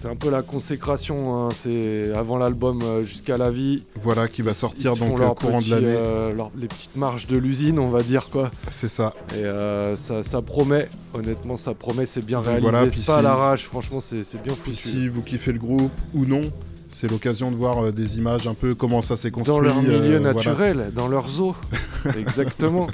[0.04, 3.86] C'est un peu la consécration, hein, c'est avant l'album euh, jusqu'à la vie.
[4.02, 5.86] Voilà, qui va sortir donc au leur courant de l'année.
[5.88, 8.52] euh, les petites marches de l'usine, on va dire quoi.
[8.68, 9.14] C'est ça.
[9.34, 13.14] Et euh, ça, ça promet, honnêtement, ça promet, c'est bien Donc réalisé, voilà, c'est pas
[13.16, 14.76] à si- l'arrache, franchement, c'est bien foutu.
[14.76, 16.52] si vous kiffez le groupe ou non,
[16.90, 19.56] c'est l'occasion de voir euh, des images un peu comment ça s'est construit.
[19.56, 20.34] Dans leur milieu euh, voilà.
[20.34, 21.56] naturel, dans leur zoo.
[22.18, 22.88] Exactement.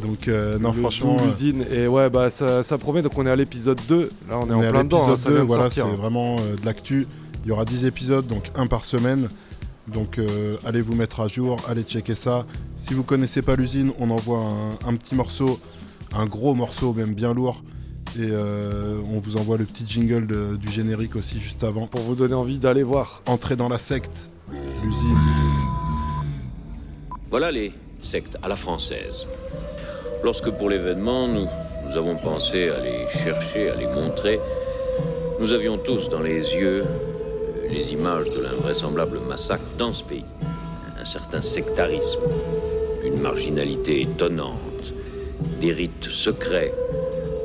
[0.00, 1.64] Donc euh, non, Le franchement, euh, l'usine.
[1.70, 3.02] Et ouais, bah ça, ça promet.
[3.02, 4.10] Donc on est à l'épisode 2.
[4.28, 4.96] Là, on est en plein dedans.
[4.98, 5.96] hein, l'épisode ça 2, vient de voilà, c'est sortir.
[5.98, 7.06] vraiment euh, de l'actu.
[7.44, 9.28] Il y aura 10 épisodes, donc un par semaine.
[9.88, 12.46] Donc euh, allez vous mettre à jour, allez checker ça.
[12.76, 15.58] Si vous connaissez pas l'usine, on envoie un, un petit morceau,
[16.14, 17.62] un gros morceau même bien lourd.
[18.16, 21.86] Et euh, on vous envoie le petit jingle de- du générique aussi juste avant.
[21.86, 23.22] Pour vous donner envie d'aller voir.
[23.26, 24.28] Entrer dans la secte,
[24.84, 25.16] l'usine.
[27.30, 27.72] Voilà les
[28.02, 29.26] sectes à la française.
[30.24, 31.48] Lorsque pour l'événement, nous,
[31.84, 34.38] nous avons pensé à les chercher, à les montrer,
[35.40, 40.24] nous avions tous dans les yeux euh, les images de l'invraisemblable massacre dans ce pays.
[41.00, 42.20] Un certain sectarisme,
[43.04, 44.94] une marginalité étonnante,
[45.60, 46.72] des rites secrets,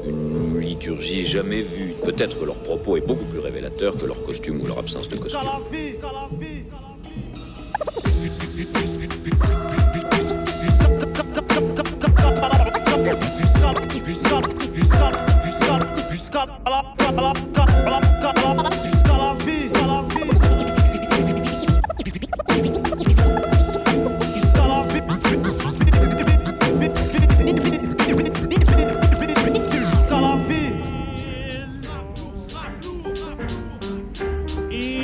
[0.05, 1.95] une liturgie jamais vue.
[2.03, 5.15] Peut-être que leur propos est beaucoup plus révélateur que leur costume ou leur absence de
[5.15, 5.39] costume.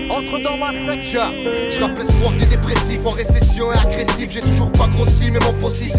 [0.09, 1.17] Entre dans ma secte.
[1.69, 4.31] Je rappe l'espoir des dépressifs en récession et agressif.
[4.31, 5.89] J'ai toujours pas grossi, mais mon possi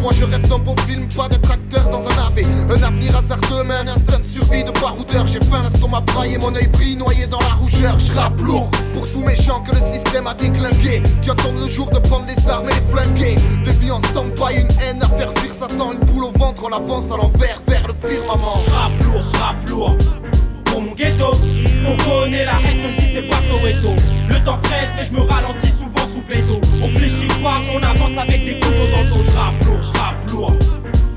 [0.00, 2.44] Moi je rêve d'un beau film, pas d'être acteur dans un AV.
[2.70, 5.26] Un avenir hasardeux, mais un instinct de survie de baroudeur.
[5.26, 7.98] J'ai faim, l'estomac braillé, mon œil brille, noyé dans la rougeur.
[7.98, 11.02] Je lourd pour tous mes gens que le système a déglingué.
[11.22, 13.36] Qui attendent le jour de prendre les armes et les flinguer.
[13.64, 15.92] Des vies en stand-by, une haine à faire fuir Satan.
[15.92, 18.58] Une boule au ventre, on avance à l'envers vers le firmament.
[18.66, 19.98] J'rappe lourd, j'rappe lourd
[20.64, 21.32] Pour mon ghetto,
[21.86, 23.94] on connaît la reste même si c'est pas Soweto
[24.28, 28.44] Le temps presse et je me ralentis souvent sous péto On fléchit on avance avec
[28.44, 30.58] des couteaux dans le dos J'rappe lourd, j'rappe lourd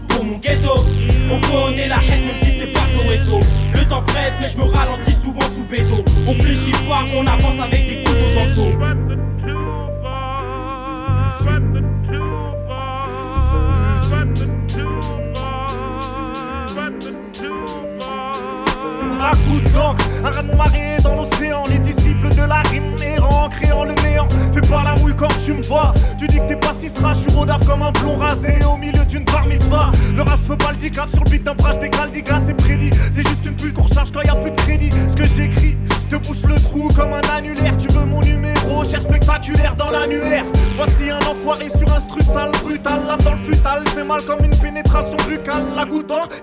[0.07, 0.85] Pour mon ghetto,
[1.29, 3.39] on connaît la reste même si c'est pas Soweto
[3.73, 7.59] Le temps presse mais je me ralentis souvent sous péto On fléchit pas, on avance
[7.59, 8.71] avec des couteaux dans le dos
[19.23, 20.90] Un coup d'encre, un raz de
[24.71, 25.93] pas la mouille quand tu me vois.
[26.17, 29.03] Tu dis que t'es pas si je suis rodave comme un blond rasé au milieu
[29.05, 29.91] d'une bar mitzvah.
[30.15, 32.91] Le rap peut pas le handicap sur le beat d'un brage des Galdigas, c'est prédit.
[33.11, 34.89] C'est juste une pute qu'on recharge quand y a plus de crédit.
[35.09, 35.77] Ce que j'écris
[36.09, 37.77] te bouche le trou comme un annulaire.
[37.77, 40.45] Tu veux mon numéro, cherche spectaculaire dans l'annuaire.
[40.77, 43.01] Voici un enfoiré sur un stru sale, brutal.
[43.07, 44.80] Lame dans le futal, fait mal comme une pénétration
[45.27, 45.63] buccale.
[45.75, 45.85] La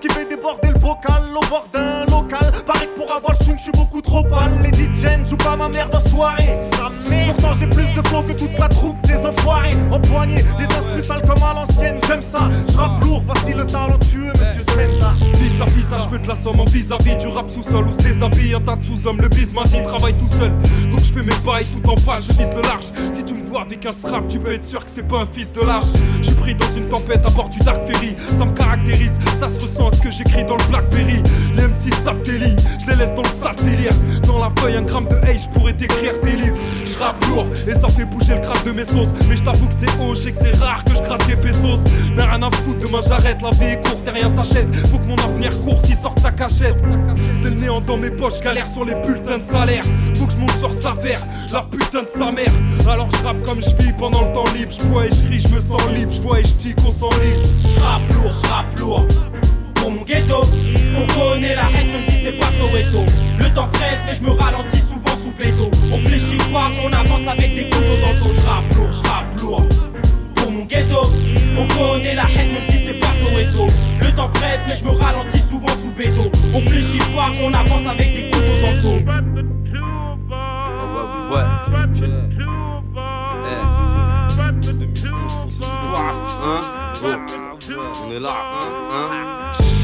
[0.01, 2.51] qui fait déborder le bocal au bord d'un local.
[2.65, 4.51] Pareil pour avoir le swing, je suis beaucoup trop pâle.
[4.63, 6.55] Les DJ joue pas ma mère de soirée.
[6.71, 7.33] Sa mère.
[7.33, 9.75] Pourtant j'ai plus de flow que toute la troupe des enfoirés.
[9.91, 11.97] Empoignés, des instrus sales comme à l'ancienne.
[12.07, 13.21] J'aime ça, je rappe lourd.
[13.25, 15.13] Voici le talentueux, monsieur Senza.
[15.33, 17.97] Vis à vis, je veux de la somme en vis-à-vis du rap sous-sol où se
[17.97, 19.19] déshabille un tas de sous-hommes.
[19.21, 20.51] Le bis m'a dit travaille tout seul,
[20.89, 22.85] donc je fais mes bails tout en face, je vise le large.
[23.11, 25.25] Si tu me vois avec un strap, tu peux être sûr que c'est pas un
[25.25, 25.85] fils de lâche.
[26.21, 29.49] Je suis pris dans une tempête à bord du Dark Ferry, ça me caractérise, ça
[29.49, 31.21] se ressent à ce que j'écris dans le Blackberry.
[31.53, 33.91] Les M6 tapent des lignes, je les laisse dans le sale délire.
[34.25, 36.55] Dans la feuille, un gramme de hache, je pourrais t'écrire des livres.
[36.89, 39.13] Je rappe lourd et ça fait bouger le crâne de mes sauces.
[39.27, 41.35] Mais je t'avoue que c'est haut, je sais que c'est rare que je gratte des
[41.35, 41.79] pesos.
[42.15, 44.67] Mais rien à foutre, demain j'arrête, la vie est courte et rien s'achète.
[44.91, 46.81] Faut que mon avenir court s'il sorte sa cachette.
[47.33, 49.83] C'est le néant dans mes poches, galère sur les bulletins de salaire.
[50.15, 51.21] Faut que je monte sur cette affaire,
[51.53, 52.51] la putain de sa mère.
[52.89, 54.71] Alors je rappe comme je vis pendant le temps libre.
[54.71, 56.11] Je bois et je ris, je me sens libre.
[56.11, 57.49] Je vois et je dis qu'on s'enlise.
[57.63, 59.07] Je rappe lourd, je rappe lourd.
[59.75, 60.41] Pour mon ghetto,
[60.97, 63.05] on connaît la haine même si c'est pas Soweto.
[63.39, 65.71] Le temps presse et je me ralentis souvent sous.
[65.91, 68.31] On fléchit pas, on avance avec des couteaux dans le dos.
[68.33, 69.67] Je rappe lourd, je rappe lourd.
[70.35, 71.01] Pour mon ghetto,
[71.57, 73.67] on connaît la haine même si c'est pas Soweto.
[74.01, 76.31] Le temps presse mais je me ralentis souvent sous béto.
[76.53, 78.99] On fléchit pas, on avance avec des couteaux dans le dos.
[81.31, 81.43] Ouais,
[83.45, 83.63] Eh,
[85.41, 86.61] ce qui se passe, hein?
[87.03, 87.07] Oh,
[88.07, 89.28] On est là, hein, hein?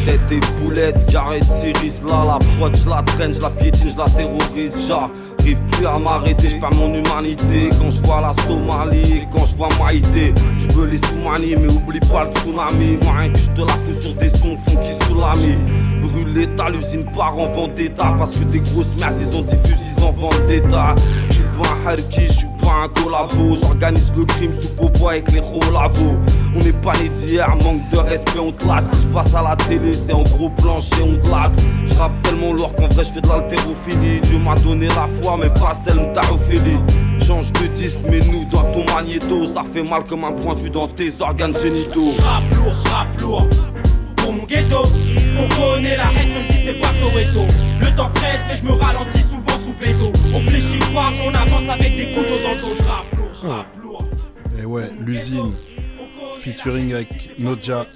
[0.05, 3.89] Tête et boulettes, carré de cerise là, la prod, je la traîne, je la piétine,
[3.89, 9.25] je la terrorise, j'arrive plus à m'arrêter, je mon humanité quand je vois la Somalie
[9.31, 10.33] quand je vois Maïté.
[10.57, 12.97] Tu veux les Soumani, mais oublie pas le tsunami.
[13.03, 15.57] Moi, rien que je te la fous sur des sons funky sous l'ami.
[16.01, 20.03] Brûle l'état, l'usine part en vendetta parce que des grosses merdes, ils ont des fusils
[20.03, 20.95] en vendetta.
[21.29, 23.55] Je suis pas un harki, je suis pas un collabo.
[23.59, 26.17] J'organise le crime sous popo avec les rolabos.
[26.55, 28.89] On n'est pas né d'hier, manque de respect, on te latte.
[28.89, 31.59] Si je passe à la télé, c'est en gros plancher, on te latte.
[31.85, 34.21] Je rappe tellement lourd qu'en vrai, je fais de l'haltérophilie.
[34.21, 36.79] Dieu m'a donné la foi, mais pas celle d'Arophilie.
[37.19, 39.45] Change de disque, mais nous dans ton magnéto.
[39.45, 42.11] Ça fait mal comme un pointu dans tes organes génitaux.
[42.15, 43.47] Je rappe lourd, je rappe lourd.
[44.17, 44.83] Pour mon ghetto,
[45.37, 47.41] on connaît la haine même si c'est pas Soweto.
[47.81, 50.11] Le temps presse et je me ralentis souvent sous béto.
[50.33, 52.75] On fléchit pas, on avance avec des couteaux dans le dos.
[52.77, 54.05] Je rappe lourd, je rappe lourd.
[54.59, 55.51] Et ouais, l'usine,
[56.49, 57.87] featuring avec Noja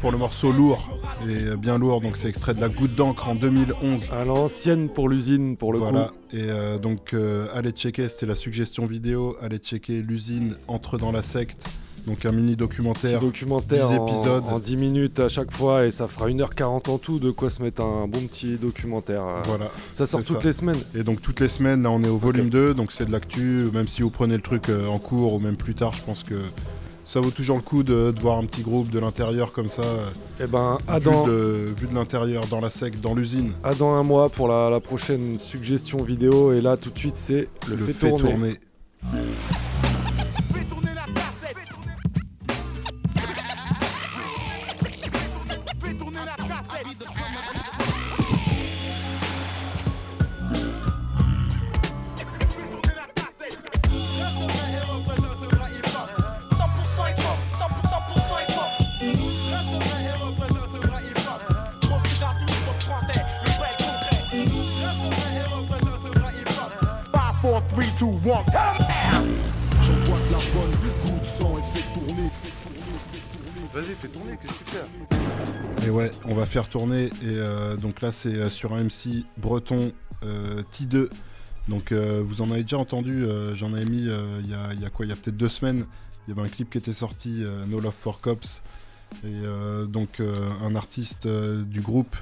[0.00, 0.96] pour le morceau lourd,
[1.28, 4.10] et euh, bien lourd, donc c'est extrait de la goutte d'encre en 2011.
[4.12, 6.36] À l'ancienne pour l'usine, pour le Voilà, coup.
[6.36, 11.10] et euh, donc euh, allez checker, c'était la suggestion vidéo, allez checker l'usine entre dans
[11.10, 11.66] la secte,
[12.06, 14.44] donc un mini documentaire, Petit documentaire 10 en- épisodes.
[14.46, 17.60] En, 10 minutes à chaque fois et ça fera 1h40 en tout de quoi se
[17.60, 19.24] mettre un bon petit documentaire.
[19.46, 19.72] Voilà.
[19.92, 20.46] Ça sort toutes ça.
[20.46, 20.78] les semaines.
[20.94, 23.66] Et donc toutes les semaines, là on est au volume 2, donc c'est de l'actu,
[23.74, 26.34] même si vous prenez le truc en cours ou même plus tard, je pense que
[27.08, 29.82] ça vaut toujours le coup de, de voir un petit groupe de l'intérieur comme ça.
[29.82, 30.08] euh,
[30.40, 33.52] Eh ben, à vu, dans- de, vu de l'intérieur, dans la sec, dans l'usine.
[33.62, 37.16] À dans un mois pour la, la prochaine suggestion vidéo et là tout de suite
[37.16, 38.24] c'est le, Le fait, fait tourner.
[38.32, 38.54] tourner.
[69.82, 70.70] J'envoie de la bonne
[71.04, 72.30] goutte de sang et fais tourner.
[73.74, 77.04] Vas-y, fais tourner, qu'est-ce que tu fais Et ouais, on va faire tourner.
[77.04, 79.92] Et euh, donc là, c'est euh, sur un MC breton
[80.24, 81.10] euh, T2.
[81.68, 84.72] Donc euh, vous en avez déjà entendu, euh, j'en avais mis euh, il y, a,
[84.72, 85.84] il y a quoi Il y a peut-être deux semaines.
[86.26, 88.62] Il y avait un clip qui était sorti, euh, No Love for Cops.
[89.22, 92.16] Et euh, donc euh, un artiste euh, du groupe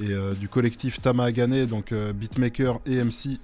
[0.00, 3.38] et euh, du collectif Tama Agane, donc euh, beatmaker et MC.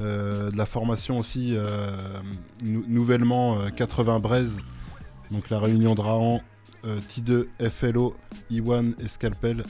[0.00, 1.90] Euh, de la formation aussi euh,
[2.62, 4.58] nou- nouvellement euh, 80 Braise,
[5.30, 6.42] donc la réunion de Rahan,
[6.84, 8.14] euh, T2, FLO,
[8.50, 9.64] Iwan et Scalpel.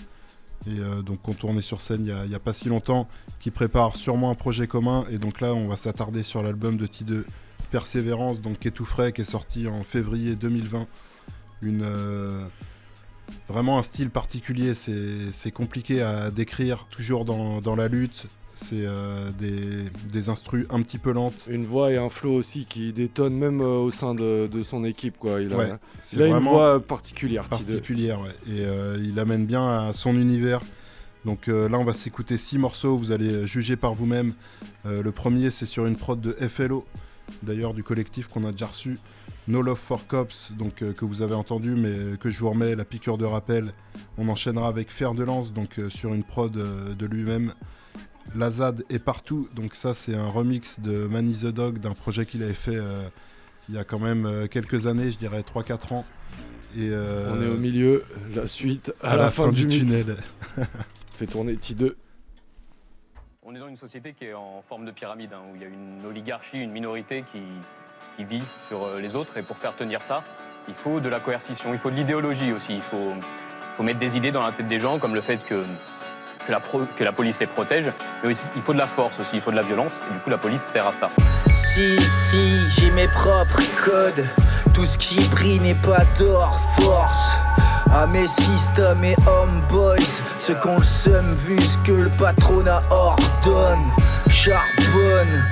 [0.66, 3.06] Et euh, donc on tournait sur scène il n'y a, pas si longtemps,
[3.38, 5.04] qui prépare sûrement un projet commun.
[5.10, 7.22] Et donc là on va s'attarder sur l'album de T2,
[7.70, 10.86] Persévérance, donc qui est tout frais, qui est sorti en février 2020.
[11.62, 12.46] Une, euh,
[13.48, 18.26] vraiment un style particulier, c'est compliqué à décrire, toujours dans la lutte.
[18.58, 21.46] C'est euh, des, des instrus un petit peu lentes.
[21.48, 24.84] Une voix et un flow aussi qui détonne même euh, au sein de, de son
[24.84, 25.18] équipe.
[25.18, 25.40] Quoi.
[25.42, 27.44] Il a, Ouais, il c'est a une voix particulière.
[27.44, 27.48] T2.
[27.50, 28.30] particulière, ouais.
[28.48, 30.60] Et euh, il amène bien à son univers.
[31.24, 32.96] Donc là, on va s'écouter six morceaux.
[32.96, 34.32] Vous allez juger par vous-même.
[34.84, 36.86] Le premier, c'est sur une prod de FLO,
[37.42, 38.96] d'ailleurs du collectif qu'on a déjà reçu.
[39.48, 42.74] No Love for Cops, donc euh, que vous avez entendu, mais que je vous remets
[42.74, 43.72] la piqûre de rappel.
[44.18, 47.52] On enchaînera avec Fer de Lance, donc euh, sur une prod euh, de lui-même.
[48.34, 52.42] Lazad est partout, donc ça c'est un remix de Manny the Dog d'un projet qu'il
[52.42, 53.08] avait fait euh,
[53.68, 56.04] il y a quand même euh, quelques années, je dirais 3-4 ans.
[56.76, 58.04] Et, euh, On est au milieu,
[58.34, 60.16] la suite à, la, fin, du, tunnel.
[61.16, 61.94] Fait tourner T2.
[63.42, 65.64] On est dans une société qui est en forme de pyramide, hein, où il y
[65.64, 67.40] a une oligarchie, une minorité qui,
[68.16, 69.36] qui vit sur les autres.
[69.38, 70.22] Et pour faire tenir ça,
[70.68, 72.74] il faut de la coercition, il faut de l'idéologie aussi.
[72.74, 73.12] Il faut,
[73.74, 75.62] faut mettre des idées dans la tête des gens, comme le fait que,
[76.46, 77.86] que, la, police les protège.
[78.22, 80.02] Mais aussi, il faut de la force aussi, il faut de la violence.
[80.10, 81.10] Et du coup, la police sert à ça.
[81.52, 81.98] Si,
[82.30, 84.24] si, j'ai mes propres codes.
[84.74, 87.36] Tout ce qui brille n'est pas d'or, force.
[87.92, 93.84] À mes systèmes et homeboys, ceux qu'on le seum vu ce que le patronat ordonne.
[94.28, 95.44] Charbonne,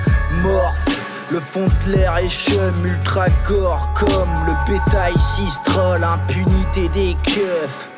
[0.43, 0.85] morphe,
[1.31, 7.89] le fond de l'air est chum, ultra corps comme le bétail cistrol, impunité des keufs.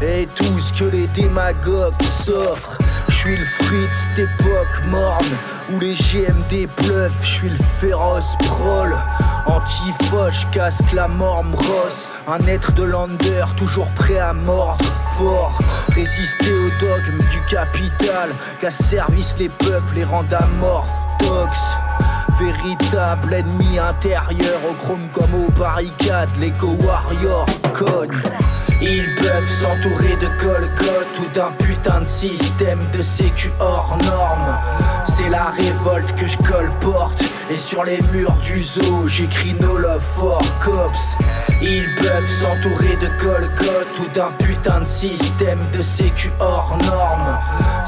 [0.00, 2.78] Et tout ce que les démagogues s'offrent.
[3.08, 5.24] Je suis le fruit de morne
[5.72, 7.22] où les GMD bluffent.
[7.22, 8.96] Je suis le féroce prol.
[9.46, 12.08] Antifoche, casque la morme rosse.
[12.28, 14.84] Un être de lander toujours prêt à mordre
[15.16, 15.58] fort.
[15.88, 18.30] Résister au dogme du capital.
[18.60, 20.88] Qu'à service les peuples les rendent amorphes.
[21.18, 21.52] Tox.
[22.38, 28.22] Véritable ennemi intérieur au chrome comme aux barricades, l'éco warrior cogne.
[28.80, 34.56] Ils peuvent s'entourer de colcottes ou d'un putain de système de sécu hors norme.
[35.04, 40.02] C'est la révolte que je colporte et sur les murs du zoo j'écris No Love
[40.16, 41.16] for Cops.
[41.60, 47.36] Ils peuvent s'entourer de colcottes ou d'un putain de système de sécu hors norme.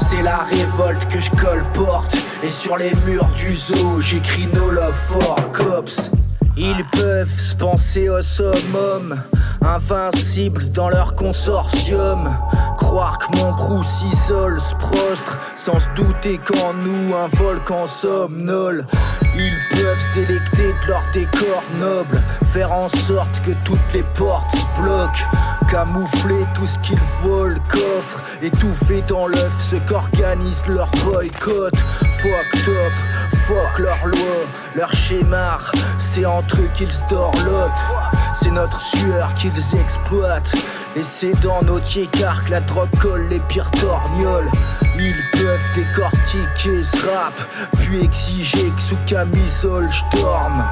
[0.09, 4.93] C'est la révolte que je colporte et sur les murs du zoo j'écris No Love
[5.07, 6.11] for Cops.
[6.57, 9.21] Ils peuvent se penser au summum,
[9.61, 12.29] invincibles dans leur consortium.
[12.77, 18.85] Croire que mon crew s'isole, se prostre, sans se douter qu'en nous un volcan somnole.
[19.35, 22.21] Ils peuvent se délecter de leur décor noble,
[22.51, 25.25] faire en sorte que toutes les portes se bloquent.
[25.69, 31.73] Camoufler tout ce qu'ils volent, coffre, étouffer dans l'œuf ce qu'organise leur boycott.
[32.19, 32.91] Fuck top,
[33.47, 34.35] fuck leur loi,
[34.75, 35.71] leur schémar,
[36.13, 37.71] c'est entre eux qu'ils se dorlotent.
[38.35, 40.51] C'est notre sueur qu'ils exploitent.
[40.95, 41.79] Et c'est dans nos
[42.11, 44.49] car que la drogue colle les pires torgnoles.
[44.97, 47.33] Ils peuvent décortiquer ce rap,
[47.79, 50.63] puis exiger que sous camisole je dorme.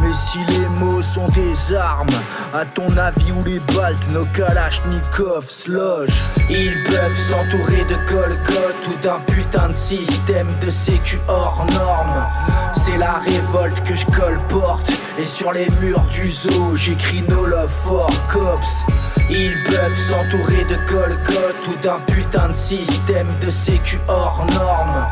[0.00, 2.08] Mais si les mots sont des armes,
[2.54, 8.88] à ton avis où les balles de nos kalachnikovs logent Ils peuvent s'entourer de colcottes
[8.88, 12.26] ou d'un putain de système de sécu hors norme.
[12.84, 17.70] C'est la révolte que je colporte et sur les murs du zoo j'écris No Love
[17.84, 18.84] for Cops.
[19.28, 25.06] Ils peuvent s'entourer de colcottes ou d'un putain de système de sécu hors norme.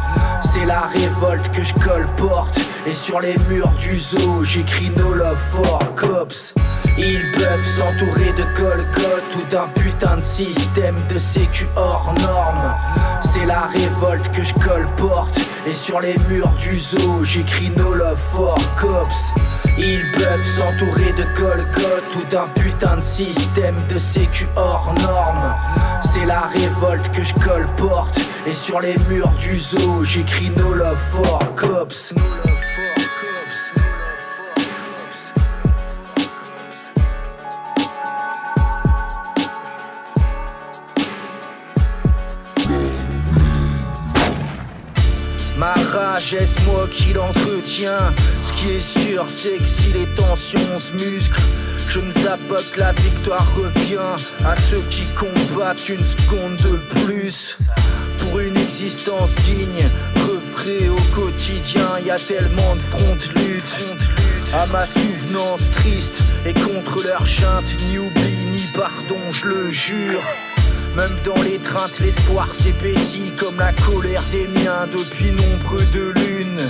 [0.52, 5.39] C'est la révolte que je colporte et sur les murs du zoo j'écris No Love
[5.51, 6.55] for Cops.
[6.98, 12.74] Ils peuvent s'entourer de colcottes ou d'un putain de système de sécu hors norme.
[13.32, 18.19] C'est la révolte que je colporte et sur les murs du zoo j'écris No Love
[18.32, 19.32] for Cops.
[19.78, 25.55] Ils peuvent s'entourer de colcottes ou d'un putain de système de sécu hors norme.
[26.12, 30.99] C'est la révolte que je colporte et sur les murs du zoo j'écris No Love
[31.11, 32.15] for Cops.
[46.15, 48.15] Rage est moi qui l'entretiens.
[48.41, 51.41] Ce qui est sûr, c'est que si les tensions se musclent,
[51.89, 54.15] je ne zappe pas que la victoire revient
[54.45, 57.59] à ceux qui combattent une seconde de plus.
[58.19, 63.74] Pour une existence digne, refrais au quotidien, y a tellement de fronts de lutte.
[64.53, 70.23] À ma souvenance triste et contre leur chinte, ni oubli ni pardon, je le jure.
[70.96, 76.62] Même dans l'étreinte, l'espoir s'épaissit comme la colère des miens depuis nombre de lunes.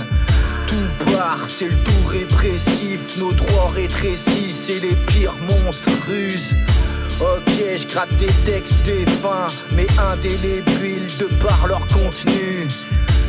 [0.65, 6.55] Tout part, c'est le tout répressif, nos droits rétrécissent et les pires monstres rusent.
[7.21, 12.67] Ok, je gratte des textes défunts, mais indélébiles de par leur contenu.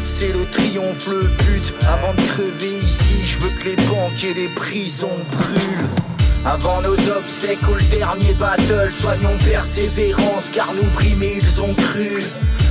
[0.05, 1.75] c'est le triomphe, le but.
[1.93, 6.16] Avant de crever ici, je veux que les banques et les prisons brûlent.
[6.47, 12.23] Avant nos obsèques ou le dernier battle, soignons persévérance car nous primés ils ont cru.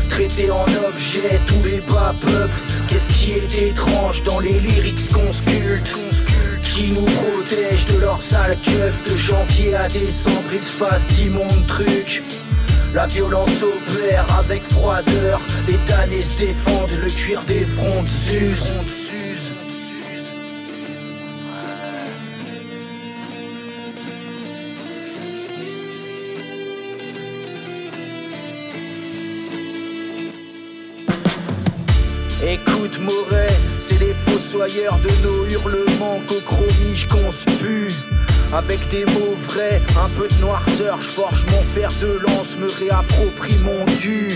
[0.09, 5.33] Traités en objet tous les bas peuples, qu'est-ce qui est étrange dans les lyrics qu'on
[5.33, 5.93] sculpte
[6.63, 11.67] qui nous protège de leur sale keuf De janvier à décembre il se passe d'immondes
[11.67, 12.23] trucs
[12.93, 18.71] la violence opère avec froideur Les damnés se défendent, le cuir des fronts s'use
[33.79, 37.45] C'est les fossoyeurs de nos hurlements chromie qu'on se.
[38.53, 42.67] Avec des mots vrais, un peu de noirceur, je forge mon fer de lance, me
[42.67, 44.29] réapproprie mon dû.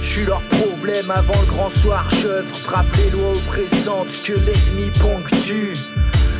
[0.00, 4.90] Je suis leur problème avant le grand soir, j'œuvre, brave les lois oppressantes que l'ennemi
[5.00, 5.74] ponctue.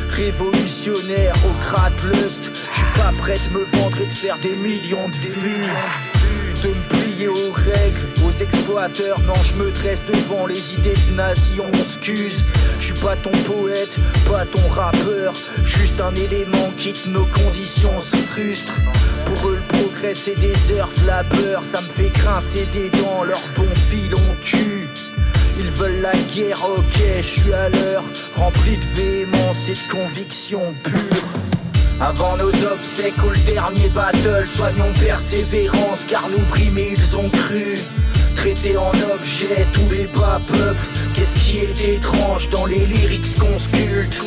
[0.09, 4.55] Révolutionnaire au crâte lust, je suis pas prêt de me vendre et de faire des
[4.55, 5.67] millions de vues
[7.27, 9.19] aux règles, aux exploiteurs.
[9.21, 12.43] Non, je me dresse devant les idées de nazis, on m'excuse.
[12.79, 13.95] Je suis pas ton poète,
[14.29, 15.33] pas ton rappeur.
[15.63, 18.81] Juste un élément quitte nos conditions se frustrent.
[19.25, 21.63] Pour eux, le progrès, c'est des heures de labeur.
[21.63, 24.87] Ça me fait grincer des dents, leur bon filon tue.
[25.59, 28.03] Ils veulent la guerre, ok, je suis à l'heure.
[28.35, 31.50] Rempli de véhémence et de conviction pure.
[32.01, 37.77] Avant nos obsèques ou le dernier battle, soignons persévérance car nous primés ils ont cru.
[38.37, 43.59] Traités en objet tous les bas peuples, qu'est-ce qui est étrange dans les lyrics qu'on
[43.59, 44.19] sculpte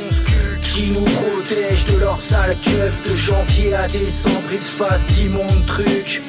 [0.63, 5.67] Qui nous protège de leur sale keuf de janvier à décembre, il se passe d'immondes
[5.67, 6.23] trucs.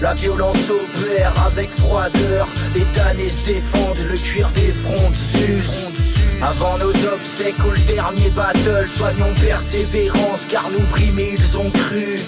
[0.00, 6.11] La violence opère avec froideur, les damnés se défendent, le cuir des fronts s'use.
[6.42, 12.18] Avant nos obsèques ou le dernier battle, soignons persévérance car nous primés ils ont cru.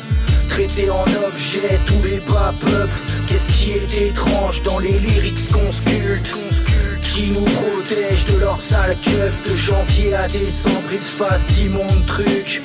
[0.50, 5.72] Traités en objet tous les bas peuples, qu'est-ce qui est étrange dans les lyrics qu'on
[5.72, 6.30] sculpte?
[7.02, 12.06] Qui nous protège de leur sale keuf de janvier à décembre, il se passe d'immondes
[12.06, 12.62] trucs.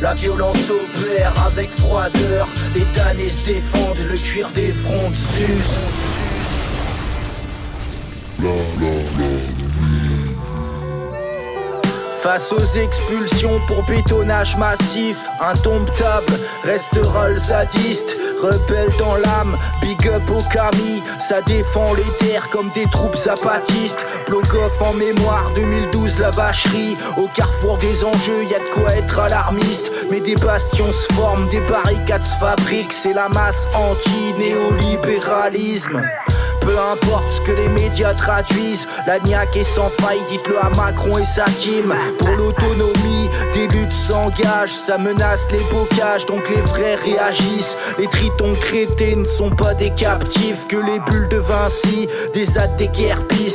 [0.00, 5.78] La violence opère avec froideur, les damnés se défendent, le cuir des fronts s'use.
[12.22, 18.14] Face aux expulsions pour bétonnage massif, indomptable restera le sadiste.
[18.40, 24.06] Rebelle dans l'âme, big up au Camille, ça défend les terres comme des troupes zapatistes.
[24.28, 29.18] Blogoff en mémoire, 2012 la vacherie, au carrefour des enjeux, y a de quoi être
[29.18, 29.90] alarmiste.
[30.08, 36.00] Mais des bastions se forment, des barricades se fabriquent, c'est la masse anti-néolibéralisme.
[36.62, 41.18] Peu importe ce que les médias traduisent, la niaque est sans faille, dites-le à Macron
[41.18, 41.92] et sa team.
[42.18, 47.76] Pour l'autonomie, des luttes s'engagent, ça menace les bocages, donc les frères réagissent.
[47.98, 52.78] Les tritons crétés ne sont pas des captifs, que les bulles de Vinci, des actes
[52.78, 52.90] des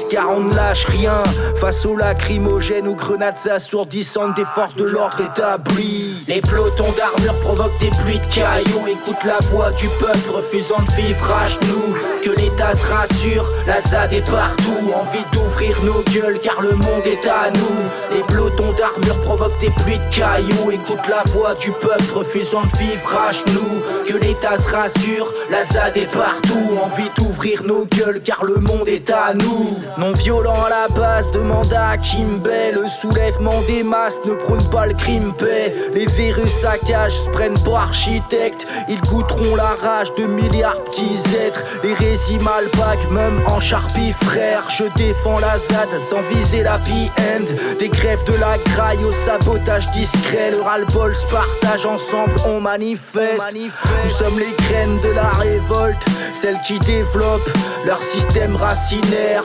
[0.09, 1.23] car on ne lâche rien
[1.59, 6.23] face aux lacrymogènes ou grenades assourdissantes des forces de l'ordre établies.
[6.27, 10.91] Les pelotons d'armure provoquent des pluies de cailloux, écoute la voix du peuple refusant de
[11.01, 11.95] vivre à genoux.
[12.23, 17.05] Que l'État se rassure, la ZAD est partout, envie d'ouvrir nos gueules car le monde
[17.05, 18.15] est à nous.
[18.15, 22.77] Les pelotons d'armure provoquent des pluies de cailloux, écoute la voix du peuple refusant de
[22.77, 23.83] vivre à genoux.
[24.07, 28.87] Que l'État se rassure, la ZAD est partout, envie d'ouvrir nos gueules car le monde
[28.87, 29.77] est à nous.
[29.97, 34.85] Non violent à la base, demande à Kimbel, le soulèvement des masses ne prône pas
[34.85, 35.73] le crime paix.
[35.93, 41.63] Les virus saccages se prennent pour architectes, ils goûteront la rage de milliards petits êtres.
[41.83, 47.77] Les récits malpac, même en charpie frère, je défends la ZAD sans viser la end
[47.79, 53.45] Des grèves de la graille au sabotage discret, le ras-le-bol se partage ensemble, on manifeste.
[53.53, 57.49] Nous sommes les graines de la révolte, celles qui développent
[57.85, 59.43] leur système racinaire.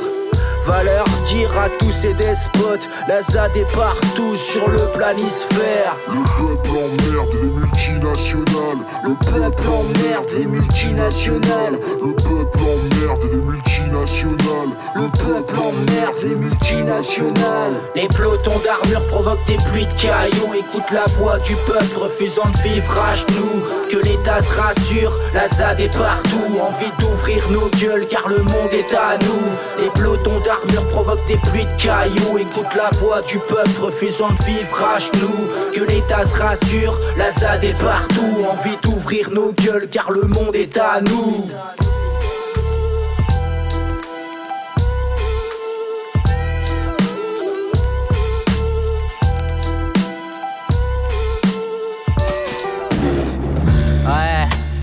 [0.65, 5.97] Va leur dire à tous ces despotes, la ZAD est partout sur le planisphère.
[6.09, 8.79] Le peuple emmerde les multinationales.
[9.03, 11.81] Le peuple emmerde les multinationales.
[12.01, 14.73] Le peuple emmerde les multinationales.
[14.95, 17.75] Le peuple emmerde les multinationales.
[17.97, 20.55] Les pelotons d'armure provoquent des pluies de cailloux.
[20.55, 23.63] Écoute la voix du peuple refusant de vivre à genoux.
[23.91, 26.39] Que l'État se rassure, la ZAD est partout.
[26.61, 29.83] Envie d'ouvrir nos gueules car le monde est à nous.
[29.83, 32.39] Les pelotons d'armure armure provoque des pluies de cailloux.
[32.39, 35.49] Écoute la voix du peuple refusant de vivre à genoux.
[35.75, 38.37] Que l'État se rassure, la ZAD est partout.
[38.51, 41.49] Envie d'ouvrir nos gueules car le monde est à nous.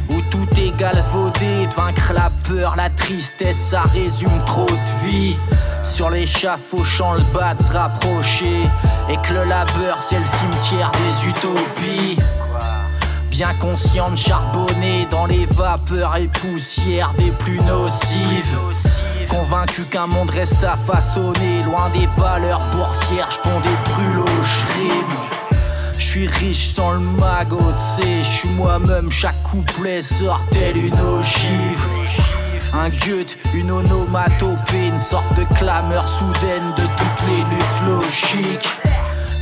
[0.10, 5.36] Ou tout est galvaudé, vaincre la peur, la tristesse, ça résume trop de vie.
[5.92, 8.70] Sur l'échafaud, chant le bat se rapprocher.
[9.10, 12.18] Et que le labeur, c'est le cimetière des utopies.
[13.32, 18.58] Bien conscient de charbonner dans les vapeurs et poussières des plus nocives.
[19.30, 25.54] Convaincu qu'un monde reste à façonner, loin des valeurs boursières, j'ponds des brûlots, j'rime.
[25.98, 27.60] Je suis riche sans le magot,
[28.00, 31.99] je suis moi-même, chaque couplet sort tel une ogive.
[32.74, 38.70] Un gut, une onomatopée, une sorte de clameur soudaine de toutes les luttes logiques.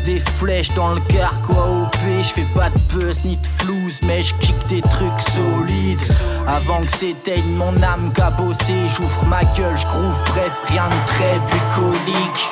[0.06, 4.24] Des flèches dans le carquois OP, je fais pas de buzz ni de flouze, mais
[4.24, 6.14] je kick des trucs solides.
[6.48, 11.40] Avant que s'éteigne mon âme cabossée, j'ouvre ma gueule, je groove, bref, rien de très
[11.52, 12.50] bucolique.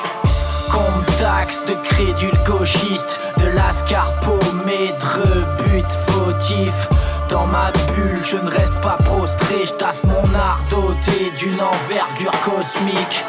[0.69, 6.89] Contax de crédule gauchiste, de lascar paumé, de rebut fautif.
[7.29, 12.39] Dans ma bulle, je ne reste pas prostré, je taffe mon art doté d'une envergure
[12.41, 13.23] cosmique.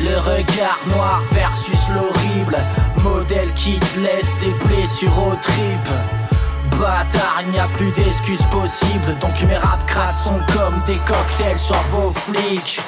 [0.00, 2.58] Le regard noir versus l'horrible,
[3.02, 6.78] modèle qui te laisse des blessures aux tripes.
[6.78, 11.58] Bâtard, il n'y a plus d'excuses possibles, donc mes rap crades sont comme des cocktails
[11.58, 12.80] sur vos flics.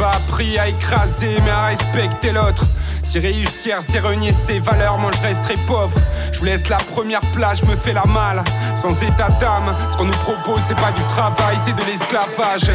[0.00, 2.64] Pas appris à écraser mais à respecter l'autre.
[3.02, 5.94] Si réussir, c'est renier ses valeurs, moi je resterai pauvre.
[6.32, 8.42] Je vous laisse la première place, je me fais la malle.
[8.80, 12.70] Sans état d'âme, ce qu'on nous propose, c'est pas du travail, c'est de l'esclavage.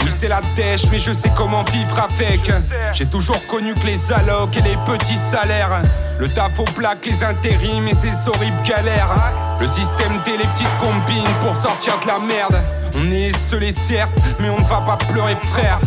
[0.00, 2.52] Oui, c'est la dèche, mais je sais comment vivre avec.
[2.92, 5.82] J'ai toujours connu que les allocs et les petits salaires.
[6.18, 9.16] Le taf au plaque, les intérims et ces horribles galères.
[9.60, 12.60] Le système des les petites combines pour sortir de la merde.
[12.96, 15.80] On est esselés certes, mais on ne va pas pleurer frère.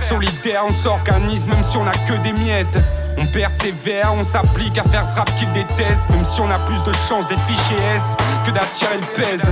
[0.00, 2.78] Solidaire, on s'organise même si on a que des miettes.
[3.18, 6.82] On persévère, on s'applique à faire ce rap qu'ils détestent, même si on a plus
[6.82, 8.02] de chances d'être fiché S
[8.44, 9.48] que d'attirer le pèse?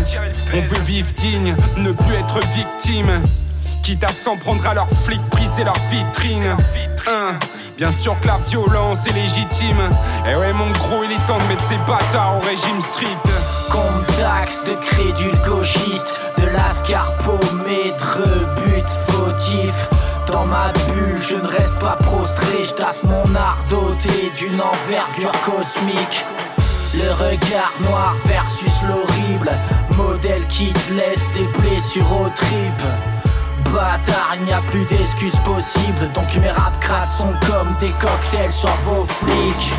[0.53, 3.23] On veut vivre digne, ne plus être victime.
[3.83, 6.57] Quitte à s'en prendre à leurs flics, briser leur vitrine.
[7.09, 7.39] Hein,
[7.77, 9.81] Bien sûr que la violence est légitime.
[10.29, 13.19] Et ouais, mon gros, il est temps de mettre ces bâtards au régime strict.
[13.71, 19.89] Contax de crédule gauchiste, de lascar paumé, rebut fautif.
[20.33, 25.39] Dans ma bulle, je ne reste pas prostré, je taffe mon art doté d'une envergure
[25.43, 26.25] cosmique.
[26.95, 29.53] Le regard noir versus l'horrible,
[29.97, 32.89] modèle qui te laisse des blessures aux tripes.
[33.75, 36.73] Bâtard, il n'y a plus d'excuses possibles, donc mes rap
[37.17, 39.73] sont comme des cocktails sur vos flics.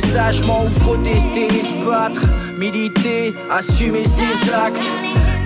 [0.00, 2.26] Sagement ou protester se battre.
[2.58, 4.78] Militer, assumer ses actes.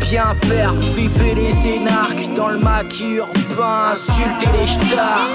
[0.02, 5.28] Bien faire flipper les énarques Dans le maquis urbain, insulter les stars.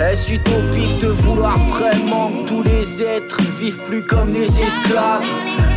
[0.00, 5.24] Est-ce utopique de vouloir vraiment que tous les êtres vivent plus comme des esclaves?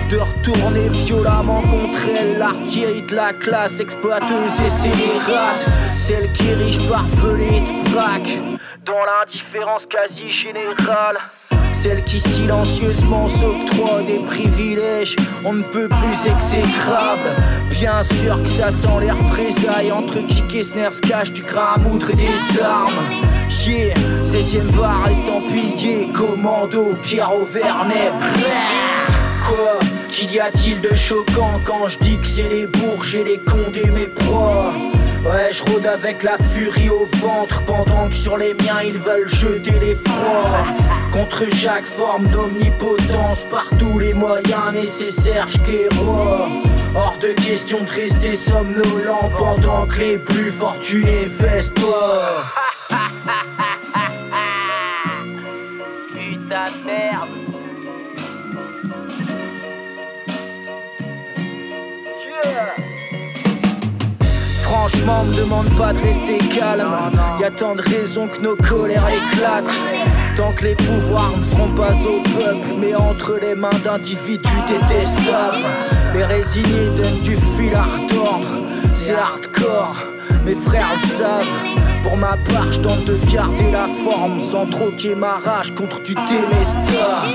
[0.10, 5.66] De retourner violemment contre elle L'artillerie de la classe exploiteuse et scélérate
[5.99, 8.40] Celle qui riche par pelée de braque.
[8.84, 11.18] Dans l'indifférence quasi générale
[11.81, 15.15] celle qui silencieusement s'octroie des privilèges,
[15.45, 17.30] on ne peut plus exécrable.
[17.72, 22.61] Bien sûr que ça sent les représailles entre qui Kessner se cache du et des
[22.61, 22.93] armes.
[23.65, 23.93] Yeah,
[24.23, 28.11] 16ème bar estampillé, commando, Pierre Auvernet.
[29.47, 29.80] Quoi
[30.10, 33.72] Qu'il y a-t-il de choquant quand je dis que c'est les bourges et les cons
[33.73, 34.73] et mes proies?
[35.26, 39.28] Ouais, je rôde avec la furie au ventre pendant que sur les miens ils veulent
[39.28, 40.66] jeter les froids.
[41.12, 46.48] Contre chaque forme d'omnipotence, par tous les moyens nécessaires, j'quérois.
[46.96, 52.46] Hors de question de rester somnolent pendant que les plus fortunés festoient.
[64.70, 66.86] Franchement, me demande pas de rester calme.
[67.40, 69.64] Y a tant de raisons que nos colères éclatent.
[70.38, 75.66] Tant que les pouvoirs ne seront pas au peuple, mais entre les mains d'individus détestables.
[76.14, 78.60] Les résignés donnent du fil à retordre,
[78.96, 80.04] c'est hardcore.
[80.46, 82.04] mes frères le savent.
[82.04, 86.14] Pour ma part, je tente de garder la forme sans troquer ma rage contre du
[86.14, 87.26] Télestar.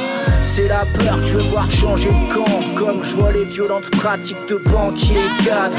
[0.42, 3.90] C'est la peur que je veux voir changer de camp, comme je vois les violentes
[3.90, 5.76] pratiques de banquiers cadres.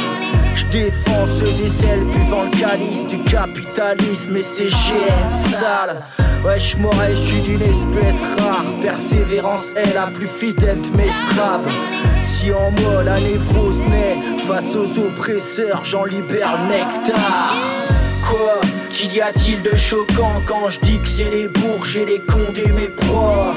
[0.56, 6.02] Je défends ceux et celles buvant le calice du capitalisme et ses GN sales.
[6.58, 8.64] Je m'aurais, je suis d'une espèce rare.
[8.82, 11.70] Persévérance est la plus fidèle de mes frappes.
[12.22, 14.18] Si en moi la névrose naît,
[14.48, 17.54] face aux oppresseurs, j'en libère le nectar.
[18.30, 22.72] Quoi Qu'y a-t-il de choquant quand je dis que c'est les bourges et les condés
[22.72, 23.54] mes proies?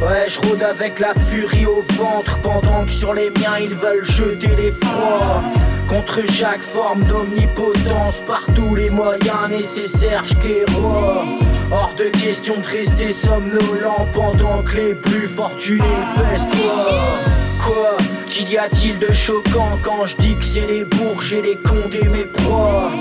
[0.00, 4.04] Ouais, je rôde avec la furie au ventre pendant que sur les miens ils veulent
[4.04, 5.42] jeter les froids.
[5.90, 11.24] Contre chaque forme d'omnipotence, par tous les moyens nécessaires, j'quérois.
[11.72, 15.82] Hors de question de rester somnolent pendant que les plus fortunés
[16.14, 17.18] festoient.
[17.64, 17.96] Quoi
[18.28, 22.24] Qu'y a-t-il de choquant quand je dis que c'est les bourges et les condés mes
[22.24, 22.92] proies?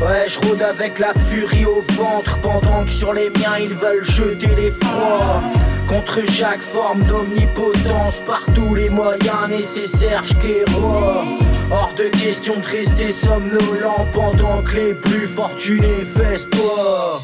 [0.00, 4.04] Ouais, je rôde avec la furie au ventre pendant que sur les miens ils veulent
[4.04, 5.42] jeter les froids.
[5.86, 11.26] Contre chaque forme d'omnipotence, par tous les moyens nécessaires, j'quérois.
[11.70, 17.20] Hors de question de rester somnolent pendant que les plus fortunés festoient.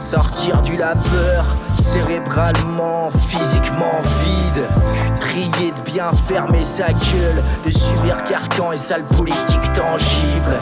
[0.00, 4.64] Sortir du labeur, cérébralement, physiquement vide.
[5.20, 10.56] Trier de bien fermer sa gueule, de subir carcan et sale politique tangible.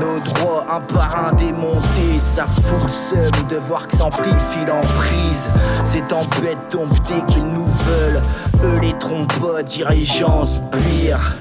[0.00, 5.48] Nos droits un par un démontés, ça fout le seum de voir que s'amplifie l'emprise.
[5.84, 8.22] Ces tempêtes tombent dès qu'ils nous veulent,
[8.64, 11.36] eux les trompent pas, dirigeants sbires.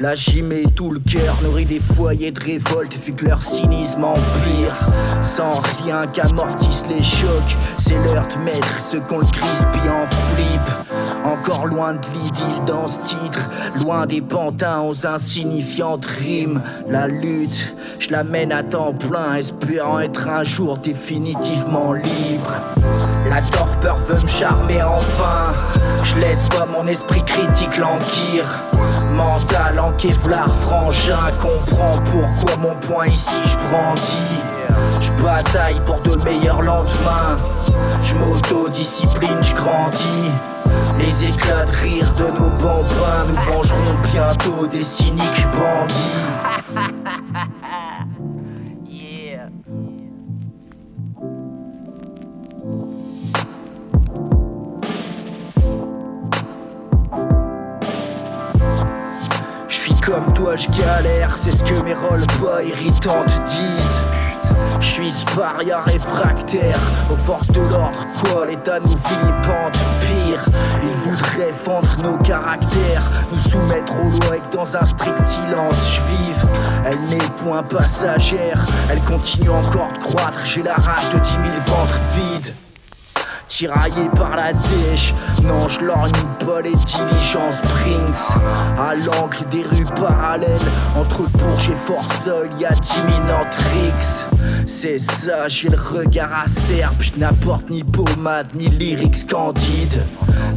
[0.00, 4.04] Là j'y mets tout le cœur, nourri des foyers de révolte, vu que leur cynisme
[4.04, 4.76] empire.
[5.22, 10.60] Sans rien qu'amortisse les chocs, c'est l'heure de mettre ce qu'on le crispe en flip.
[11.24, 16.60] Encore loin de l'idylle dans ce titre, loin des pantins aux insignifiantes rimes.
[16.88, 22.81] La lutte, je la mène à temps plein, espérant être un jour définitivement libre.
[23.28, 25.54] La torpeur veut me charmer enfin.
[26.02, 28.44] Je laisse pas mon esprit critique languir.
[29.14, 29.92] Mental en
[30.48, 34.16] frangin, comprends pourquoi mon point ici je brandis.
[35.00, 37.36] Je bataille pour de meilleurs lendemains.
[38.02, 40.30] Je m'auto-discipline, je grandis.
[40.98, 46.31] Les éclats de rire de nos bambins nous vengeront bientôt des cyniques bandits.
[60.12, 63.98] Comme toi, je galère, c'est ce que mes rôles pas irritantes disent.
[64.78, 66.80] Je suis sparia réfractaire
[67.10, 70.44] aux forces de l'ordre, quoi, l'état nous vilipende pire.
[70.82, 75.94] Ils voudraient fendre nos caractères, nous soumettre aux lois et que dans un strict silence
[75.94, 76.44] je vive.
[76.84, 81.60] Elle n'est point passagère, elle continue encore de croître, j'ai la rage de dix mille
[81.66, 82.54] ventres vides.
[83.54, 88.40] Tiraillé par la dèche, non je lorgne pas les diligences Brinks
[88.80, 90.58] À l'angle des rues parallèles,
[90.96, 94.24] entre Bourges et Forceul, y a d'imminentes rixes
[94.64, 100.02] C'est ça, j'ai le regard acerbe, je n'apporte ni pommade ni lyrics candide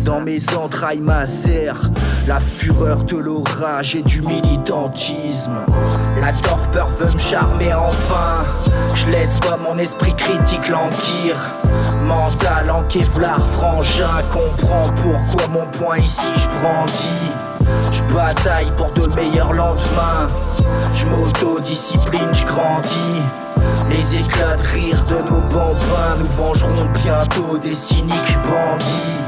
[0.05, 1.91] Dans mes entrailles macère,
[2.29, 5.65] la fureur de l'orage et du militantisme.
[6.21, 8.45] La torpeur veut me charmer enfin,
[8.93, 11.51] je laisse pas mon esprit critique languir
[12.05, 17.31] Mental en Kevlar, frangin, comprends pourquoi mon point ici je brandis.
[17.91, 20.27] Je bataille pour de meilleurs lendemains.
[20.93, 23.21] Je m'auto-discipline, je grandis.
[23.89, 29.24] Les éclats de rire de nos bambins nous vengeront bientôt des cyniques bandits.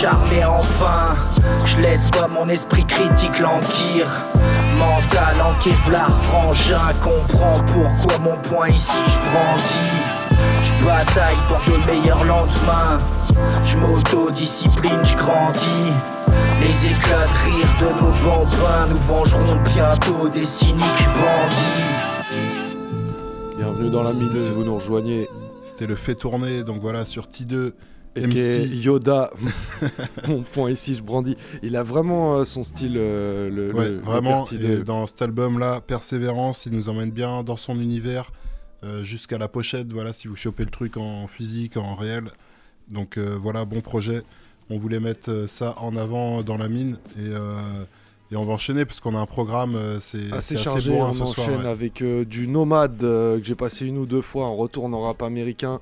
[0.00, 1.16] Charmer enfin.
[1.64, 4.06] Je laisse pas mon esprit critique languir.
[4.78, 9.90] Mental en Kevlar, frangin, comprends pourquoi mon point ici je brandis.
[10.62, 13.00] Je bataille pour de meilleurs lendemains.
[13.64, 15.92] Je m'auto-discipline, je grandis.
[16.60, 21.88] Les éclats de rire de nos bambins nous vengeront bientôt des cyniques bandits.
[23.56, 25.28] Bienvenue dans la mine si vous nous rejoignez.
[25.64, 27.72] C'était le fait tourner, donc voilà, sur T2.
[28.24, 29.30] Et qui est Yoda,
[30.28, 31.36] mon point ici, je brandis.
[31.62, 32.94] Il a vraiment euh, son style.
[32.96, 34.44] euh, le, Ouais, le- vraiment.
[34.44, 34.84] Père Et T2.
[34.84, 38.30] dans cet album-là, Persévérance, il nous emmène bien dans son univers
[38.84, 39.92] euh, jusqu'à la pochette.
[39.92, 42.24] Voilà, si vous chopez le truc en physique, en réel.
[42.90, 44.22] Donc euh, voilà, bon projet.
[44.70, 47.54] On voulait mettre ça en avant dans la mine et, euh,
[48.30, 50.90] et on va enchaîner parce qu'on a un programme, c'est assez chargé.
[50.90, 51.70] bourrin on ce soir, enchaîne ouais.
[51.70, 55.00] avec euh, du Nomade euh, que j'ai passé une ou deux fois en retour en
[55.00, 55.80] rap américain.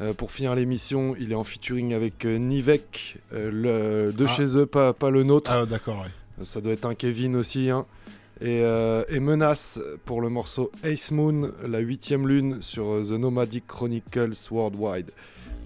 [0.00, 4.28] Euh, pour finir l'émission, il est en featuring avec euh, Nivek, euh, le, de Ah.
[4.28, 5.50] chez eux, pas, pas le nôtre.
[5.52, 6.44] Ah d'accord, ouais.
[6.44, 7.70] Ça doit être un Kevin aussi.
[7.70, 7.86] hein.
[8.42, 14.34] Et, et Menace pour le morceau Ace Moon, la huitième lune sur The Nomadic Chronicles
[14.50, 15.10] Worldwide,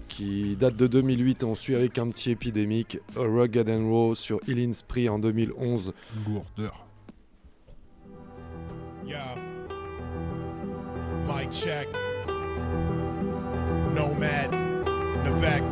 [0.07, 1.43] qui date de 2008.
[1.43, 5.91] On suit avec un petit épidémique, A Rugged and Raw sur Illin Spree en 2011.
[6.25, 6.85] Lourdeur.
[11.27, 11.89] Mic check.
[13.93, 14.51] Nomad,
[15.23, 15.63] Nevek,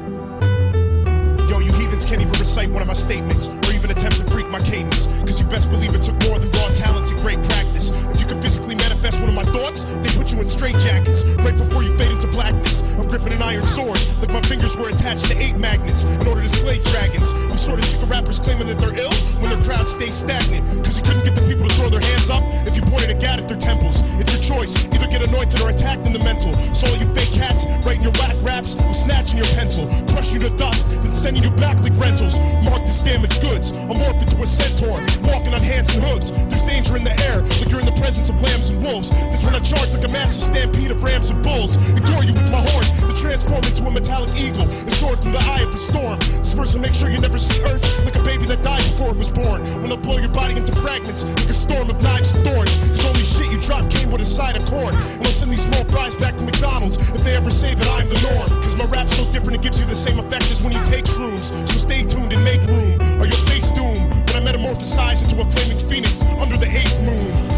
[2.00, 5.08] Heathens can't even recite one of my statements or even attempt to freak my cadence.
[5.28, 7.92] Cause you best believe it took more than raw talents and great practice.
[7.92, 11.58] If you could physically manifest one of my thoughts, they put you in straitjackets right
[11.58, 12.84] before you fade into blackness.
[12.96, 16.42] I'm gripping an iron sword, like my fingers were attached to eight magnets in order
[16.42, 17.34] to slay dragons.
[17.34, 19.14] I'm sort of sick of rappers claiming that they're ill
[19.44, 20.64] when their crowd stays stagnant.
[20.86, 23.20] Cause you couldn't get the people to throw their hands up if you pointed a
[23.20, 24.00] gat at their temples.
[24.20, 26.56] It's your choice, either get anointed or attacked in the mental.
[26.74, 30.48] So all you fake cats writing your whack raps, I'm snatching your pencil, crushing you
[30.48, 32.38] to dust, then sending you back rentals.
[32.64, 36.32] Marked as damaged goods, I'm morphed into a centaur, walking on hands and hooves.
[36.48, 39.10] There's danger in the air, like you're in the presence of lambs and wolves.
[39.10, 41.78] That's when I charge like a massive stampede of rams and bulls.
[41.94, 45.44] Ignore you with my horns, then transform into a metallic eagle and soar through the
[45.56, 46.20] eye of the storm.
[46.42, 49.12] This verse will make sure you never see Earth like a baby that died before
[49.12, 49.62] it was born.
[49.82, 52.76] When I'll blow your body into fragments like a storm of knives and thorns.
[52.90, 54.94] Cause only shit you drop came with a side of corn.
[54.94, 58.10] And I'll send these small fries back to McDonald's if they ever say that I'm
[58.10, 58.62] the norm.
[58.62, 61.06] Cause my rap's so different, it gives you the same effect as when you take
[61.06, 61.52] shrooms.
[61.70, 64.10] So stay tuned and make room, or your face doom.
[64.28, 67.49] When I metamorphosize into a flaming phoenix under the eighth moon.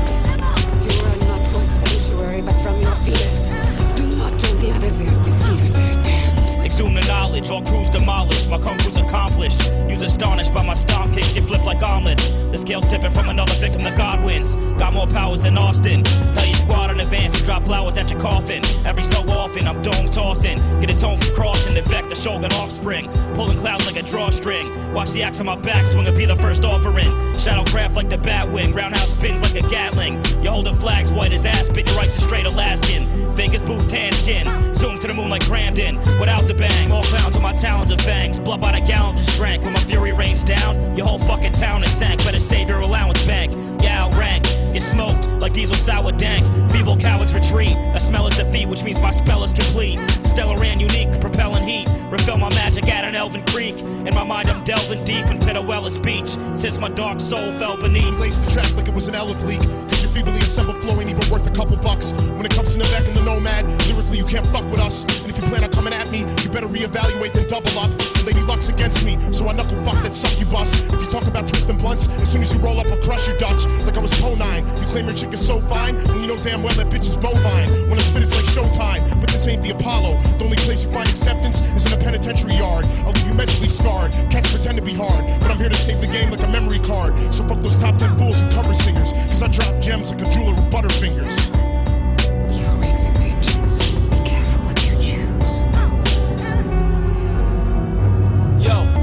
[6.71, 8.49] Exhume the knowledge, all crews demolished.
[8.49, 9.69] My kung fu's accomplished.
[9.89, 12.29] Use astonished by my stomp kicks, get flipped like omelets.
[12.29, 14.55] The scales tipping from another victim, the God wins.
[14.79, 16.01] Got more powers than Austin.
[16.31, 18.63] Tell your squad in advance to drop flowers at your coffin.
[18.85, 20.59] Every so often, I'm dome tossing.
[20.79, 23.11] Get a tone from crossing, vect, the shogun offspring.
[23.35, 24.93] Pulling clouds like a drawstring.
[24.93, 27.11] Watch the axe on my back, swing and be the first offering.
[27.37, 28.73] Shadow craft like the Batwing.
[28.73, 30.23] Roundhouse spins like a Gatling.
[30.41, 33.35] You holding flags white as aspen, your rice is straight Alaskan.
[33.35, 34.45] Fake as booth tan skin.
[34.73, 35.97] Zoom to the moon like Grandin.
[36.19, 38.39] Without the bang, all clowns on my talons and fangs.
[38.39, 39.63] Blood by the gallons of strength.
[39.63, 42.23] When my fury rains down, your whole fucking town is sank.
[42.23, 43.53] Better save your allowance bank.
[43.81, 44.50] Yeah, outrank.
[44.81, 46.43] Smoked like diesel sour dank.
[46.71, 47.77] Feeble cowards retreat.
[47.93, 49.99] A smell is defeat, which means my spell is complete.
[50.25, 51.87] Stellar and unique, propelling heat.
[52.09, 53.79] Refill my magic at an elven creek.
[53.79, 56.29] In my mind, I'm delving deep into the well of speech.
[56.55, 58.19] Since my dark soul fell beneath.
[58.19, 59.61] Lace the track like it was an elephant leak.
[59.61, 62.11] Cause your feebly assembled flow ain't even worth a couple bucks.
[62.33, 65.05] When it comes to the back and the nomad, lyrically you can't fuck with us.
[65.21, 67.91] And if you plan on coming at me, you better reevaluate then double up.
[68.25, 70.81] Lady Luck's against me, so I knuckle fuck that succubus.
[70.91, 73.37] If you talk about twisting blunts, as soon as you roll up, I'll crush your
[73.37, 73.65] Dutch.
[73.85, 74.70] Like I was Po 9.
[74.79, 77.15] You claim your chick is so fine, and you know damn well that bitch is
[77.15, 77.69] bovine.
[77.89, 79.01] When I spit, it's like showtime.
[79.19, 80.17] But this ain't the Apollo.
[80.37, 82.85] The only place you find acceptance is in a penitentiary yard.
[83.05, 84.11] I'll leave you mentally scarred.
[84.29, 86.79] Cats pretend to be hard, but I'm here to save the game like a memory
[86.79, 87.17] card.
[87.33, 90.31] So fuck those top 10 fools and cover singers, cause I drop gems like a
[90.31, 91.70] jeweler with butterfingers.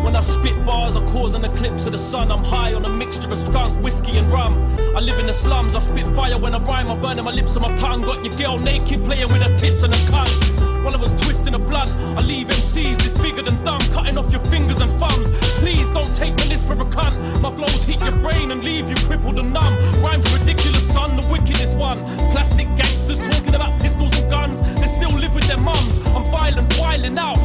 [0.09, 2.33] When I spit bars, I cause an eclipse of the sun.
[2.33, 4.55] I'm high on a mixture of skunk, whiskey, and rum.
[4.97, 6.89] I live in the slums, I spit fire when I rhyme.
[6.91, 8.01] I'm burning my lips and my tongue.
[8.01, 10.83] Got your girl naked, playing with her tits and a cunt.
[10.83, 11.91] One of us twisting a blunt.
[12.17, 15.31] I leave MCs disfigured and dumb, cutting off your fingers and thumbs.
[15.61, 17.43] Please don't take me list for a cunt.
[17.43, 19.75] My flows hit your brain and leave you crippled and numb.
[20.03, 22.07] Rhymes ridiculous, son, the wickedest one.
[22.33, 24.61] Plastic gangsters talking about pistols and guns.
[24.81, 25.99] They still live with their mums.
[26.17, 27.38] I'm violent, wilding out, the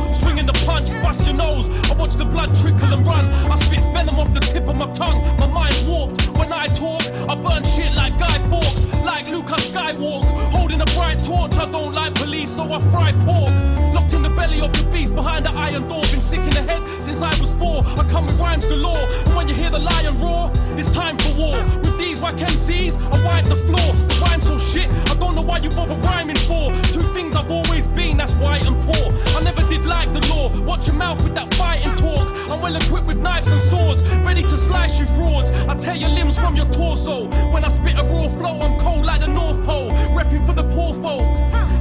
[1.04, 1.68] bust your nose.
[1.92, 3.26] I watch the blood trickle and run.
[3.52, 5.20] I spit venom off the tip of my tongue.
[5.38, 6.30] My mind warped.
[6.40, 10.24] When I talk, I burn shit like Guy Fawkes, like Lucas Skywalk.
[10.56, 13.54] Holding a bright torch, I don't like police, so I fry pork.
[13.94, 16.02] Locked in the belly of the beast behind the iron door.
[16.12, 17.84] Been sick in the head since I was four.
[17.86, 19.06] I come with rhymes galore.
[19.26, 21.58] And when you hear the lion roar, it's time for war.
[21.84, 24.13] With these whack MCs, I wipe the floor.
[24.42, 26.72] So shit, I don't know why you bother rhyming for.
[26.92, 29.14] Two things I've always been, that's white and poor.
[29.38, 30.50] I never did like the law.
[30.64, 32.28] Watch your mouth with that fighting talk.
[32.52, 35.50] I'm well equipped with knives and swords, ready to slice you frauds.
[35.52, 37.28] I tear your limbs from your torso.
[37.52, 40.64] When I spit a raw flow, I'm cold like the North Pole, repping for the
[40.64, 41.24] poor folk.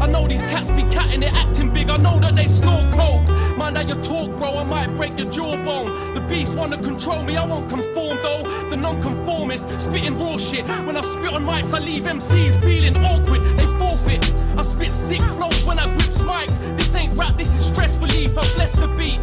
[0.02, 1.88] I know these cats be catting, they're acting big.
[1.88, 3.22] I know that they snort coke.
[3.56, 4.58] Mind how you talk, bro.
[4.58, 6.14] I might break your jawbone.
[6.14, 8.42] The beast wanna control me, I won't conform though.
[8.68, 10.66] The non-conformist spitting raw shit.
[10.86, 13.42] When I spit on mics, I leave MCs feeling awkward.
[13.56, 14.34] They forfeit.
[14.58, 16.58] I spit sick flows when I grips mics.
[16.76, 18.36] This ain't rap, this is stress relief.
[18.36, 19.20] I bless the beat.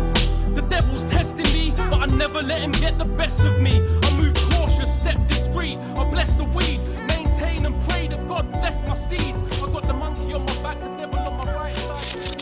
[0.55, 3.83] The devil's testing me, but I never let him get the best of me.
[4.03, 5.77] I move cautious, step discreet.
[5.97, 6.79] I bless the weed,
[7.87, 9.41] pray that God bless my seeds.
[9.61, 12.41] I got the monkey on my back, the devil on my right side.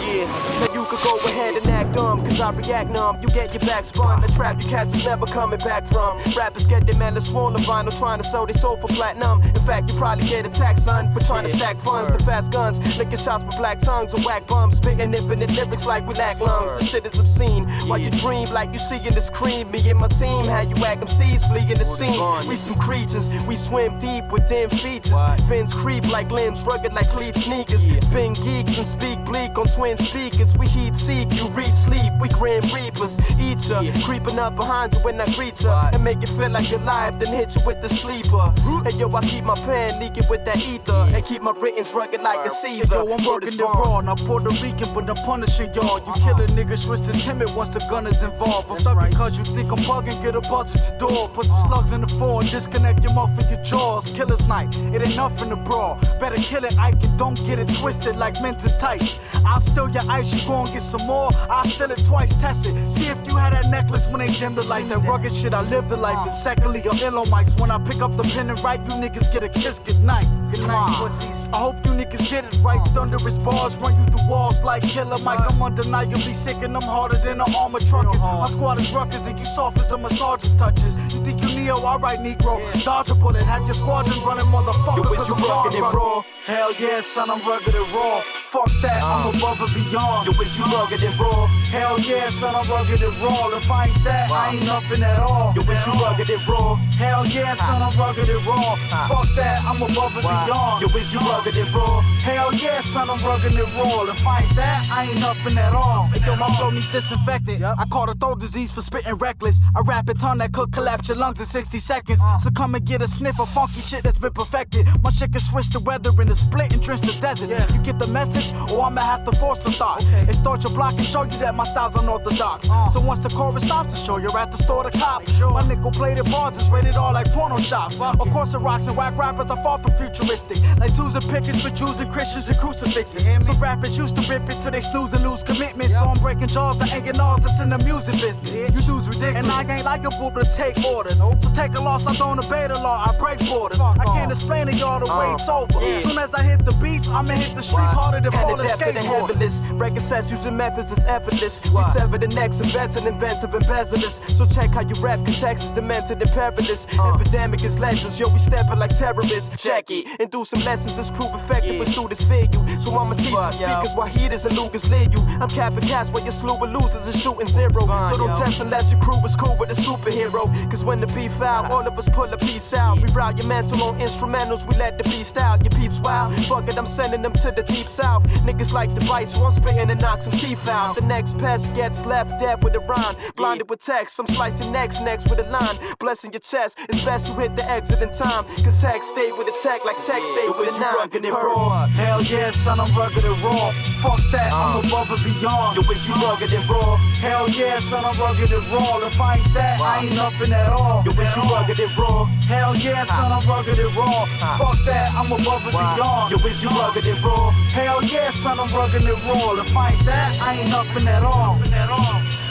[0.00, 3.18] Yeah, could go ahead and act dumb, cause I react numb.
[3.22, 6.18] You get your back spun, the trap you cats is never coming back from.
[6.36, 9.42] Rappers get their melon swollen vinyl, trying to sell their soul for platinum.
[9.42, 12.10] In fact, you probably get attacked, son, for trying to stack funds.
[12.10, 16.06] The fast guns, licking shots with black tongues and whack bums, spitting infinite lyrics like
[16.06, 16.78] we lack lungs.
[16.78, 17.64] The shit is obscene.
[17.88, 20.74] While you dream like you see in the screen, me and my team, how you
[20.76, 22.12] whack MCs fleeing the scene.
[22.48, 25.14] We some creatures, we swim deep with dim features.
[25.48, 27.82] Fins creep like limbs, rugged like cleat sneakers.
[28.04, 30.56] Spin geeks and speak bleak on twin speakers.
[30.56, 32.12] We heat seek, you reach sleep.
[32.20, 33.82] We grim reapers, eat ya.
[34.04, 35.90] Creeping up behind you when I greet ya.
[35.92, 38.52] And make you feel like you're alive, then hit you with the sleeper.
[38.84, 41.06] Hey yo, I keep my pen leaking with that ether.
[41.14, 42.94] And keep my writtens rugged like a Caesar.
[42.94, 45.98] Yo, I'm working it raw, not Puerto Rican, but I'm punishing y'all.
[45.98, 46.34] You uh-huh.
[46.34, 48.70] killing niggas twisted timid once the gun is involved.
[48.70, 51.28] I'm stuck because you think I'm bugging, get a buzz at your door.
[51.28, 51.68] Put some uh-huh.
[51.68, 54.12] slugs in the phone, disconnect your mouth and your jaws.
[54.12, 55.98] Killer's night, it ain't nothing to brawl.
[56.20, 59.18] Better kill it, Ike, and don't get it twisted like men's and tights.
[59.44, 61.30] I'll steal your ice, you get some more.
[61.48, 62.90] I'll steal it twice, test it.
[62.90, 64.84] See if you had that necklace when they gemmed the light.
[64.84, 66.26] That rugged shit, I live the life.
[66.26, 67.58] And secondly, your illo mics.
[67.60, 70.26] When I pick up the pen and write, you niggas get a kiss goodnight.
[70.52, 71.48] Good night, pussies.
[71.52, 72.80] I hope you niggas get it right.
[72.88, 75.40] Thunderous bars run you through walls like Killer Mike.
[75.40, 78.20] I'm undeniably sick and I'm harder than an armor truckers.
[78.20, 80.94] My squad is ruckers and you soft as a massager's touches.
[81.14, 81.74] You think Neo?
[81.76, 82.60] Alright, Negro.
[82.84, 84.96] Dodge a bullet, have your squadron running, motherfucker.
[84.96, 85.20] Yo, uh.
[85.20, 86.24] is you rugged and raw?
[86.46, 88.22] Hell yeah, son, I'm rugged and raw.
[88.46, 90.26] Fuck that, I'm above and beyond.
[90.26, 90.78] Yo, is you uh.
[90.80, 91.46] rugged and raw?
[91.70, 93.56] Hell yeah, son, I'm rugged and raw.
[93.56, 95.52] If I ain't that, I ain't nothing at all.
[95.54, 96.74] Yo, is you rugged and raw?
[96.98, 98.76] Hell yeah, son, I'm rugged and raw.
[99.08, 100.82] Fuck that, I'm above and beyond.
[100.82, 102.00] Yo, is you rugged and raw?
[102.22, 104.04] Hell yeah, son, I'm rugged and raw.
[104.04, 106.06] If I ain't that, I ain't nothing at all.
[106.12, 107.62] Hey, yo, my flow needs disinfectant.
[107.62, 109.60] I caught a throat disease for spitting reckless.
[109.74, 112.20] I rap A tongue that could collapse your lungs in 60 seconds.
[112.40, 114.86] So come and get a sniff of funky shit that's been perfected.
[115.02, 117.50] My shit can switch the weather in a split and drench the desert.
[117.74, 120.04] You get the message, or I'ma have to force a thought.
[120.06, 122.70] And start your block and show you that my style's unorthodox.
[122.70, 122.90] Uh.
[122.90, 125.22] So once the chorus stops, to show you're at the store to cop.
[125.40, 128.00] My nickel plated bars is rated all like porno shops.
[128.00, 130.58] Of course, the rocks and whack rappers are far from futuristic.
[130.78, 133.24] Like twos and pickets for Jews and Christians and crucifixes.
[133.44, 135.90] Some rappers used to rip it till they snooze and lose commitment.
[135.90, 138.54] So I'm breaking jaws and hanging odds that's in the music business.
[138.54, 139.36] You dudes ridiculous.
[139.36, 141.20] And I ain't like a liable to take orders.
[141.20, 143.80] Oh, So take a loss, I don't obey the law, I break borders.
[143.80, 145.78] I can't explain to y'all the way it's uh, over.
[145.84, 148.66] As soon as I hit the beats, I'ma hit the streets harder than And falling
[148.66, 149.26] adapt to the skateboard.
[149.28, 149.70] heavenless.
[149.72, 151.60] Record sets using methods that's effortless.
[151.74, 154.14] We sever the necks of vets and inventive embezzlers.
[154.36, 156.86] So check how you rap, cause text is demented and perilous.
[156.98, 157.14] Uh.
[157.14, 159.50] Epidemic is legends, yo, we stepping like terrorists.
[159.62, 162.80] Check it, and do some lessons that's prove effective when students fear you.
[162.80, 165.20] So I'ma teach the speakers why heaters and Lucas lead you.
[165.40, 167.80] I'm capping cats while your slew of losers is shooting zero.
[168.10, 170.42] So don't test unless your crew is cool with a superhero.
[170.70, 173.00] Cause when the beef out, all of us pull a piece out.
[173.00, 175.62] We route your mental on instrumentals, we let the beast out.
[175.64, 178.24] Your peeps wild, fuck it, I'm sending them to the deep south.
[178.46, 180.96] Niggas like the bite, so I'm spitting and knock some teeth out.
[180.96, 183.14] The next pest gets left dead with a rhyme.
[183.36, 185.76] Blinded with text, I'm slicing necks next with a line.
[185.98, 188.44] Blessing your chest, it's best you hit the exit in time.
[188.64, 190.94] Cause hex stay with the tech like tech stay with a nine.
[190.94, 191.86] rugged and raw.
[191.86, 193.72] Hell yeah, son, I'm rugged and raw.
[194.02, 194.80] Fuck that, I'm uh.
[194.80, 195.76] above and beyond.
[195.76, 196.96] Yo, is you rugged and raw?
[197.20, 199.06] Hell yeah, son, I'm rugged and raw.
[199.06, 201.01] If I ain't that, I ain't nothing at all.
[201.04, 202.24] Yo, is you rugged and raw?
[202.46, 204.24] Hell yeah, son, I'm rugged and raw.
[204.56, 206.30] Fuck that, I'm above and beyond.
[206.30, 207.50] Yo, is you rugged and raw?
[207.74, 209.60] Hell yeah, son, I'm rugged and raw.
[209.60, 211.58] If I ain't that, I ain't nothing at all.
[211.74, 212.42] At all.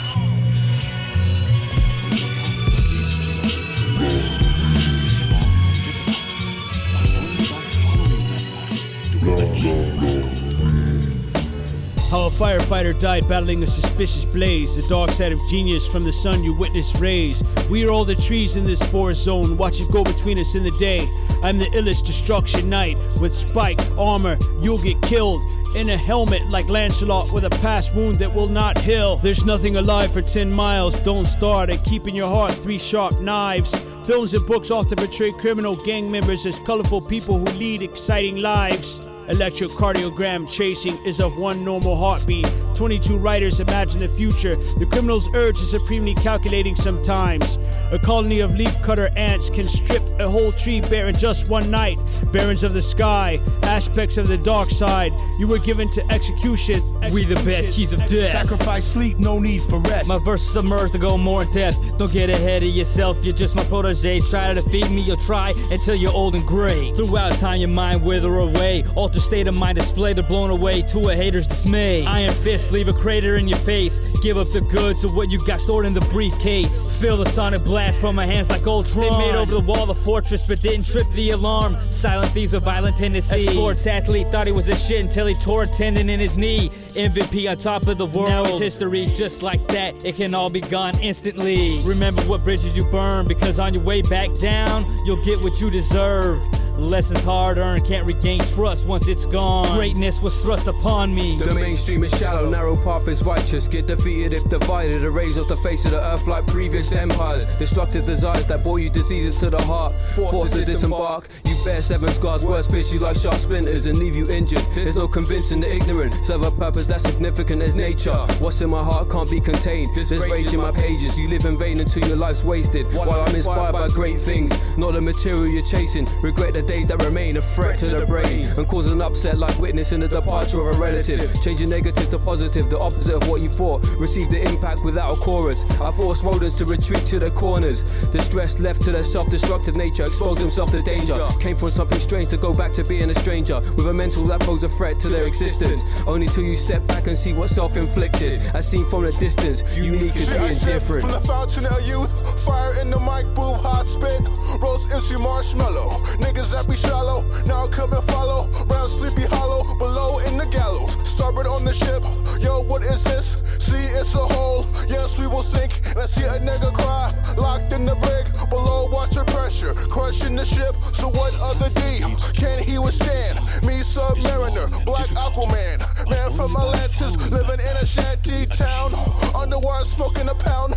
[12.12, 14.76] How a firefighter died battling a suspicious blaze.
[14.76, 17.42] The dark side of genius from the sun you witness rays.
[17.70, 19.56] We are all the trees in this forest zone.
[19.56, 21.08] Watch it go between us in the day.
[21.42, 22.98] I'm the illest destruction knight.
[23.18, 25.42] With spike armor, you'll get killed.
[25.74, 29.16] In a helmet like Lancelot with a past wound that will not heal.
[29.16, 31.00] There's nothing alive for 10 miles.
[31.00, 33.74] Don't start at keeping your heart three sharp knives.
[34.04, 39.00] Films and books often portray criminal gang members as colorful people who lead exciting lives.
[39.28, 42.46] Electrocardiogram chasing is of one normal heartbeat.
[42.74, 44.56] 22 writers imagine the future.
[44.56, 47.58] The criminal's urge is supremely calculating sometimes.
[47.92, 51.98] A colony of leafcutter ants can strip a whole tree bare in just one night.
[52.32, 55.12] Barons of the sky, aspects of the dark side.
[55.38, 56.82] You were given to execution.
[57.12, 58.32] We the best keys of death.
[58.32, 60.08] Sacrifice sleep, no need for rest.
[60.08, 61.98] My verses emerge to go more in depth.
[61.98, 64.20] Don't get ahead of yourself, you're just my protege.
[64.20, 66.92] Try to defeat me, you'll try until you're old and gray.
[66.92, 68.84] Throughout time, your mind wither away.
[69.12, 72.02] Alter state of mind displayed or blown away to a hater's dismay.
[72.06, 73.98] Iron fist, leave a crater in your face.
[74.22, 76.86] Give up the goods of what you got stored in the briefcase.
[76.98, 79.10] Feel the sonic blast from my hands like Ultron.
[79.10, 81.76] They made over the wall the fortress, but didn't trip the alarm.
[81.90, 83.48] Silent thieves of violent tendencies.
[83.48, 86.38] A sports athlete thought he was a shit until he tore a tendon in his
[86.38, 86.70] knee.
[86.94, 88.30] MVP on top of the world.
[88.30, 90.06] Now his history just like that.
[90.06, 91.82] It can all be gone instantly.
[91.84, 95.70] Remember what bridges you burn, because on your way back down, you'll get what you
[95.70, 96.40] deserve.
[96.78, 99.76] Lessons hard earned can't regain trust once it's gone.
[99.76, 101.38] Greatness was thrust upon me.
[101.38, 103.68] The mainstream is shallow, narrow path is righteous.
[103.68, 105.02] Get defeated if divided.
[105.02, 107.44] Erase off the face of the earth like previous empires.
[107.58, 109.92] Destructive desires that bore you diseases to the heart.
[110.14, 111.28] Forced to disembark.
[111.44, 114.64] You bear seven scars, worse pierce you like sharp splinters and leave you injured.
[114.74, 116.24] There's no convincing the ignorant.
[116.24, 118.16] Serve a purpose that's significant as nature.
[118.40, 119.94] What's in my heart can't be contained.
[119.94, 121.18] There's rage in my pages.
[121.18, 122.86] You live in vain until your life's wasted.
[122.94, 126.08] While I'm inspired by great things, not the material you're chasing.
[126.22, 129.56] Regret the days that remain a threat to the brain and cause an upset like
[129.58, 131.30] witnessing the departure of a relative.
[131.42, 133.86] Changing negative to positive, the opposite of what you thought.
[133.98, 135.64] Receive the impact without a chorus.
[135.80, 137.84] I force rodents to retreat to their corners.
[138.12, 141.18] The stress left to their self-destructive nature, expose themselves to danger.
[141.40, 144.40] Came from something strange to go back to being a stranger with a mental that
[144.40, 146.04] pose a threat to their existence.
[146.06, 149.62] Only till you step back and see what's self-inflicted, as seen from a distance.
[149.76, 151.02] Unique is Shit, I being different.
[151.02, 152.10] From the fountain of youth,
[152.44, 154.20] fire in the mic booth, hot spit,
[154.60, 156.00] roast MC marshmallow.
[156.18, 158.46] Niggas that be shallow, now come and follow.
[158.66, 160.92] Round sleepy hollow, below in the gallows.
[161.08, 162.02] Starboard on the ship,
[162.40, 163.40] yo, what is this?
[163.58, 164.66] See, it's a hole.
[164.88, 165.72] Yes, we will sink.
[165.90, 168.26] And I see a nigga cry, locked in the brig.
[168.50, 170.74] Below, water pressure, crushing the ship.
[170.92, 172.04] So what other D
[172.34, 173.38] can he withstand?
[173.64, 175.80] Me, submariner, black Aquaman,
[176.10, 178.92] man from Atlantis, living in a shanty town.
[179.34, 180.74] Underwater, smoking a pound.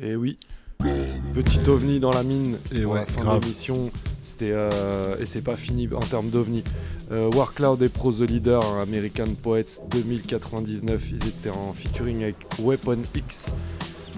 [0.00, 0.38] Et oui.
[1.34, 3.40] Petit ovni dans la mine Et pour ouais, la fin grave.
[3.40, 3.90] de l'émission.
[4.22, 6.62] C'était euh, et c'est pas fini en termes d'ovni.
[7.10, 12.36] Euh, Warcloud et Pro The Leader, hein, American Poets 2099, ils étaient en featuring avec
[12.60, 13.48] Weapon X,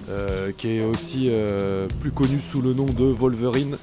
[0.09, 1.31] euh, qui est aussi
[1.99, 3.77] plus connu sous le nom de Wolverine.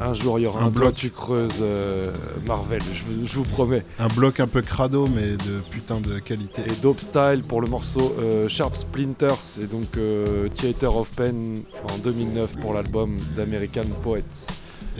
[0.00, 0.94] Un jour il y aura Un un, bloc.
[0.94, 2.12] tu creuses euh,
[2.46, 3.84] Marvel, je vous, je vous promets.
[3.98, 6.62] Un bloc un peu crado, mais de putain de qualité.
[6.66, 11.56] Et Dope Style pour le morceau euh, Sharp Splinters et donc euh, Theater of Pain
[11.92, 14.22] en 2009 pour l'album d'American Poets.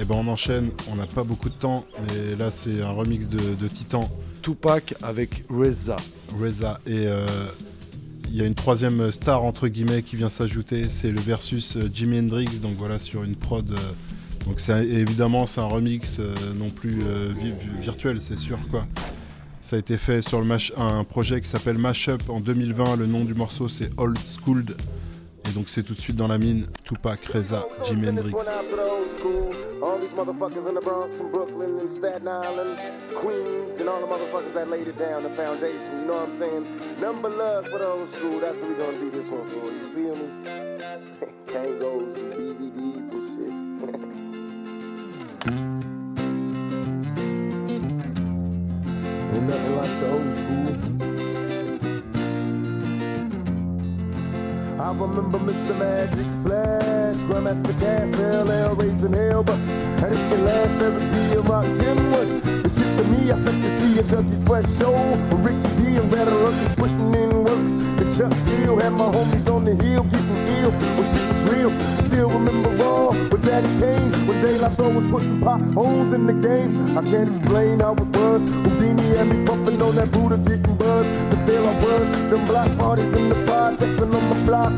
[0.00, 3.28] Et ben on enchaîne, on n'a pas beaucoup de temps, mais là c'est un remix
[3.28, 4.08] de, de Titan.
[4.42, 5.96] Tupac avec Reza.
[6.40, 6.80] Reza.
[6.86, 7.06] Et
[8.30, 12.20] il y a une troisième star entre guillemets qui vient s'ajouter, c'est le versus Jimi
[12.20, 13.76] Hendrix, donc voilà sur une prod.
[14.48, 18.58] Donc c'est évidemment c'est un remix euh, non plus euh, vi- vi- virtuel, c'est sûr
[18.70, 18.86] quoi.
[19.60, 22.96] Ça a été fait sur le mash- un projet qui s'appelle Mashup en 2020.
[22.96, 24.74] Le nom du morceau c'est Old Schooled.
[25.48, 26.66] Et donc c'est tout de suite dans la mine.
[26.84, 28.32] Tupac, Reza, Jimi Hendrix.
[29.80, 32.76] All these motherfuckers in the Bronx and Brooklyn and Staten Island,
[33.20, 36.38] Queens, and all the motherfuckers that laid it down, the foundation, you know what I'm
[36.38, 37.00] saying?
[37.00, 39.88] Number love for the old school, that's what we gonna do this one for, you
[39.94, 40.28] feel me?
[41.46, 43.67] Kangos and DVDs and shit.
[45.48, 45.82] Ain't
[49.44, 50.74] nothing like the old school.
[54.80, 55.78] I remember Mr.
[55.78, 61.66] Magic Flash, Grandmaster Cass, LL raising hell, but I didn't last ever be a rock
[61.78, 63.30] Jim was to me.
[63.30, 64.94] I felt to see a Dougie Fresh show,
[65.38, 67.62] Ricky D and Red Lucky putting in work.
[67.98, 70.70] The Chuck Chill had my homies on the hill getting ill.
[70.70, 74.10] When shit was real, still remember raw with Daddy Kane.
[74.26, 76.98] When La Soul was putting potholes in the game.
[76.98, 78.42] I can't explain how it was.
[78.50, 81.12] Houdini had me puffing on that Buddha getting buzzed.
[81.30, 82.10] But still I was.
[82.30, 84.72] Them block parties in the projects and on my block.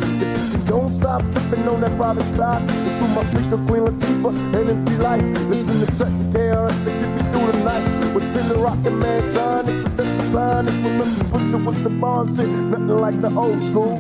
[0.67, 2.23] Don't stop sipping on that private.
[2.39, 5.23] And through my speaker, Queen Latifah and MC Light.
[5.49, 8.10] Listen to of KRS to get me through the night.
[8.15, 10.69] With Tender Rockin' Man, John, it's a step to sign.
[10.69, 12.49] If remember Pusha was the bond shit.
[12.49, 13.97] Nothing like the old school.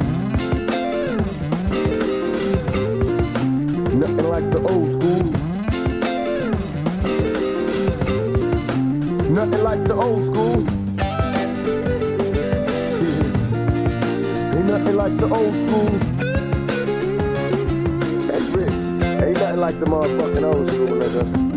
[3.94, 5.22] Nothing like the old school.
[9.30, 10.56] Nothing like the old school.
[14.56, 15.90] Ain't nothing like the old school.
[18.26, 21.49] Hey, Rich, ain't nothing like the motherfucking old school, nigga.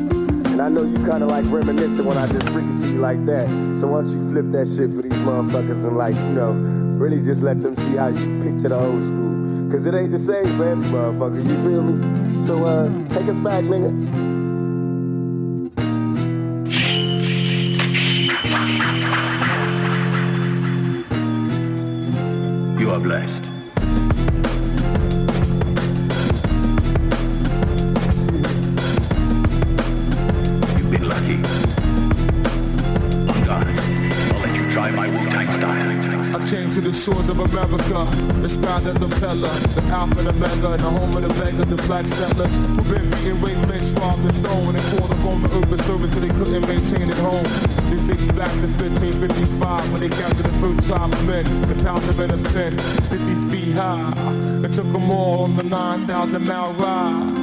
[0.54, 3.26] And I know you kinda like reminiscing when I just freak it to you like
[3.26, 3.48] that.
[3.80, 7.24] So why don't you flip that shit for these motherfuckers and like, you know, really
[7.24, 9.72] just let them see how you picture the old school.
[9.72, 12.40] Cause it ain't the same for every motherfucker, you feel me?
[12.40, 13.90] So uh take us back, nigga.
[22.80, 23.53] You are blessed.
[37.14, 41.22] Shores of America, the sky that's a fella, the alpha and omega, the home of
[41.22, 45.12] the beggar, the black settlers who've been beating raped, lynched, robbed, and stolen, and called
[45.12, 47.44] upon the urban service because they couldn't maintain it home.
[47.90, 52.02] They fixed back in 1555 when they captured the first tribe of men and pound
[52.02, 54.12] them in a pen, 50 feet high.
[54.62, 57.43] They took them all on the 9,000 mile ride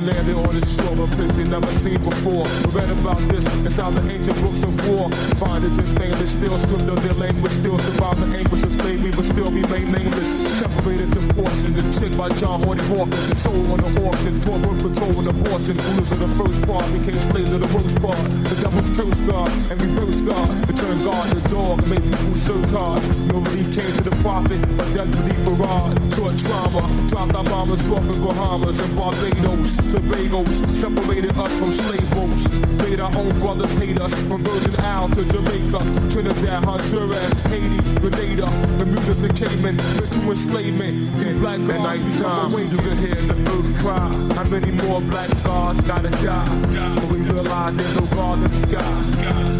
[0.00, 2.44] and landed on the shore of they never seen before.
[2.64, 5.12] We read about this inside the ancient books of war.
[5.36, 9.10] Find it in stainless steel, stripped of their language, still survive the anguish of slavery,
[9.12, 10.32] but still remain nameless.
[10.48, 14.42] Separated to portions, and tricked by John Hardy Hawkins, and sold on the horse, and
[14.42, 15.76] taught birth control and abortion.
[15.76, 18.24] Rulers of the first part became slaves of the worst part.
[18.48, 22.56] The devil's curse God and reverse God, and turned God to dog, made people so
[22.72, 23.04] tired.
[23.28, 25.92] Nobody came to the prophet, but deputy Farad.
[26.16, 29.89] Taught trauma, dropped our mamas off in Bahamas and Barbados.
[29.90, 32.48] Tobagos separated us from slave boats.
[32.84, 38.46] Made our own brothers hate us from Virgin Isle to Jamaica, Trinidad, Honduras, Haiti, Grenada,
[38.78, 40.96] Bermuda to Cayman, went to enslavement.
[41.20, 44.12] Yeah, black at night time, you can hear the earth cry.
[44.36, 47.29] How many more black gods gotta die?
[47.40, 49.00] But we realize there's no God in the sky.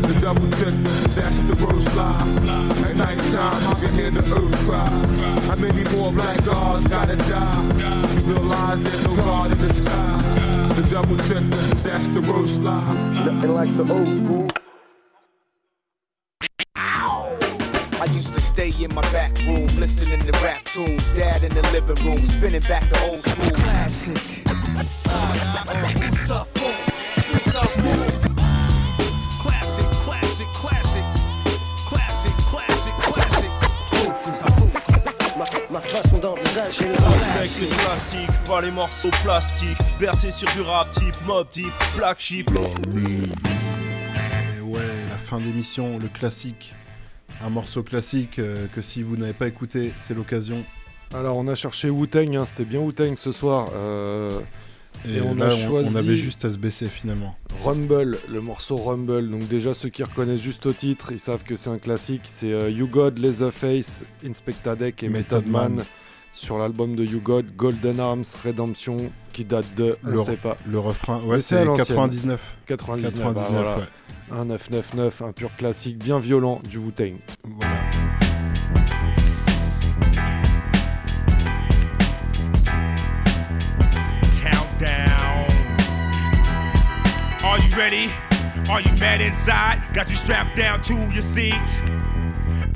[0.03, 0.75] The double check,
[1.15, 2.19] that's the worst lie.
[2.85, 4.87] At night time, I can hear the earth cry.
[5.49, 7.63] How many more black gods gotta die?
[8.13, 10.19] You realize there's no God in the sky.
[10.75, 11.43] The double check,
[11.83, 12.93] that's the worst lie.
[13.25, 14.51] Nothing like the old school.
[16.77, 21.03] I used to stay in my back room, listening to rap tunes.
[21.15, 23.51] Dad in the living room, spinning back the old school.
[23.51, 24.19] Classic.
[24.45, 25.15] Classic,
[35.81, 39.79] Respecte les classiques, pas les morceaux plastiques.
[39.99, 42.51] Bercé sur du rap type, mob type, black sheep.
[44.57, 44.81] Et ouais,
[45.11, 46.75] la fin d'émission, le classique.
[47.45, 50.63] Un morceau classique euh, que si vous n'avez pas écouté, c'est l'occasion.
[51.15, 53.69] Alors on a cherché Wu-Tang, hein, c'était bien Wu-Tang ce soir.
[53.75, 54.39] euh,
[55.09, 57.35] Et, on là, a on- choisi on avait juste à se baisser finalement.
[57.65, 59.31] Rumble, le morceau Rumble.
[59.31, 62.23] Donc déjà ceux qui reconnaissent juste au titre, ils savent que c'est un classique.
[62.25, 65.75] C'est euh, You God, Leatherface, Inspector Deck et Method Man.
[65.77, 65.85] Man.
[66.33, 68.97] Sur l'album de You God, Golden Arms Redemption,
[69.33, 70.57] qui date de, je Le- sais pas.
[70.65, 71.87] le refrain, ouais, c'est à l'ancienne.
[71.89, 72.57] 99.
[72.67, 73.77] 99, bah 99, voilà.
[73.79, 73.85] ouais.
[74.39, 77.17] Un 999, un pur classique bien violent du Wu-Tang.
[77.43, 79.20] Countdown.
[87.81, 88.13] Ready?
[88.71, 89.83] Are you mad inside?
[89.95, 91.79] Got you strapped down to your seats.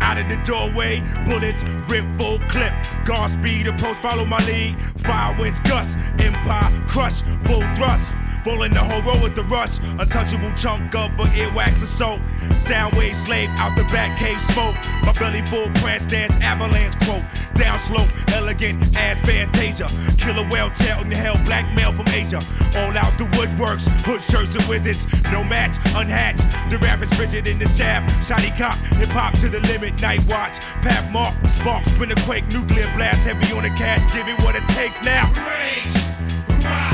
[0.01, 2.73] Out of the doorway, bullets rip full clip.
[3.05, 4.75] Guard speed approach, follow my lead.
[5.05, 8.11] Fire winds gust, empire crush, full thrust.
[8.47, 9.79] Rolling the whole road with the rush.
[9.99, 12.21] Untouchable chunk of an earwax assault.
[12.59, 14.77] Sound wave slave out the back cave smoke.
[15.03, 17.25] My belly full prance dance avalanche quote.
[17.55, 19.89] Down slope, elegant ass fantasia.
[20.19, 22.41] Killer whale tail in the hell, blackmail from Asia.
[22.77, 25.07] All out the woodworks, hood shirts and wizards.
[25.33, 26.45] No match, unhatched.
[26.71, 28.13] The rap is rigid in the shaft.
[28.27, 30.01] Shiny cop, hip hop to the limit.
[30.03, 34.05] Night watch, path mark, spark, spin a quake, nuclear blast, heavy on the cash.
[34.13, 35.33] Give it what it takes now.
[35.33, 36.94] Rage, rock,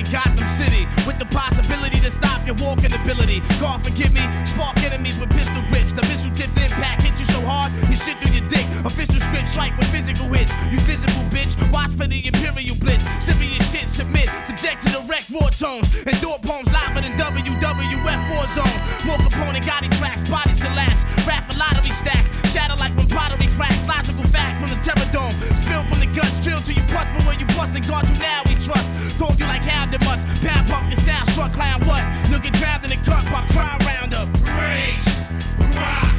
[0.00, 3.40] in Gotham City with the possibility to stop your walking ability.
[3.60, 5.92] God forgive me, spark enemies with pistol grips.
[5.92, 8.64] The missile tips impact hit you so hard you shit through your dick.
[8.84, 10.52] Official script strike with physical hits.
[10.72, 13.04] You physical bitch, watch for the imperial blitz.
[13.20, 15.92] Serious shit, submit, subject to the wreck raw tones.
[16.06, 18.78] And door poems liver than WWF war zone.
[19.04, 21.04] More component Gotti tracks, bodies collapse.
[21.28, 23.86] Rap for lottery stacks, shatter like when pottery cracks.
[23.86, 25.32] Logical facts from the terror dome.
[25.62, 27.10] Spill from the guts, drill till you bust.
[27.14, 28.88] But when you bust and guard you now, we trust.
[29.18, 30.24] Told you like how the mutts.
[30.42, 32.02] Pound pumpkin sound struck clown what?
[32.28, 34.28] You'll get drowned in the cut by crowd roundup.
[34.58, 35.06] Rage,
[35.78, 36.10] rock,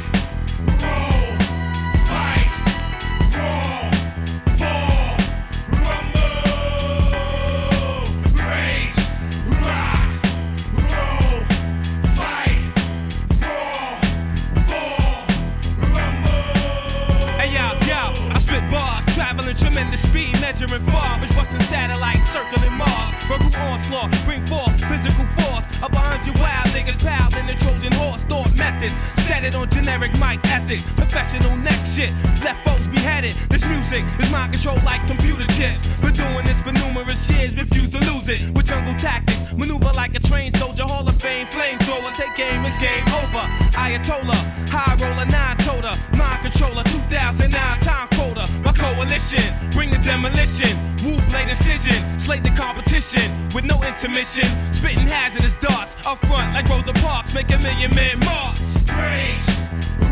[20.51, 23.10] measuring far, but busting satellites circling Mars.
[23.31, 25.63] Verbal onslaught, bring forth physical force.
[25.81, 28.23] Up behind you wild niggas, pal in the Trojan horse.
[28.25, 28.91] Thought method,
[29.23, 30.83] set it on generic mic ethics.
[30.95, 32.11] Professional neck shit,
[32.43, 33.33] left folks beheaded.
[33.49, 35.79] This music is mind control like computer chips.
[36.01, 38.51] Been doing this for numerous years, refuse to lose it.
[38.53, 42.13] With jungle tactics, maneuver like a trained soldier, Hall of Fame, flamethrower.
[42.13, 43.45] Take aim, it's game over.
[43.79, 48.45] Ayatollah, high roller, nine toter, mind controller, 2009 time quota.
[48.65, 50.75] My coalition, bring the demolition.
[51.05, 53.20] Wu blade decision, slate the competition
[53.53, 54.47] with no intermission.
[54.73, 58.59] Spitting hazardous darts up front like Rosa Parks, make a million men march.
[58.87, 59.47] Rage,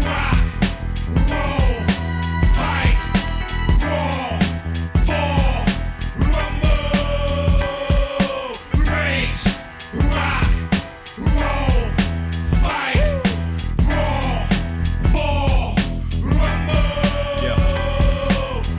[0.06, 0.38] rock,
[1.30, 1.80] roll,
[2.57, 2.98] fight,
[3.84, 4.40] roar,
[5.06, 5.65] fall,
[6.18, 6.90] rumble.
[10.10, 10.48] Rock,
[11.18, 11.73] roll,
[12.64, 12.99] fight,
[15.11, 15.76] fall,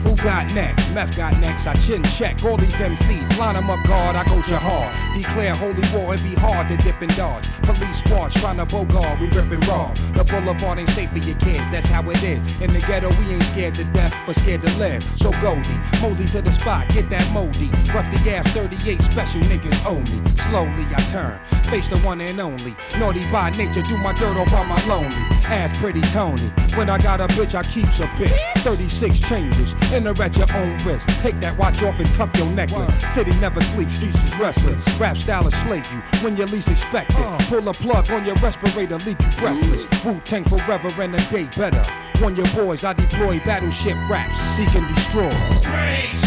[0.03, 0.80] Who got next?
[0.93, 1.67] Meth got next.
[1.67, 3.37] I chin check all these MCs.
[3.37, 4.15] Line them up, guard.
[4.15, 5.15] I go jihad.
[5.15, 6.15] Declare holy war.
[6.15, 7.47] It be hard to dip and dodge.
[7.61, 9.19] Police squad trying to bogard.
[9.19, 9.93] We rip and raw.
[10.15, 11.63] The boulevard ain't safe for your kids.
[11.71, 12.61] That's how it is.
[12.61, 15.03] In the ghetto, we ain't scared to death, but scared to live.
[15.03, 16.89] So Goldie, Mosey to the spot.
[16.89, 17.69] Get that moldy.
[17.93, 20.37] Rusty ass 38 special niggas owe me.
[20.49, 21.39] Slowly I turn.
[21.65, 22.75] Face the one and only.
[22.99, 23.81] Naughty by nature.
[23.81, 25.15] Do my dirt all by my lonely.
[25.45, 26.49] Ass pretty Tony.
[26.75, 28.39] When I got a bitch, I keeps a bitch.
[28.59, 29.75] 36 chambers.
[29.93, 31.07] Enter at your own risk.
[31.21, 32.93] Take that watch off and tuck your necklace.
[33.13, 34.87] City never sleeps, streets is restless.
[34.99, 37.25] Rap style will slay you when you least expect it.
[37.49, 39.85] Pull a plug on your respirator, leave you breathless.
[40.03, 41.83] Wu Tang forever and a day better.
[42.23, 45.23] On your boys, I deploy battleship raps, seek and destroy.
[45.23, 46.21] Rage,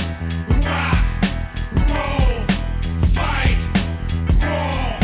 [0.67, 0.97] rock,
[1.93, 2.45] roll,
[3.15, 3.59] fight,
[4.43, 4.99] roar,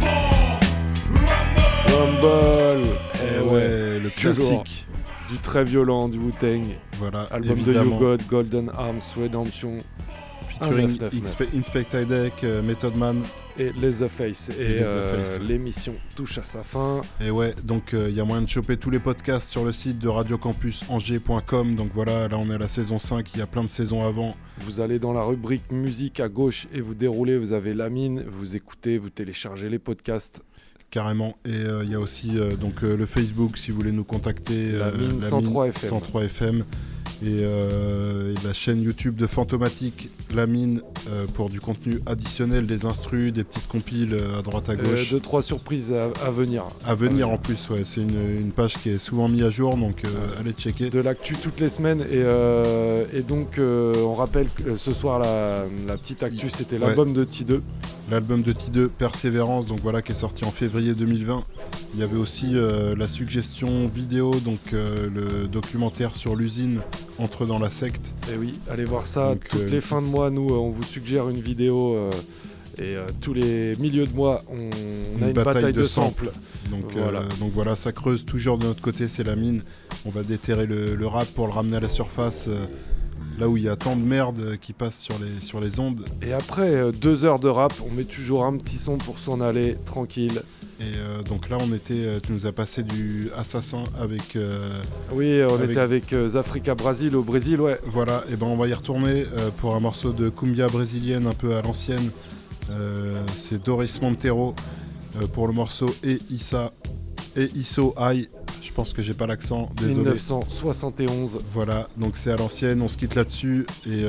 [0.00, 0.60] fall,
[1.88, 4.87] Rumble Eh ouais, le Toujours classique.
[5.28, 6.62] Du très violent, du Wu-Tang.
[6.98, 7.84] Voilà, Album évidemment.
[7.84, 9.78] de New God, Golden Arms, Redemption.
[10.48, 11.24] Featuring 1999.
[11.24, 13.20] Inspe- Inspector Deck, euh, Method Man.
[13.58, 14.50] Et Leatherface.
[14.50, 17.02] Et Et euh, l'émission touche à sa fin.
[17.20, 19.98] Et ouais, donc il y a moyen de choper tous les podcasts sur le site
[19.98, 21.74] de radiocampusangers.com.
[21.74, 24.06] Donc voilà, là on est à la saison 5, il y a plein de saisons
[24.06, 24.36] avant.
[24.58, 28.24] Vous allez dans la rubrique musique à gauche et vous déroulez, vous avez la mine,
[28.28, 30.40] vous écoutez, vous téléchargez les podcasts.
[30.90, 31.36] Carrément.
[31.44, 34.04] Et euh, il y a aussi euh, donc euh, le Facebook si vous voulez nous
[34.04, 34.72] contacter.
[34.72, 35.88] La euh, mine 103 FM.
[35.90, 36.64] 103 FM.
[37.20, 40.80] Et, euh, et la chaîne YouTube de Fantomatique, La Mine,
[41.10, 45.10] euh, pour du contenu additionnel, des instrus, des petites compiles euh, à droite à gauche.
[45.10, 46.62] deux, trois surprises à, à venir.
[46.86, 47.82] À venir en plus, ouais.
[47.84, 50.02] C'est une, une page qui est souvent mise à jour, donc
[50.38, 50.90] allez checker.
[50.90, 52.02] De l'actu toutes les semaines.
[52.08, 52.22] Et,
[53.18, 56.86] et donc, on rappelle que ce soir, la, la petite actu, c'était Ouais.
[56.86, 57.60] l'album de T2.
[58.10, 61.42] L'album de T2, Persévérance, donc voilà, qui est sorti en février 2020.
[61.94, 62.52] Il y avait aussi
[62.96, 66.80] la suggestion vidéo, donc le documentaire sur l'usine
[67.18, 68.14] Entre dans la secte.
[68.32, 69.30] Et oui, allez voir ça.
[69.34, 71.94] Donc, Toutes euh, les fins de mois, nous, euh, on vous suggère une vidéo.
[71.96, 72.10] euh,
[72.80, 74.70] et euh, tous les milieux de mois, on,
[75.18, 76.30] on a une bataille, de, samples.
[76.70, 77.24] Donc Voilà.
[77.40, 79.62] donc voilà, ça creuse toujours de notre côté, c'est la mine.
[80.06, 82.48] On va déterrer le, le rap pour le ramener à la surface,
[83.36, 86.04] là où il y a tant de merde qui passe sur les, sur les ondes.
[86.22, 89.40] Et après euh, deux heures de rap, on met toujours un petit son pour s'en
[89.40, 90.42] aller, tranquille.
[90.80, 94.36] Et euh, donc là, on était, euh, tu nous as passé du Assassin avec.
[94.36, 94.80] euh,
[95.12, 97.78] Oui, on avec- était avec euh, Zafrica Brasil au Brésil, ouais.
[97.86, 99.24] Voilà, et ben on va y retourner
[99.56, 102.10] pour un morceau de cumbia brésilienne un peu à l'ancienne.
[103.34, 104.54] C'est Doris Montero
[105.32, 106.70] pour le morceau E Issa
[107.36, 108.28] E Isso Ai.
[108.62, 110.10] Je pense que j'ai pas l'accent, désolé.
[110.10, 111.38] 1971.
[111.54, 114.04] Voilà, donc c'est à l'ancienne, on se quitte là-dessus et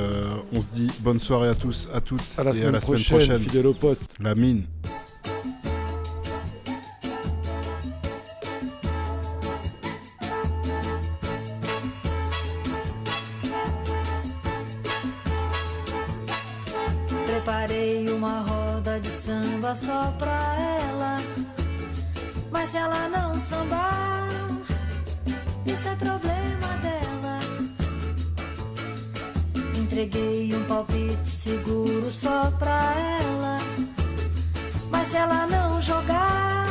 [0.54, 3.02] on se dit bonne soirée à tous, à toutes À la et à la semaine
[3.02, 3.40] prochaine, prochaine.
[3.42, 4.14] fidèle au poste.
[4.20, 4.64] La mine.
[19.86, 20.56] Só pra
[20.90, 21.18] ela.
[22.52, 24.28] Mas se ela não sambar,
[25.66, 27.40] isso é problema dela.
[29.78, 33.58] Entreguei um palpite seguro só pra ela.
[34.92, 36.69] Mas se ela não jogar,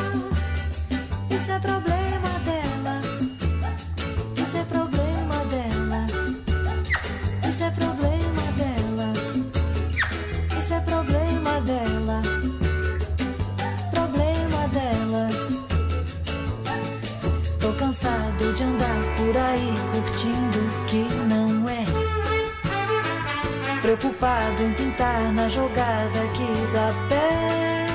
[23.97, 27.87] preocupado em pintar na jogada que dá pé.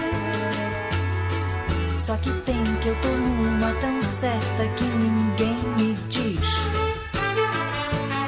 [2.00, 6.40] Só que tem que eu tô numa tão certa que ninguém me diz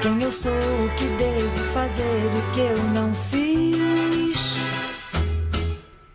[0.02, 4.60] quem eu sou, o que devo fazer, o que eu não fiz.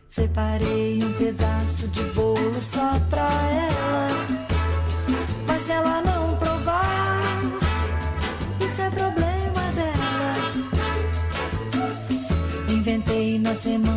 [0.08, 4.08] Separei um pedaço de bolo só pra ela,
[5.48, 6.09] mas ela não.
[13.50, 13.89] hacemos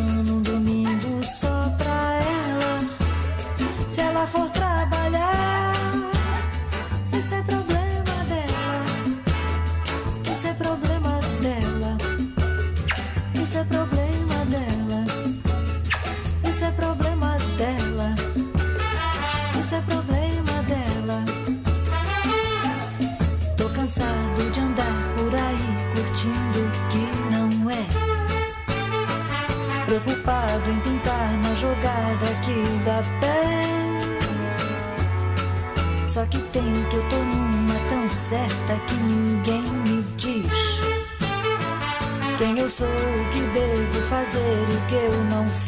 [36.34, 40.46] que tem que eu tô numa tão certa que ninguém me diz
[42.38, 45.63] quem eu sou, o que devo fazer, o que eu não faço.